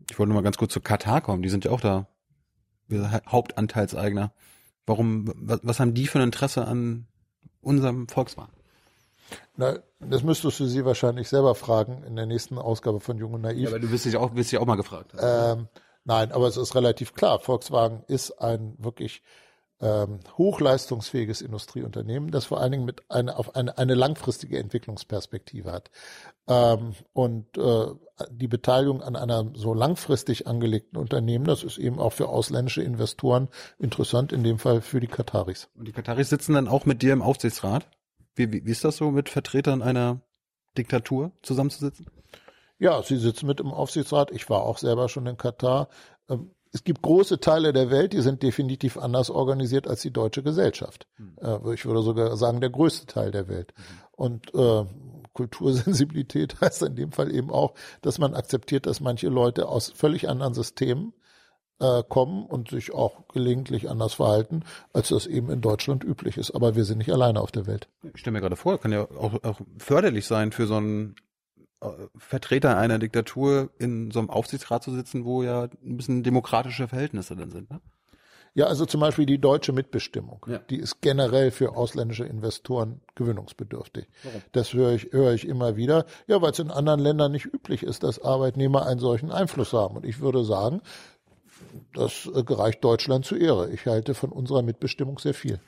Ich 0.09 0.17
wollte 0.17 0.29
nur 0.29 0.41
mal 0.41 0.43
ganz 0.43 0.57
kurz 0.57 0.73
zu 0.73 0.81
Katar 0.81 1.21
kommen. 1.21 1.43
Die 1.43 1.49
sind 1.49 1.65
ja 1.65 1.71
auch 1.71 1.81
da 1.81 2.07
Hauptanteilseigner. 3.01 4.31
Warum, 4.85 5.31
was, 5.37 5.79
haben 5.79 5.93
die 5.93 6.07
für 6.07 6.19
ein 6.19 6.25
Interesse 6.25 6.67
an 6.67 7.07
unserem 7.61 8.07
Volkswagen? 8.07 8.51
Na, 9.55 9.79
das 9.99 10.23
müsstest 10.23 10.59
du 10.59 10.65
sie 10.65 10.85
wahrscheinlich 10.85 11.29
selber 11.29 11.55
fragen 11.55 12.03
in 12.03 12.15
der 12.15 12.25
nächsten 12.25 12.57
Ausgabe 12.57 12.99
von 12.99 13.17
Jung 13.17 13.33
und 13.33 13.41
Naiv. 13.41 13.71
du 13.71 13.91
wirst 13.91 14.05
dich 14.05 14.17
auch, 14.17 14.35
wirst 14.35 14.51
dich 14.51 14.59
auch 14.59 14.65
mal 14.65 14.75
gefragt. 14.75 15.13
Ähm, 15.19 15.67
nein, 16.03 16.31
aber 16.31 16.47
es 16.47 16.57
ist 16.57 16.75
relativ 16.75 17.13
klar. 17.13 17.39
Volkswagen 17.39 18.03
ist 18.07 18.31
ein 18.41 18.75
wirklich 18.77 19.23
ähm, 19.83 20.19
hochleistungsfähiges 20.37 21.41
Industrieunternehmen, 21.41 22.31
das 22.31 22.45
vor 22.45 22.61
allen 22.61 22.71
Dingen 22.71 22.85
mit 22.85 23.01
eine, 23.09 23.37
auf 23.37 23.55
eine, 23.55 23.77
eine 23.77 23.95
langfristige 23.95 24.57
Entwicklungsperspektive 24.57 25.71
hat. 25.71 25.91
Ähm, 26.47 26.93
und 27.11 27.57
äh, 27.57 27.87
die 28.31 28.47
Beteiligung 28.47 29.01
an 29.01 29.17
einem 29.17 29.55
so 29.55 29.73
langfristig 29.73 30.47
angelegten 30.47 30.97
Unternehmen, 30.97 31.45
das 31.45 31.63
ist 31.63 31.77
eben 31.77 31.99
auch 31.99 32.13
für 32.13 32.29
ausländische 32.29 32.81
Investoren 32.81 33.49
interessant, 33.77 34.31
in 34.31 34.43
dem 34.43 34.57
Fall 34.57 34.81
für 34.81 35.01
die 35.01 35.07
Kataris. 35.07 35.69
Und 35.75 35.87
die 35.87 35.91
Kataris 35.91 36.29
sitzen 36.29 36.53
dann 36.53 36.69
auch 36.69 36.85
mit 36.85 37.01
dir 37.01 37.11
im 37.11 37.21
Aufsichtsrat? 37.21 37.85
Wie, 38.35 38.53
wie, 38.53 38.65
wie 38.65 38.71
ist 38.71 38.85
das 38.85 38.97
so, 38.97 39.11
mit 39.11 39.27
Vertretern 39.27 39.81
einer 39.81 40.21
Diktatur 40.77 41.33
zusammenzusitzen? 41.41 42.07
Ja, 42.79 43.03
sie 43.03 43.17
sitzen 43.17 43.47
mit 43.47 43.59
im 43.59 43.71
Aufsichtsrat. 43.71 44.31
Ich 44.31 44.49
war 44.49 44.63
auch 44.63 44.77
selber 44.77 45.09
schon 45.09 45.27
in 45.27 45.37
Katar. 45.37 45.89
Ähm, 46.29 46.51
Es 46.73 46.83
gibt 46.83 47.03
große 47.03 47.39
Teile 47.39 47.71
der 47.71 47.91
Welt, 47.91 48.13
die 48.13 48.21
sind 48.21 48.41
definitiv 48.41 48.97
anders 48.97 49.29
organisiert 49.29 49.87
als 49.87 50.01
die 50.01 50.11
deutsche 50.11 50.41
Gesellschaft. 50.41 51.07
Äh, 51.39 51.73
Ich 51.73 51.85
würde 51.85 52.01
sogar 52.01 52.35
sagen, 52.35 52.61
der 52.61 52.71
größte 52.71 53.05
Teil 53.05 53.29
der 53.29 53.47
Welt. 53.47 53.73
Und 54.11 54.53
äh, 54.55 54.83
Kultursensibilität 55.33 56.55
heißt 56.61 56.81
in 56.81 56.95
dem 56.95 57.11
Fall 57.11 57.33
eben 57.33 57.51
auch, 57.51 57.75
dass 58.01 58.17
man 58.17 58.33
akzeptiert, 58.33 58.87
dass 58.87 59.01
manche 59.01 59.29
Leute 59.29 59.67
aus 59.67 59.91
völlig 59.95 60.27
anderen 60.27 60.55
Systemen 60.55 61.13
äh, 61.79 62.01
kommen 62.09 62.45
und 62.45 62.71
sich 62.71 62.91
auch 62.91 63.27
gelegentlich 63.27 63.89
anders 63.89 64.15
verhalten, 64.15 64.63
als 64.93 65.09
das 65.09 65.27
eben 65.27 65.51
in 65.51 65.61
Deutschland 65.61 66.03
üblich 66.03 66.37
ist. 66.37 66.51
Aber 66.51 66.75
wir 66.75 66.85
sind 66.85 66.97
nicht 66.97 67.11
alleine 67.13 67.39
auf 67.39 67.51
der 67.51 67.67
Welt. 67.67 67.87
Ich 68.15 68.19
stelle 68.19 68.33
mir 68.33 68.41
gerade 68.41 68.55
vor, 68.55 68.79
kann 68.79 68.91
ja 68.91 69.03
auch, 69.03 69.43
auch 69.43 69.59
förderlich 69.77 70.25
sein 70.25 70.51
für 70.51 70.65
so 70.65 70.75
einen 70.75 71.15
Vertreter 72.17 72.77
einer 72.77 72.99
Diktatur 72.99 73.69
in 73.79 74.11
so 74.11 74.19
einem 74.19 74.29
Aufsichtsrat 74.29 74.83
zu 74.83 74.91
sitzen, 74.91 75.25
wo 75.25 75.43
ja 75.43 75.63
ein 75.83 75.97
bisschen 75.97 76.23
demokratische 76.23 76.87
Verhältnisse 76.87 77.35
dann 77.35 77.51
sind. 77.51 77.69
Ne? 77.71 77.81
Ja, 78.55 78.67
also 78.67 78.85
zum 78.85 79.01
Beispiel 79.01 79.25
die 79.25 79.39
deutsche 79.39 79.73
Mitbestimmung, 79.73 80.45
Ja. 80.47 80.59
die 80.59 80.77
ist 80.77 81.01
generell 81.01 81.49
für 81.49 81.75
ausländische 81.75 82.25
Investoren 82.25 83.01
gewöhnungsbedürftig. 83.15 84.07
Das 84.51 84.73
höre 84.73 84.91
ich, 84.93 85.11
höre 85.11 85.33
ich 85.33 85.47
immer 85.47 85.75
wieder. 85.75 86.05
Ja, 86.27 86.39
weil 86.41 86.51
es 86.51 86.59
in 86.59 86.69
anderen 86.69 86.99
Ländern 86.99 87.31
nicht 87.31 87.45
üblich 87.45 87.81
ist, 87.81 88.03
dass 88.03 88.21
Arbeitnehmer 88.21 88.85
einen 88.85 88.99
solchen 88.99 89.31
Einfluss 89.31 89.73
haben. 89.73 89.95
Und 89.97 90.05
ich 90.05 90.19
würde 90.19 90.45
sagen, 90.45 90.81
das 91.95 92.29
äh, 92.35 92.43
gereicht 92.43 92.83
Deutschland 92.83 93.25
zu 93.25 93.35
Ehre. 93.35 93.71
Ich 93.71 93.87
halte 93.87 94.13
von 94.13 94.31
unserer 94.31 94.61
Mitbestimmung 94.61 95.17
sehr 95.17 95.33
viel. 95.33 95.59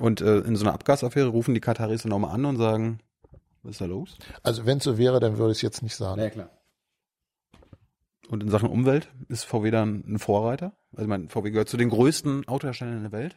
Und 0.00 0.20
äh, 0.20 0.38
in 0.38 0.56
so 0.56 0.64
einer 0.64 0.74
Abgasaffäre 0.74 1.28
rufen 1.28 1.54
die 1.54 1.60
Kataris 1.60 2.02
dann 2.02 2.12
auch 2.12 2.18
mal 2.18 2.32
an 2.32 2.44
und 2.44 2.56
sagen, 2.56 2.98
was 3.62 3.72
ist 3.72 3.80
da 3.80 3.86
los? 3.86 4.16
Also 4.42 4.66
wenn 4.66 4.78
es 4.78 4.84
so 4.84 4.98
wäre, 4.98 5.20
dann 5.20 5.38
würde 5.38 5.52
ich 5.52 5.58
es 5.58 5.62
jetzt 5.62 5.82
nicht 5.82 5.96
sagen. 5.96 6.30
klar. 6.30 6.50
Und 8.28 8.42
in 8.42 8.50
Sachen 8.50 8.68
Umwelt 8.68 9.08
ist 9.28 9.44
VW 9.44 9.70
dann 9.70 10.04
ein 10.06 10.18
Vorreiter? 10.18 10.72
Also 10.92 11.02
ich 11.02 11.08
meine, 11.08 11.28
VW 11.28 11.50
gehört 11.50 11.68
zu 11.68 11.78
den 11.78 11.88
größten 11.88 12.46
Autoherstellern 12.46 13.02
der 13.02 13.12
Welt. 13.12 13.36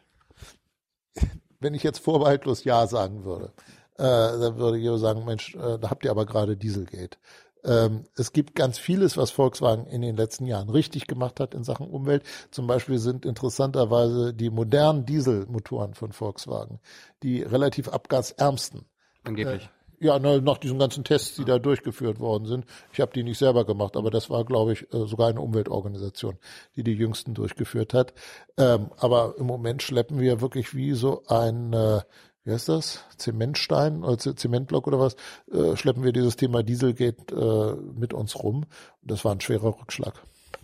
Wenn 1.60 1.74
ich 1.74 1.84
jetzt 1.84 2.00
vorbehaltlos 2.00 2.64
Ja 2.64 2.88
sagen 2.88 3.24
würde, 3.24 3.54
äh, 3.98 4.04
dann 4.04 4.58
würde 4.58 4.80
ich 4.80 5.00
sagen, 5.00 5.24
Mensch, 5.26 5.56
äh, 5.56 5.80
da 5.80 5.90
habt 5.90 6.04
ihr 6.04 6.12
aber 6.12 6.26
gerade 6.26 6.58
Dieselgate. 6.58 7.18
Ähm, 7.64 8.06
es 8.18 8.34
gibt 8.34 8.56
ganz 8.56 8.80
vieles, 8.80 9.18
was 9.18 9.30
Volkswagen 9.32 9.86
in 9.86 10.02
den 10.02 10.18
letzten 10.18 10.46
Jahren 10.46 10.70
richtig 10.70 11.06
gemacht 11.08 11.40
hat 11.40 11.54
in 11.54 11.64
Sachen 11.64 11.88
Umwelt. 11.88 12.24
Zum 12.50 12.66
Beispiel 12.66 12.98
sind 12.98 13.26
interessanterweise 13.26 14.34
die 14.34 14.50
modernen 14.50 15.06
Dieselmotoren 15.06 15.94
von 15.94 16.12
Volkswagen 16.12 16.80
die 17.22 17.44
relativ 17.44 17.90
abgasärmsten. 17.90 18.86
Angeblich. 19.24 19.70
Ja, 20.04 20.18
na, 20.18 20.42
nach 20.42 20.58
diesen 20.58 20.80
ganzen 20.80 21.04
Tests, 21.04 21.36
die 21.36 21.46
da 21.46 21.60
durchgeführt 21.60 22.20
worden 22.20 22.46
sind. 22.48 22.66
Ich 22.92 23.00
habe 23.00 23.14
die 23.14 23.22
nicht 23.22 23.38
selber 23.38 23.66
gemacht, 23.66 23.96
aber 23.96 24.10
das 24.10 24.32
war, 24.32 24.44
glaube 24.44 24.74
ich, 24.74 24.92
äh, 24.92 25.06
sogar 25.06 25.28
eine 25.28 25.42
Umweltorganisation, 25.42 26.40
die 26.76 26.84
die 26.84 26.94
jüngsten 26.94 27.36
durchgeführt 27.36 27.94
hat. 27.94 28.16
Ähm, 28.58 28.90
aber 28.98 29.36
im 29.38 29.46
Moment 29.46 29.84
schleppen 29.84 30.20
wir 30.20 30.42
wirklich 30.42 30.74
wie 30.74 30.94
so 30.94 31.22
ein, 31.28 31.74
äh, 31.74 32.02
wie 32.44 32.52
heißt 32.52 32.70
das, 32.70 33.06
Zementstein 33.18 34.04
oder 34.04 34.18
Z- 34.18 34.40
Zementblock 34.40 34.88
oder 34.88 35.00
was, 35.00 35.16
äh, 35.52 35.78
schleppen 35.78 36.04
wir 36.04 36.14
dieses 36.14 36.36
Thema 36.36 36.64
Dieselgate 36.64 37.36
äh, 37.36 38.00
mit 38.00 38.16
uns 38.16 38.36
rum. 38.36 38.66
Das 39.04 39.24
war 39.24 39.34
ein 39.34 39.42
schwerer 39.42 39.80
Rückschlag. 39.80 40.16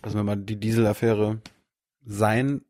Also 0.02 0.18
wenn 0.18 0.26
man 0.26 0.46
die 0.46 0.56
Dieselaffäre 0.56 1.40
sein 2.04 2.62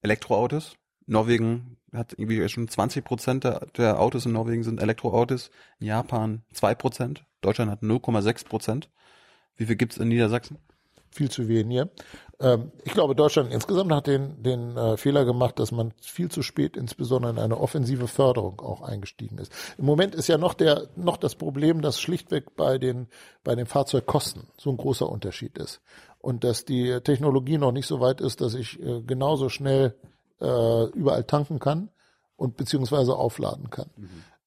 Elektroautos. 0.00 0.74
Norwegen 1.06 1.76
hat 1.98 2.12
irgendwie 2.12 2.48
schon 2.48 2.68
20 2.68 3.04
Prozent 3.04 3.44
der, 3.44 3.66
der 3.76 4.00
Autos 4.00 4.26
in 4.26 4.32
Norwegen 4.32 4.62
sind 4.62 4.80
Elektroautos. 4.80 5.50
In 5.80 5.86
Japan 5.86 6.42
2 6.52 6.74
Prozent. 6.74 7.24
Deutschland 7.40 7.70
hat 7.70 7.82
0,6 7.82 8.46
Prozent. 8.46 8.90
Wie 9.56 9.66
viel 9.66 9.76
gibt's 9.76 9.98
in 9.98 10.08
Niedersachsen? 10.08 10.58
viel 11.12 11.30
zu 11.30 11.48
wenig. 11.48 11.86
Ähm, 12.40 12.72
ich 12.84 12.92
glaube, 12.92 13.14
Deutschland 13.14 13.52
insgesamt 13.52 13.92
hat 13.92 14.06
den, 14.06 14.42
den 14.42 14.76
äh, 14.76 14.96
Fehler 14.96 15.24
gemacht, 15.24 15.58
dass 15.58 15.70
man 15.70 15.92
viel 16.00 16.30
zu 16.30 16.42
spät 16.42 16.76
insbesondere 16.76 17.32
in 17.32 17.38
eine 17.38 17.58
offensive 17.58 18.08
Förderung 18.08 18.60
auch 18.60 18.82
eingestiegen 18.82 19.38
ist. 19.38 19.52
Im 19.78 19.84
Moment 19.84 20.14
ist 20.14 20.28
ja 20.28 20.38
noch 20.38 20.54
der 20.54 20.88
noch 20.96 21.16
das 21.16 21.34
Problem, 21.34 21.82
dass 21.82 22.00
schlichtweg 22.00 22.56
bei 22.56 22.78
den 22.78 23.08
bei 23.44 23.54
den 23.54 23.66
Fahrzeugkosten 23.66 24.48
so 24.56 24.70
ein 24.70 24.76
großer 24.76 25.08
Unterschied 25.08 25.58
ist 25.58 25.80
und 26.18 26.44
dass 26.44 26.64
die 26.64 27.00
Technologie 27.04 27.58
noch 27.58 27.72
nicht 27.72 27.86
so 27.86 28.00
weit 28.00 28.20
ist, 28.20 28.40
dass 28.40 28.54
ich 28.54 28.80
äh, 28.82 29.02
genauso 29.02 29.48
schnell 29.48 29.94
äh, 30.42 30.84
überall 30.90 31.24
tanken 31.24 31.58
kann 31.58 31.88
und 32.36 32.56
beziehungsweise 32.56 33.14
aufladen 33.14 33.70
kann. 33.70 33.90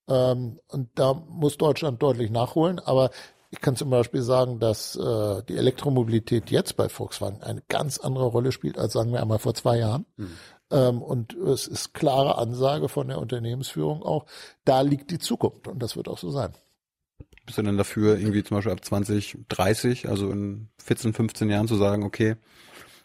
Ähm, 0.08 0.60
und 0.68 0.90
da 0.96 1.14
muss 1.14 1.58
Deutschland 1.58 2.04
deutlich 2.04 2.30
nachholen, 2.30 2.80
aber 2.80 3.10
ich 3.50 3.62
kann 3.62 3.76
zum 3.76 3.90
Beispiel 3.90 4.22
sagen, 4.22 4.60
dass 4.60 4.96
äh, 4.96 5.44
die 5.48 5.56
Elektromobilität 5.56 6.52
jetzt 6.52 6.76
bei 6.76 6.90
Volkswagen 6.90 7.42
eine 7.42 7.64
ganz 7.70 7.98
andere 7.98 8.26
Rolle 8.26 8.52
spielt 8.52 8.78
als 8.78 8.94
sagen 8.94 9.14
wir 9.14 9.22
einmal 9.22 9.40
vor 9.40 9.54
zwei 9.54 9.78
Jahren. 9.78 10.06
Ähm, 10.72 11.02
und 11.02 11.34
es 11.34 11.68
ist 11.68 11.94
klare 11.94 12.38
Ansage 12.38 12.90
von 12.90 13.08
der 13.08 13.20
Unternehmensführung 13.20 14.04
auch, 14.04 14.26
da 14.66 14.82
liegt 14.82 15.12
die 15.12 15.20
Zukunft 15.20 15.68
und 15.68 15.82
das 15.82 15.96
wird 15.96 16.08
auch 16.08 16.18
so 16.18 16.32
sein. 16.32 16.54
Bist 17.46 17.60
du 17.60 17.62
denn 17.62 17.78
dafür, 17.78 18.18
irgendwie 18.18 18.44
zum 18.44 18.58
Beispiel 18.58 18.74
ab 18.74 18.84
2030, 18.84 20.10
also 20.10 20.32
in 20.32 20.70
14, 20.84 21.14
15 21.14 21.50
Jahren 21.50 21.68
zu 21.68 21.76
sagen, 21.76 22.04
okay, 22.04 22.36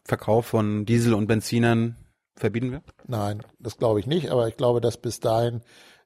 Verkauf 0.04 0.46
von 0.46 0.86
Diesel 0.86 1.12
und 1.12 1.26
Benzinern 1.26 1.96
verbieten 2.36 2.70
wir? 2.70 2.82
Nein, 3.06 3.42
das 3.58 3.76
glaube 3.76 4.00
ich 4.00 4.06
nicht, 4.06 4.30
aber 4.30 4.48
ich 4.48 4.56
glaube, 4.56 4.80
dass 4.80 4.96
bis 4.96 5.20
dahin 5.20 5.62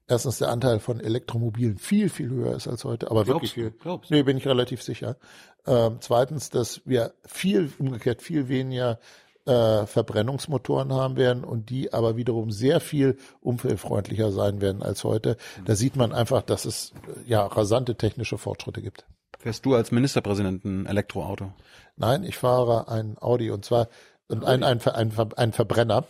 erstens 0.06 0.38
der 0.38 0.50
Anteil 0.50 0.80
von 0.80 1.00
Elektromobilen 1.00 1.78
viel, 1.78 2.08
viel 2.08 2.30
höher 2.30 2.54
ist 2.54 2.68
als 2.68 2.84
heute, 2.84 3.10
aber 3.10 3.26
wirklich 3.26 3.54
du? 3.54 3.60
viel. 3.60 3.70
Glaubst 3.70 4.10
du? 4.10 4.14
Nee, 4.14 4.22
bin 4.22 4.36
ich 4.36 4.46
relativ 4.46 4.82
sicher. 4.82 5.16
Ähm, 5.66 5.98
zweitens, 6.00 6.50
dass 6.50 6.82
wir 6.84 7.14
viel, 7.24 7.72
umgekehrt 7.78 8.22
viel 8.22 8.48
weniger 8.48 8.98
äh, 9.46 9.86
Verbrennungsmotoren 9.86 10.92
haben 10.92 11.16
werden 11.16 11.44
und 11.44 11.70
die 11.70 11.92
aber 11.92 12.16
wiederum 12.16 12.50
sehr 12.50 12.80
viel 12.80 13.18
umweltfreundlicher 13.40 14.32
sein 14.32 14.60
werden 14.60 14.82
als 14.82 15.04
heute. 15.04 15.36
Da 15.64 15.74
sieht 15.74 15.96
man 15.96 16.12
einfach, 16.12 16.42
dass 16.42 16.64
es 16.64 16.92
äh, 17.06 17.28
ja 17.30 17.46
rasante 17.46 17.96
technische 17.96 18.38
Fortschritte 18.38 18.82
gibt. 18.82 19.06
Fährst 19.38 19.66
du 19.66 19.74
als 19.74 19.90
Ministerpräsident 19.90 20.64
ein 20.64 20.86
Elektroauto? 20.86 21.52
Nein, 21.96 22.24
ich 22.24 22.38
fahre 22.38 22.88
ein 22.88 23.16
Audi 23.20 23.50
und 23.50 23.64
zwar 23.64 23.88
und 24.28 24.44
ein, 24.44 24.62
ein, 24.62 24.80
ein, 24.80 25.12
ein 25.36 25.52
Verbrenner. 25.52 26.04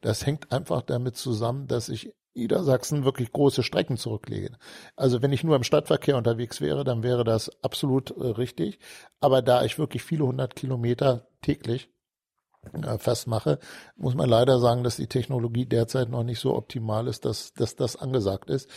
Das 0.00 0.26
hängt 0.26 0.52
einfach 0.52 0.82
damit 0.82 1.16
zusammen, 1.16 1.66
dass 1.66 1.88
ich 1.88 2.12
Niedersachsen 2.34 3.04
wirklich 3.04 3.32
große 3.32 3.62
Strecken 3.62 3.96
zurücklege. 3.96 4.56
Also 4.96 5.20
wenn 5.20 5.32
ich 5.32 5.44
nur 5.44 5.56
im 5.56 5.64
Stadtverkehr 5.64 6.16
unterwegs 6.16 6.60
wäre, 6.60 6.84
dann 6.84 7.02
wäre 7.02 7.24
das 7.24 7.50
absolut 7.62 8.10
äh, 8.10 8.26
richtig. 8.28 8.78
Aber 9.20 9.42
da 9.42 9.64
ich 9.64 9.78
wirklich 9.78 10.02
viele 10.02 10.24
hundert 10.26 10.54
Kilometer 10.54 11.26
täglich 11.42 11.90
äh, 12.72 12.98
festmache, 12.98 13.58
muss 13.96 14.14
man 14.14 14.28
leider 14.28 14.60
sagen, 14.60 14.84
dass 14.84 14.96
die 14.96 15.08
Technologie 15.08 15.66
derzeit 15.66 16.08
noch 16.08 16.22
nicht 16.22 16.38
so 16.38 16.54
optimal 16.54 17.08
ist, 17.08 17.24
dass, 17.24 17.52
dass 17.52 17.74
das 17.76 17.96
angesagt 17.96 18.48
ist. 18.48 18.70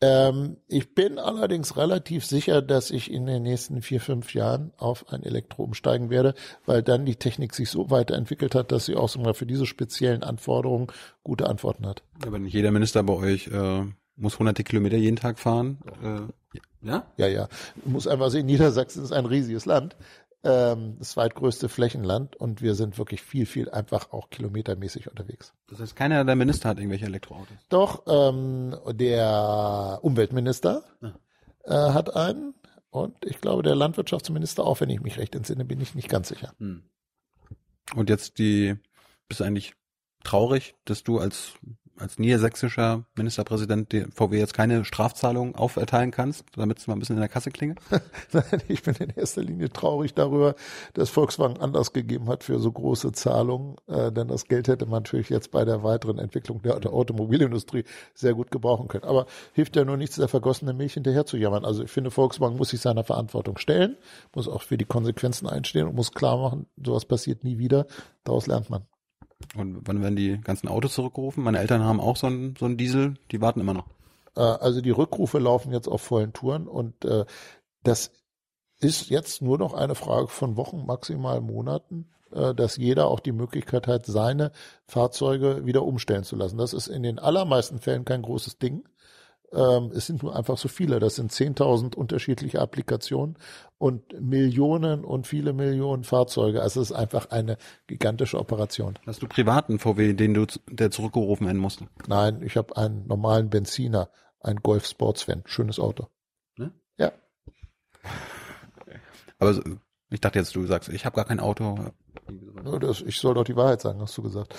Ähm, 0.00 0.58
ich 0.68 0.94
bin 0.94 1.18
allerdings 1.18 1.76
relativ 1.76 2.24
sicher, 2.24 2.62
dass 2.62 2.90
ich 2.90 3.10
in 3.10 3.26
den 3.26 3.42
nächsten 3.42 3.82
vier, 3.82 4.00
fünf 4.00 4.32
Jahren 4.32 4.72
auf 4.76 5.12
ein 5.12 5.24
Elektro 5.24 5.64
umsteigen 5.64 6.08
werde, 6.08 6.34
weil 6.66 6.82
dann 6.82 7.04
die 7.04 7.16
Technik 7.16 7.54
sich 7.54 7.68
so 7.70 7.90
weiterentwickelt 7.90 8.54
hat, 8.54 8.70
dass 8.70 8.86
sie 8.86 8.94
auch 8.94 9.08
sogar 9.08 9.34
für 9.34 9.46
diese 9.46 9.66
speziellen 9.66 10.22
Anforderungen 10.22 10.86
gute 11.24 11.48
Antworten 11.48 11.86
hat. 11.86 12.02
Aber 12.24 12.38
nicht 12.38 12.54
jeder 12.54 12.70
Minister 12.70 13.02
bei 13.02 13.14
euch 13.14 13.48
äh, 13.48 13.82
muss 14.14 14.38
hunderte 14.38 14.64
Kilometer 14.64 14.96
jeden 14.96 15.16
Tag 15.16 15.38
fahren. 15.38 15.78
Äh, 16.02 16.58
ja? 16.86 17.06
Ja, 17.16 17.26
ja. 17.26 17.48
Du 17.84 17.90
musst 17.90 18.06
einfach 18.06 18.30
sehen, 18.30 18.46
Niedersachsen 18.46 19.02
ist 19.02 19.12
ein 19.12 19.26
riesiges 19.26 19.66
Land, 19.66 19.96
ähm, 20.44 20.96
das 20.98 21.10
zweitgrößte 21.10 21.68
Flächenland 21.68 22.36
und 22.36 22.62
wir 22.62 22.74
sind 22.74 22.98
wirklich 22.98 23.22
viel, 23.22 23.46
viel 23.46 23.70
einfach 23.70 24.12
auch 24.12 24.30
kilometermäßig 24.30 25.08
unterwegs. 25.08 25.52
Das 25.68 25.80
heißt, 25.80 25.96
keiner 25.96 26.24
der 26.24 26.36
Minister 26.36 26.68
hat 26.68 26.78
irgendwelche 26.78 27.06
Elektroautos. 27.06 27.56
Doch, 27.68 28.04
ähm, 28.06 28.76
der 28.92 29.98
Umweltminister 30.02 30.84
äh, 31.64 31.72
hat 31.72 32.14
einen 32.14 32.54
und 32.90 33.16
ich 33.24 33.40
glaube 33.40 33.62
der 33.62 33.74
Landwirtschaftsminister 33.74 34.64
auch, 34.64 34.80
wenn 34.80 34.90
ich 34.90 35.00
mich 35.00 35.18
recht 35.18 35.34
entsinne, 35.34 35.64
bin 35.64 35.80
ich 35.80 35.94
nicht 35.94 36.08
ganz 36.08 36.28
sicher. 36.28 36.54
Und 37.94 38.08
jetzt 38.08 38.38
die, 38.38 38.76
bist 39.28 39.40
du 39.40 39.44
eigentlich 39.44 39.74
traurig, 40.24 40.74
dass 40.84 41.04
du 41.04 41.18
als, 41.18 41.54
als 42.00 42.18
niedersächsischer 42.18 43.04
Ministerpräsident 43.16 43.92
der 43.92 44.08
VW 44.14 44.38
jetzt 44.38 44.54
keine 44.54 44.84
Strafzahlung 44.84 45.54
auferteilen 45.54 46.10
kannst, 46.10 46.44
damit 46.56 46.78
es 46.78 46.86
mal 46.86 46.94
ein 46.94 46.98
bisschen 46.98 47.16
in 47.16 47.20
der 47.20 47.28
Kasse 47.28 47.50
klingelt? 47.50 47.80
Nein, 48.32 48.62
ich 48.68 48.82
bin 48.82 48.94
in 48.96 49.10
erster 49.10 49.42
Linie 49.42 49.70
traurig 49.70 50.14
darüber, 50.14 50.54
dass 50.94 51.10
Volkswagen 51.10 51.58
Anlass 51.58 51.92
gegeben 51.92 52.28
hat 52.28 52.44
für 52.44 52.58
so 52.58 52.70
große 52.70 53.12
Zahlungen, 53.12 53.76
äh, 53.86 54.12
denn 54.12 54.28
das 54.28 54.46
Geld 54.46 54.68
hätte 54.68 54.86
man 54.86 55.02
natürlich 55.02 55.28
jetzt 55.28 55.50
bei 55.50 55.64
der 55.64 55.82
weiteren 55.82 56.18
Entwicklung 56.18 56.62
der, 56.62 56.80
der 56.80 56.92
Automobilindustrie 56.92 57.84
sehr 58.14 58.34
gut 58.34 58.50
gebrauchen 58.50 58.88
können. 58.88 59.04
Aber 59.04 59.26
hilft 59.52 59.76
ja 59.76 59.84
nur 59.84 59.96
nichts, 59.96 60.16
der 60.16 60.28
vergossene 60.28 60.72
Milch 60.72 60.94
hinterher 60.94 61.26
zu 61.26 61.36
jammern. 61.36 61.64
Also 61.64 61.84
ich 61.84 61.90
finde, 61.90 62.10
Volkswagen 62.10 62.56
muss 62.56 62.70
sich 62.70 62.80
seiner 62.80 63.04
Verantwortung 63.04 63.58
stellen, 63.58 63.96
muss 64.34 64.48
auch 64.48 64.62
für 64.62 64.78
die 64.78 64.84
Konsequenzen 64.84 65.48
einstehen 65.48 65.88
und 65.88 65.94
muss 65.94 66.12
klar 66.12 66.38
machen, 66.38 66.66
sowas 66.82 67.04
passiert 67.04 67.44
nie 67.44 67.58
wieder. 67.58 67.86
Daraus 68.24 68.46
lernt 68.46 68.70
man. 68.70 68.86
Und 69.56 69.80
wann 69.86 70.02
werden 70.02 70.16
die 70.16 70.40
ganzen 70.40 70.68
Autos 70.68 70.94
zurückgerufen? 70.94 71.44
Meine 71.44 71.58
Eltern 71.58 71.82
haben 71.82 72.00
auch 72.00 72.16
so 72.16 72.26
einen, 72.26 72.56
so 72.56 72.64
einen 72.64 72.76
Diesel, 72.76 73.14
die 73.30 73.40
warten 73.40 73.60
immer 73.60 73.74
noch. 73.74 73.86
Äh, 74.36 74.40
also 74.40 74.80
die 74.80 74.90
Rückrufe 74.90 75.38
laufen 75.38 75.72
jetzt 75.72 75.88
auf 75.88 76.02
vollen 76.02 76.32
Touren 76.32 76.66
und 76.66 77.04
äh, 77.04 77.24
das 77.82 78.10
ist 78.80 79.10
jetzt 79.10 79.42
nur 79.42 79.58
noch 79.58 79.74
eine 79.74 79.94
Frage 79.94 80.28
von 80.28 80.56
Wochen, 80.56 80.86
maximal 80.86 81.40
Monaten, 81.40 82.08
äh, 82.32 82.54
dass 82.54 82.76
jeder 82.76 83.08
auch 83.08 83.20
die 83.20 83.32
Möglichkeit 83.32 83.86
hat, 83.86 84.06
seine 84.06 84.52
Fahrzeuge 84.86 85.66
wieder 85.66 85.82
umstellen 85.82 86.24
zu 86.24 86.36
lassen. 86.36 86.58
Das 86.58 86.72
ist 86.72 86.88
in 86.88 87.02
den 87.02 87.18
allermeisten 87.18 87.78
Fällen 87.78 88.04
kein 88.04 88.22
großes 88.22 88.58
Ding. 88.58 88.88
Ähm, 89.52 89.90
es 89.94 90.06
sind 90.06 90.22
nur 90.22 90.36
einfach 90.36 90.58
so 90.58 90.68
viele. 90.68 90.98
Das 91.00 91.14
sind 91.16 91.32
10.000 91.32 91.94
unterschiedliche 91.94 92.60
Applikationen 92.60 93.38
und 93.78 94.20
Millionen 94.20 95.04
und 95.04 95.26
viele 95.26 95.52
Millionen 95.54 96.04
Fahrzeuge. 96.04 96.60
Also 96.62 96.80
es 96.82 96.90
ist 96.90 96.96
einfach 96.96 97.30
eine 97.30 97.56
gigantische 97.86 98.38
Operation. 98.38 98.98
Hast 99.06 99.22
du 99.22 99.26
privaten 99.28 99.78
VW, 99.78 100.12
den 100.12 100.34
du, 100.34 100.46
der 100.70 100.90
zurückgerufen 100.90 101.46
werden 101.46 101.58
musste? 101.60 101.86
Nein, 102.06 102.42
ich 102.42 102.56
habe 102.58 102.76
einen 102.76 103.06
normalen 103.06 103.48
Benziner, 103.48 104.10
ein 104.40 104.56
Golf 104.56 104.86
Sportsvan. 104.86 105.42
Schönes 105.46 105.78
Auto. 105.78 106.08
Ne? 106.56 106.72
Ja. 106.98 107.12
Aber 109.38 109.54
so- 109.54 109.62
ich 110.10 110.20
dachte 110.20 110.38
jetzt, 110.38 110.54
du 110.56 110.64
sagst, 110.66 110.88
ich 110.88 111.04
habe 111.06 111.16
gar 111.16 111.24
kein 111.26 111.40
Auto. 111.40 111.78
Das, 112.80 113.00
ich 113.02 113.18
soll 113.18 113.34
doch 113.34 113.44
die 113.44 113.56
Wahrheit 113.56 113.80
sagen, 113.80 114.00
hast 114.00 114.16
du 114.16 114.22
gesagt. 114.22 114.54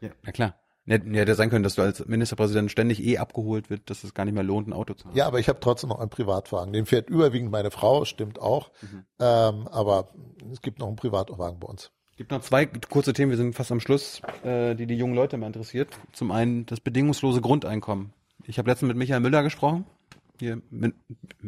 Ja, 0.00 0.10
na 0.22 0.32
klar. 0.32 0.54
Ja, 0.88 0.96
hätte 0.96 1.34
sein 1.34 1.50
können, 1.50 1.64
dass 1.64 1.74
du 1.74 1.82
als 1.82 2.06
Ministerpräsident 2.06 2.70
ständig 2.70 3.04
eh 3.04 3.18
abgeholt 3.18 3.68
wird, 3.68 3.90
dass 3.90 4.04
es 4.04 4.14
gar 4.14 4.24
nicht 4.24 4.32
mehr 4.32 4.42
lohnt, 4.42 4.68
ein 4.68 4.72
Auto 4.72 4.94
zu 4.94 5.06
haben. 5.06 5.16
Ja, 5.16 5.26
aber 5.26 5.38
ich 5.38 5.50
habe 5.50 5.60
trotzdem 5.60 5.90
noch 5.90 6.00
einen 6.00 6.08
Privatwagen. 6.08 6.72
Den 6.72 6.86
fährt 6.86 7.10
überwiegend 7.10 7.50
meine 7.50 7.70
Frau, 7.70 8.06
stimmt 8.06 8.40
auch. 8.40 8.70
Ähm, 9.20 9.68
aber 9.68 10.08
es 10.50 10.62
gibt 10.62 10.78
noch 10.78 10.86
einen 10.86 10.96
Privatwagen 10.96 11.60
bei 11.60 11.68
uns. 11.68 11.90
Es 12.12 12.16
gibt 12.16 12.30
noch 12.30 12.40
zwei 12.40 12.64
kurze 12.66 13.12
Themen, 13.12 13.30
wir 13.30 13.36
sind 13.36 13.54
fast 13.54 13.70
am 13.70 13.80
Schluss, 13.80 14.22
äh, 14.42 14.74
die 14.74 14.86
die 14.86 14.96
jungen 14.96 15.14
Leute 15.14 15.36
mal 15.36 15.46
interessiert. 15.46 15.90
Zum 16.12 16.30
einen 16.30 16.64
das 16.64 16.80
bedingungslose 16.80 17.42
Grundeinkommen. 17.42 18.14
Ich 18.44 18.58
habe 18.58 18.70
letztens 18.70 18.88
mit 18.88 18.96
Michael 18.96 19.20
Müller 19.20 19.42
gesprochen, 19.42 19.84
hier, 20.40 20.62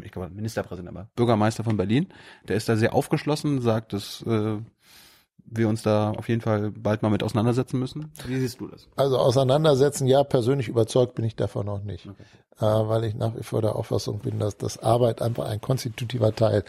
ich 0.03 0.11
glaube 0.11 0.30
Ministerpräsident, 0.30 0.88
aber 0.88 1.09
Bürgermeister 1.16 1.64
von 1.64 1.76
Berlin. 1.76 2.09
Der 2.47 2.57
ist 2.57 2.68
da 2.68 2.76
sehr 2.76 2.95
aufgeschlossen, 2.95 3.61
sagt, 3.61 3.93
dass 3.93 4.22
äh, 4.22 4.59
wir 5.51 5.68
uns 5.68 5.82
da 5.82 6.12
auf 6.12 6.28
jeden 6.28 6.40
Fall 6.40 6.70
bald 6.70 7.03
mal 7.03 7.11
mit 7.11 7.22
auseinandersetzen 7.22 7.78
müssen. 7.78 8.12
Wie 8.26 8.38
siehst 8.38 8.61
du 8.61 8.68
das? 8.68 8.86
Also 8.96 9.18
auseinandersetzen, 9.18 10.07
ja, 10.07 10.22
persönlich 10.24 10.68
überzeugt 10.68 11.14
bin 11.16 11.24
ich 11.24 11.36
davon 11.36 11.66
noch 11.66 11.82
nicht. 11.82 12.07
Äh, 12.07 12.11
weil 12.61 13.05
ich 13.05 13.14
nach 13.14 13.36
wie 13.36 13.42
vor 13.42 13.61
der 13.61 13.74
Auffassung 13.74 14.20
bin, 14.20 14.38
dass 14.38 14.57
das 14.57 14.78
Arbeit 14.78 15.22
einfach 15.22 15.46
ein 15.46 15.61
konstitutiver 15.61 16.34
Teil 16.34 16.64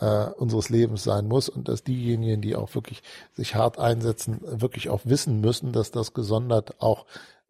äh, 0.00 0.26
unseres 0.36 0.68
Lebens 0.68 1.04
sein 1.04 1.26
muss 1.26 1.48
und 1.48 1.68
dass 1.68 1.84
diejenigen, 1.84 2.40
die 2.40 2.56
auch 2.56 2.74
wirklich 2.74 3.02
sich 3.32 3.54
hart 3.54 3.78
einsetzen, 3.78 4.40
wirklich 4.42 4.90
auch 4.90 5.00
wissen 5.04 5.40
müssen, 5.40 5.72
dass 5.72 5.90
das 5.90 6.12
gesondert 6.14 6.80
auch 6.80 7.06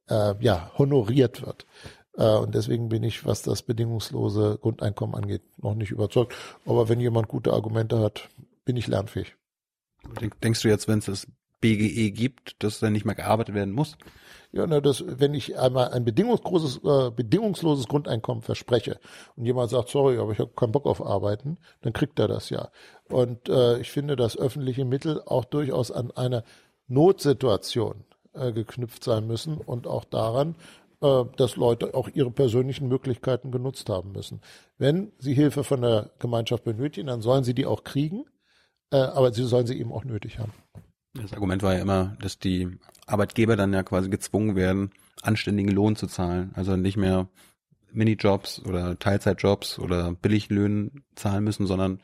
äh, 0.08 0.34
ja 0.40 0.70
honoriert 0.78 1.44
wird. 1.44 1.66
Äh, 2.16 2.36
und 2.36 2.54
deswegen 2.54 2.88
bin 2.88 3.02
ich, 3.02 3.24
was 3.24 3.42
das 3.42 3.62
bedingungslose 3.62 4.58
Grundeinkommen 4.60 5.14
angeht, 5.14 5.42
noch 5.58 5.74
nicht 5.74 5.90
überzeugt. 5.90 6.34
Aber 6.66 6.88
wenn 6.88 7.00
jemand 7.00 7.28
gute 7.28 7.52
Argumente 7.52 7.98
hat, 8.00 8.28
bin 8.64 8.76
ich 8.76 8.86
lernfähig. 8.86 9.36
Denk, 10.20 10.40
denkst 10.40 10.62
du 10.62 10.68
jetzt, 10.68 10.88
wenn 10.88 10.98
es 10.98 11.06
das 11.06 11.26
BGE 11.60 12.10
gibt, 12.10 12.62
dass 12.62 12.80
dann 12.80 12.92
nicht 12.92 13.04
mehr 13.04 13.14
gearbeitet 13.14 13.54
werden 13.54 13.72
muss? 13.72 13.96
Ja, 14.52 14.66
na, 14.66 14.80
das, 14.80 15.04
wenn 15.06 15.34
ich 15.34 15.58
einmal 15.58 15.90
ein 15.90 16.04
bedingungsloses, 16.04 16.80
äh, 16.82 17.10
bedingungsloses 17.10 17.86
Grundeinkommen 17.86 18.42
verspreche 18.42 18.98
und 19.36 19.46
jemand 19.46 19.70
sagt, 19.70 19.90
sorry, 19.90 20.18
aber 20.18 20.32
ich 20.32 20.40
habe 20.40 20.52
keinen 20.56 20.72
Bock 20.72 20.86
auf 20.86 21.04
Arbeiten, 21.04 21.58
dann 21.82 21.92
kriegt 21.92 22.18
er 22.18 22.26
das 22.26 22.50
ja. 22.50 22.70
Und 23.08 23.48
äh, 23.48 23.78
ich 23.78 23.92
finde, 23.92 24.16
dass 24.16 24.36
öffentliche 24.36 24.84
Mittel 24.84 25.22
auch 25.24 25.44
durchaus 25.44 25.92
an 25.92 26.10
eine 26.10 26.42
Notsituation 26.88 28.04
äh, 28.32 28.52
geknüpft 28.52 29.04
sein 29.04 29.26
müssen 29.28 29.56
und 29.58 29.86
auch 29.86 30.04
daran, 30.04 30.56
äh, 31.00 31.24
dass 31.36 31.54
Leute 31.54 31.94
auch 31.94 32.08
ihre 32.08 32.32
persönlichen 32.32 32.88
Möglichkeiten 32.88 33.52
genutzt 33.52 33.88
haben 33.88 34.10
müssen. 34.10 34.40
Wenn 34.78 35.12
sie 35.18 35.34
Hilfe 35.34 35.62
von 35.62 35.82
der 35.82 36.10
Gemeinschaft 36.18 36.64
benötigen, 36.64 37.06
dann 37.06 37.22
sollen 37.22 37.44
sie 37.44 37.54
die 37.54 37.66
auch 37.66 37.84
kriegen, 37.84 38.24
äh, 38.90 38.96
aber 38.96 39.32
sie 39.32 39.44
sollen 39.44 39.66
sie 39.66 39.78
eben 39.78 39.92
auch 39.92 40.04
nötig 40.04 40.38
haben. 40.38 40.52
Das 41.14 41.32
Argument 41.32 41.62
war 41.62 41.74
ja 41.74 41.80
immer, 41.80 42.16
dass 42.20 42.38
die 42.38 42.78
Arbeitgeber 43.06 43.56
dann 43.56 43.72
ja 43.72 43.82
quasi 43.82 44.08
gezwungen 44.08 44.54
werden, 44.54 44.90
anständigen 45.22 45.72
Lohn 45.72 45.96
zu 45.96 46.06
zahlen. 46.06 46.52
Also 46.54 46.76
nicht 46.76 46.96
mehr 46.96 47.28
Minijobs 47.92 48.62
oder 48.64 48.98
Teilzeitjobs 48.98 49.78
oder 49.78 50.12
Billiglöhnen 50.12 51.04
zahlen 51.16 51.44
müssen, 51.44 51.66
sondern 51.66 52.00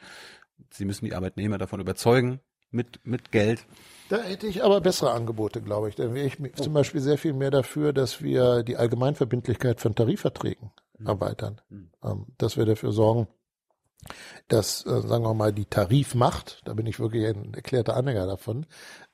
sie 0.71 0.85
müssen 0.85 1.05
die 1.05 1.15
Arbeitnehmer 1.15 1.59
davon 1.59 1.81
überzeugen, 1.81 2.41
mit, 2.71 3.01
mit 3.05 3.31
Geld. 3.31 3.65
Da 4.09 4.19
hätte 4.19 4.47
ich 4.47 4.63
aber 4.63 4.81
bessere 4.81 5.13
Angebote, 5.13 5.63
glaube 5.63 5.89
ich. 5.89 5.95
Dann 5.95 6.15
wäre 6.15 6.27
ich 6.27 6.37
zum 6.55 6.73
Beispiel 6.73 7.01
sehr 7.01 7.19
viel 7.19 7.33
mehr 7.33 7.51
dafür, 7.51 7.93
dass 7.93 8.23
wir 8.23 8.63
die 8.63 8.77
Allgemeinverbindlichkeit 8.77 9.81
von 9.81 9.95
Tarifverträgen 9.95 10.71
erweitern. 11.05 11.61
Ähm, 11.71 12.27
dass 12.39 12.57
wir 12.57 12.65
dafür 12.65 12.93
sorgen, 12.93 13.29
dass, 14.49 14.85
äh, 14.87 15.01
sagen 15.03 15.25
wir 15.25 15.35
mal, 15.35 15.53
die 15.53 15.67
Tarifmacht, 15.67 16.63
da 16.65 16.75
bin 16.75 16.87
ich 16.87 17.01
wirklich 17.01 17.27
ein 17.27 17.55
erklärter 17.55 17.97
Anhänger 17.97 18.27
davon, 18.27 18.67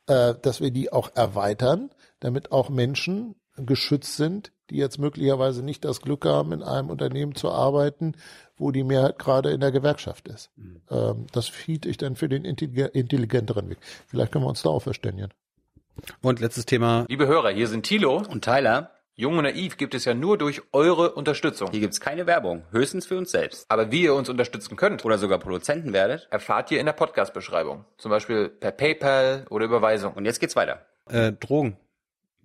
äh, 0.06 0.34
dass 0.40 0.60
wir 0.60 0.70
die 0.70 0.92
auch 0.92 1.10
erweitern, 1.14 1.90
damit 2.20 2.52
auch 2.52 2.68
Menschen 2.68 3.36
geschützt 3.56 4.16
sind, 4.16 4.52
die 4.70 4.76
jetzt 4.76 4.98
möglicherweise 4.98 5.62
nicht 5.62 5.84
das 5.84 6.00
Glück 6.00 6.24
haben, 6.24 6.52
in 6.52 6.62
einem 6.62 6.90
Unternehmen 6.90 7.34
zu 7.34 7.50
arbeiten, 7.50 8.14
wo 8.56 8.70
die 8.70 8.84
Mehrheit 8.84 9.18
gerade 9.18 9.50
in 9.50 9.60
der 9.60 9.72
Gewerkschaft 9.72 10.28
ist. 10.28 10.50
Ähm, 10.90 11.26
das 11.32 11.48
fiet 11.48 11.84
ich 11.84 11.98
dann 11.98 12.16
für 12.16 12.28
den 12.28 12.44
intellig- 12.44 12.92
intelligenteren 12.92 13.68
Weg. 13.68 13.78
Vielleicht 14.06 14.32
können 14.32 14.44
wir 14.44 14.48
uns 14.48 14.62
da 14.62 14.70
auch 14.70 14.82
verständigen. 14.82 15.30
Und 16.22 16.40
letztes 16.40 16.64
Thema, 16.64 17.04
Liebe 17.08 17.26
Hörer, 17.26 17.50
hier 17.50 17.68
sind 17.68 17.84
Thilo. 17.84 18.16
Und 18.16 18.44
Tyler, 18.44 18.90
Jung 19.22 19.38
und 19.38 19.44
Naiv 19.44 19.76
gibt 19.76 19.94
es 19.94 20.04
ja 20.04 20.14
nur 20.14 20.36
durch 20.36 20.62
eure 20.72 21.12
Unterstützung. 21.12 21.70
hier 21.70 21.78
gibt's 21.78 22.00
keine 22.00 22.26
Werbung, 22.26 22.64
höchstens 22.72 23.06
für 23.06 23.16
uns 23.16 23.30
selbst. 23.30 23.66
Aber 23.68 23.92
wie 23.92 24.02
ihr 24.02 24.14
uns 24.14 24.28
unterstützen 24.28 24.74
könnt, 24.74 25.04
Oder 25.04 25.16
sogar 25.16 25.38
Produzenten 25.38 25.92
werdet. 25.92 26.26
erfahrt 26.32 26.72
ihr 26.72 26.80
in 26.80 26.86
der 26.86 26.92
Podcast-Beschreibung. 26.92 27.84
Zum 27.98 28.10
Beispiel 28.10 28.48
per 28.48 28.72
PayPal 28.72 29.46
oder 29.48 29.64
Überweisung. 29.66 30.14
Und 30.14 30.24
jetzt 30.24 30.40
geht's 30.40 30.56
weiter. 30.56 30.84
äh, 31.08 31.30
Drogen. 31.30 31.76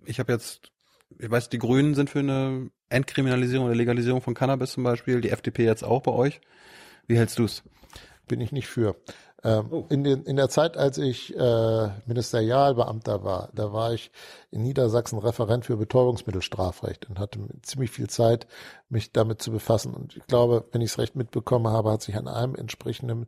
Ich 0.04 0.20
habe 0.20 0.32
jetzt, 0.32 0.70
ich 1.18 1.28
weiß, 1.28 1.48
die 1.48 1.58
Grünen 1.58 1.96
sind 1.96 2.10
für 2.10 2.20
eine 2.20 2.70
Entkriminalisierung 2.90 3.66
oder 3.66 3.74
Legalisierung 3.74 4.22
von 4.22 4.34
Cannabis 4.34 4.70
zum 4.70 4.84
Beispiel, 4.84 5.20
die 5.20 5.30
FDP 5.30 5.64
jetzt 5.64 5.82
auch 5.82 6.02
bei 6.02 6.12
euch. 6.12 6.40
Wie 7.08 7.18
hältst 7.18 7.40
du's? 7.40 7.64
bin 8.28 8.40
ich 8.40 8.52
nicht 8.52 8.68
für. 8.68 8.94
Ähm, 9.44 9.84
in, 9.88 10.02
den, 10.02 10.24
in 10.24 10.36
der 10.36 10.48
Zeit, 10.48 10.76
als 10.76 10.98
ich 10.98 11.36
äh, 11.36 11.88
Ministerialbeamter 12.06 13.22
war, 13.22 13.50
da 13.54 13.72
war 13.72 13.92
ich 13.92 14.10
in 14.50 14.62
Niedersachsen 14.62 15.18
Referent 15.18 15.64
für 15.64 15.76
Betäubungsmittelstrafrecht 15.76 17.08
und 17.08 17.20
hatte 17.20 17.38
ziemlich 17.62 17.90
viel 17.90 18.08
Zeit, 18.08 18.48
mich 18.88 19.12
damit 19.12 19.40
zu 19.40 19.52
befassen. 19.52 19.94
Und 19.94 20.16
ich 20.16 20.26
glaube, 20.26 20.64
wenn 20.72 20.80
ich 20.80 20.90
es 20.90 20.98
recht 20.98 21.14
mitbekommen 21.14 21.68
habe, 21.68 21.92
hat 21.92 22.02
sich 22.02 22.16
an 22.16 22.26
einem 22.26 22.56
entsprechenden 22.56 23.26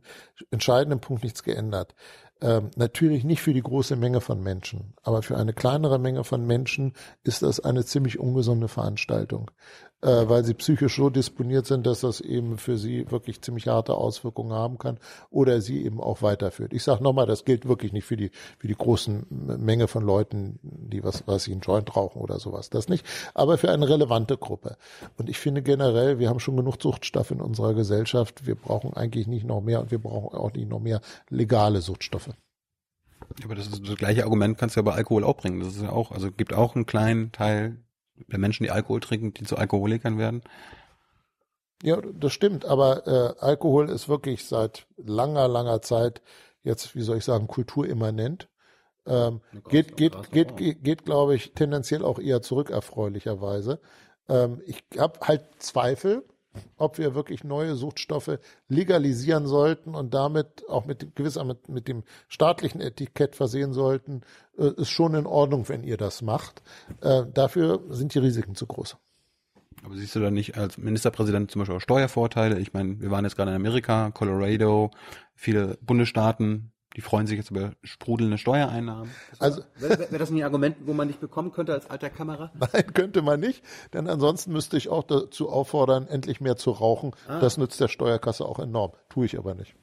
entscheidenden 0.49 0.99
Punkt 0.99 1.23
nichts 1.23 1.43
geändert. 1.43 1.95
Ähm, 2.41 2.71
natürlich 2.75 3.23
nicht 3.23 3.41
für 3.41 3.53
die 3.53 3.61
große 3.61 3.95
Menge 3.95 4.19
von 4.19 4.41
Menschen, 4.41 4.95
aber 5.03 5.21
für 5.21 5.37
eine 5.37 5.53
kleinere 5.53 5.99
Menge 5.99 6.23
von 6.23 6.45
Menschen 6.45 6.93
ist 7.23 7.43
das 7.43 7.59
eine 7.59 7.85
ziemlich 7.85 8.19
ungesunde 8.19 8.67
Veranstaltung, 8.67 9.51
äh, 10.01 10.27
weil 10.27 10.43
sie 10.43 10.53
psychisch 10.53 10.95
so 10.95 11.09
disponiert 11.09 11.65
sind, 11.65 11.85
dass 11.85 12.01
das 12.01 12.21
eben 12.21 12.57
für 12.57 12.77
sie 12.77 13.09
wirklich 13.11 13.41
ziemlich 13.41 13.67
harte 13.67 13.95
Auswirkungen 13.95 14.53
haben 14.53 14.77
kann 14.77 14.97
oder 15.29 15.61
sie 15.61 15.83
eben 15.85 16.01
auch 16.01 16.21
weiterführt. 16.21 16.73
Ich 16.73 16.83
sage 16.83 17.03
nochmal, 17.03 17.25
das 17.25 17.45
gilt 17.45 17.67
wirklich 17.67 17.93
nicht 17.93 18.05
für 18.05 18.17
die 18.17 18.31
für 18.57 18.67
die 18.67 18.75
großen 18.75 19.25
Menge 19.29 19.87
von 19.87 20.03
Leuten, 20.03 20.59
die 20.63 21.03
was 21.03 21.23
was 21.27 21.43
sie 21.43 21.51
einen 21.51 21.61
Joint 21.61 21.95
rauchen 21.95 22.21
oder 22.21 22.39
sowas, 22.39 22.69
das 22.69 22.89
nicht, 22.89 23.05
aber 23.33 23.57
für 23.57 23.71
eine 23.71 23.87
relevante 23.87 24.37
Gruppe. 24.37 24.77
Und 25.17 25.29
ich 25.29 25.37
finde 25.37 25.61
generell, 25.61 26.19
wir 26.19 26.29
haben 26.29 26.39
schon 26.39 26.57
genug 26.57 26.81
Suchtstoffe 26.81 27.31
in 27.31 27.41
unserer 27.41 27.73
Gesellschaft. 27.73 28.45
Wir 28.45 28.55
brauchen 28.55 28.93
eigentlich 28.93 29.27
nicht 29.27 29.45
noch 29.45 29.61
mehr 29.61 29.81
und 29.81 29.91
wir 29.91 29.99
brauchen 29.99 30.37
auch 30.37 30.53
nicht 30.53 30.69
noch 30.69 30.79
mehr 30.79 31.01
legale 31.29 31.81
Suchtstoffe. 31.81 32.29
Aber 33.43 33.55
das 33.55 33.67
ist 33.67 33.87
das 33.87 33.95
gleiche 33.95 34.23
Argument 34.23 34.57
kannst 34.57 34.75
du 34.75 34.79
ja 34.79 34.83
bei 34.83 34.93
Alkohol 34.93 35.23
auch 35.23 35.37
bringen. 35.37 35.59
Das 35.59 35.75
ist 35.75 35.81
ja 35.81 35.91
auch, 35.91 36.11
also 36.11 36.31
gibt 36.31 36.53
auch 36.53 36.75
einen 36.75 36.85
kleinen 36.85 37.31
Teil 37.31 37.77
der 38.27 38.39
Menschen, 38.39 38.63
die 38.63 38.71
Alkohol 38.71 38.99
trinken, 38.99 39.33
die 39.33 39.43
zu 39.43 39.57
Alkoholikern 39.57 40.17
werden. 40.17 40.41
Ja, 41.83 41.99
das 42.01 42.33
stimmt, 42.33 42.65
aber 42.65 43.07
äh, 43.07 43.43
Alkohol 43.43 43.89
ist 43.89 44.07
wirklich 44.07 44.45
seit 44.45 44.85
langer, 44.97 45.47
langer 45.47 45.81
Zeit 45.81 46.21
jetzt, 46.63 46.95
wie 46.95 47.01
soll 47.01 47.17
ich 47.17 47.25
sagen, 47.25 47.47
kulturimmanent. 47.47 48.49
Ähm, 49.07 49.41
geht, 49.69 49.97
geht, 49.97 50.31
geht, 50.31 50.57
geht, 50.57 50.83
geht, 50.83 51.05
glaube 51.05 51.35
ich, 51.35 51.53
tendenziell 51.53 52.03
auch 52.03 52.19
eher 52.19 52.43
zurück, 52.43 52.69
erfreulicherweise. 52.69 53.79
Ähm, 54.29 54.61
ich 54.65 54.83
habe 54.97 55.19
halt 55.21 55.43
Zweifel, 55.57 56.23
ob 56.77 56.97
wir 56.97 57.15
wirklich 57.15 57.43
neue 57.43 57.75
Suchtstoffe 57.75 58.39
legalisieren 58.67 59.47
sollten 59.47 59.95
und 59.95 60.13
damit 60.13 60.67
auch 60.67 60.85
mit 60.85 61.15
gewisser 61.15 61.43
mit, 61.43 61.69
mit 61.69 61.87
dem 61.87 62.03
staatlichen 62.27 62.81
Etikett 62.81 63.35
versehen 63.35 63.73
sollten, 63.73 64.21
äh, 64.57 64.71
ist 64.75 64.89
schon 64.89 65.15
in 65.15 65.25
Ordnung, 65.25 65.69
wenn 65.69 65.83
ihr 65.83 65.97
das 65.97 66.21
macht. 66.21 66.61
Äh, 67.01 67.23
dafür 67.33 67.83
sind 67.89 68.13
die 68.13 68.19
Risiken 68.19 68.55
zu 68.55 68.65
groß. 68.65 68.97
Aber 69.83 69.95
siehst 69.95 70.15
du 70.15 70.19
da 70.19 70.29
nicht 70.29 70.57
als 70.57 70.77
Ministerpräsident 70.77 71.49
zum 71.49 71.59
Beispiel 71.59 71.77
auch 71.77 71.81
Steuervorteile? 71.81 72.59
Ich 72.59 72.73
meine, 72.73 72.99
wir 72.99 73.09
waren 73.09 73.25
jetzt 73.25 73.35
gerade 73.35 73.51
in 73.51 73.55
Amerika, 73.55 74.11
Colorado, 74.11 74.91
viele 75.33 75.77
Bundesstaaten, 75.81 76.71
die 76.95 77.01
freuen 77.01 77.27
sich 77.27 77.37
jetzt 77.37 77.51
über 77.51 77.71
sprudelnde 77.83 78.37
Steuereinnahmen. 78.37 79.09
Also 79.39 79.61
Wäre 79.77 80.11
wär 80.11 80.19
das 80.19 80.29
nicht 80.29 80.41
ein 80.41 80.45
Argument, 80.45 80.75
wo 80.85 80.93
man 80.93 81.07
nicht 81.07 81.19
bekommen 81.21 81.51
könnte 81.51 81.73
als 81.73 81.89
alter 81.89 82.09
Kamera? 82.09 82.51
Nein, 82.73 82.93
könnte 82.93 83.21
man 83.21 83.39
nicht, 83.39 83.63
denn 83.93 84.07
ansonsten 84.07 84.51
müsste 84.51 84.77
ich 84.77 84.89
auch 84.89 85.03
dazu 85.03 85.49
auffordern, 85.49 86.07
endlich 86.07 86.41
mehr 86.41 86.57
zu 86.57 86.71
rauchen. 86.71 87.11
Das 87.27 87.57
nützt 87.57 87.79
der 87.79 87.87
Steuerkasse 87.87 88.45
auch 88.45 88.59
enorm. 88.59 88.91
Tue 89.09 89.25
ich 89.25 89.37
aber 89.37 89.55
nicht. 89.55 89.75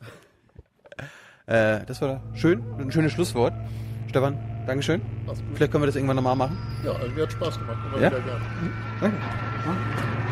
Äh, 1.46 1.84
das 1.86 2.02
war 2.02 2.20
schön, 2.34 2.62
ein 2.78 2.92
schönes 2.92 3.12
Schlusswort. 3.12 3.54
Stefan, 4.09 4.38
Dankeschön. 4.66 5.00
Vielleicht 5.54 5.72
können 5.72 5.82
wir 5.82 5.86
das 5.86 5.96
irgendwann 5.96 6.16
nochmal 6.16 6.36
machen. 6.36 6.59
Ja, 6.84 6.92
also 6.92 7.11
mir 7.14 7.22
hat 7.22 7.32
Spaß 7.32 7.59
gemacht. 7.59 7.78
Immer 7.86 8.00
Ja? 8.02 8.11
wieder 8.11 8.20
gerne. 8.20 8.40
Danke. 9.00 10.28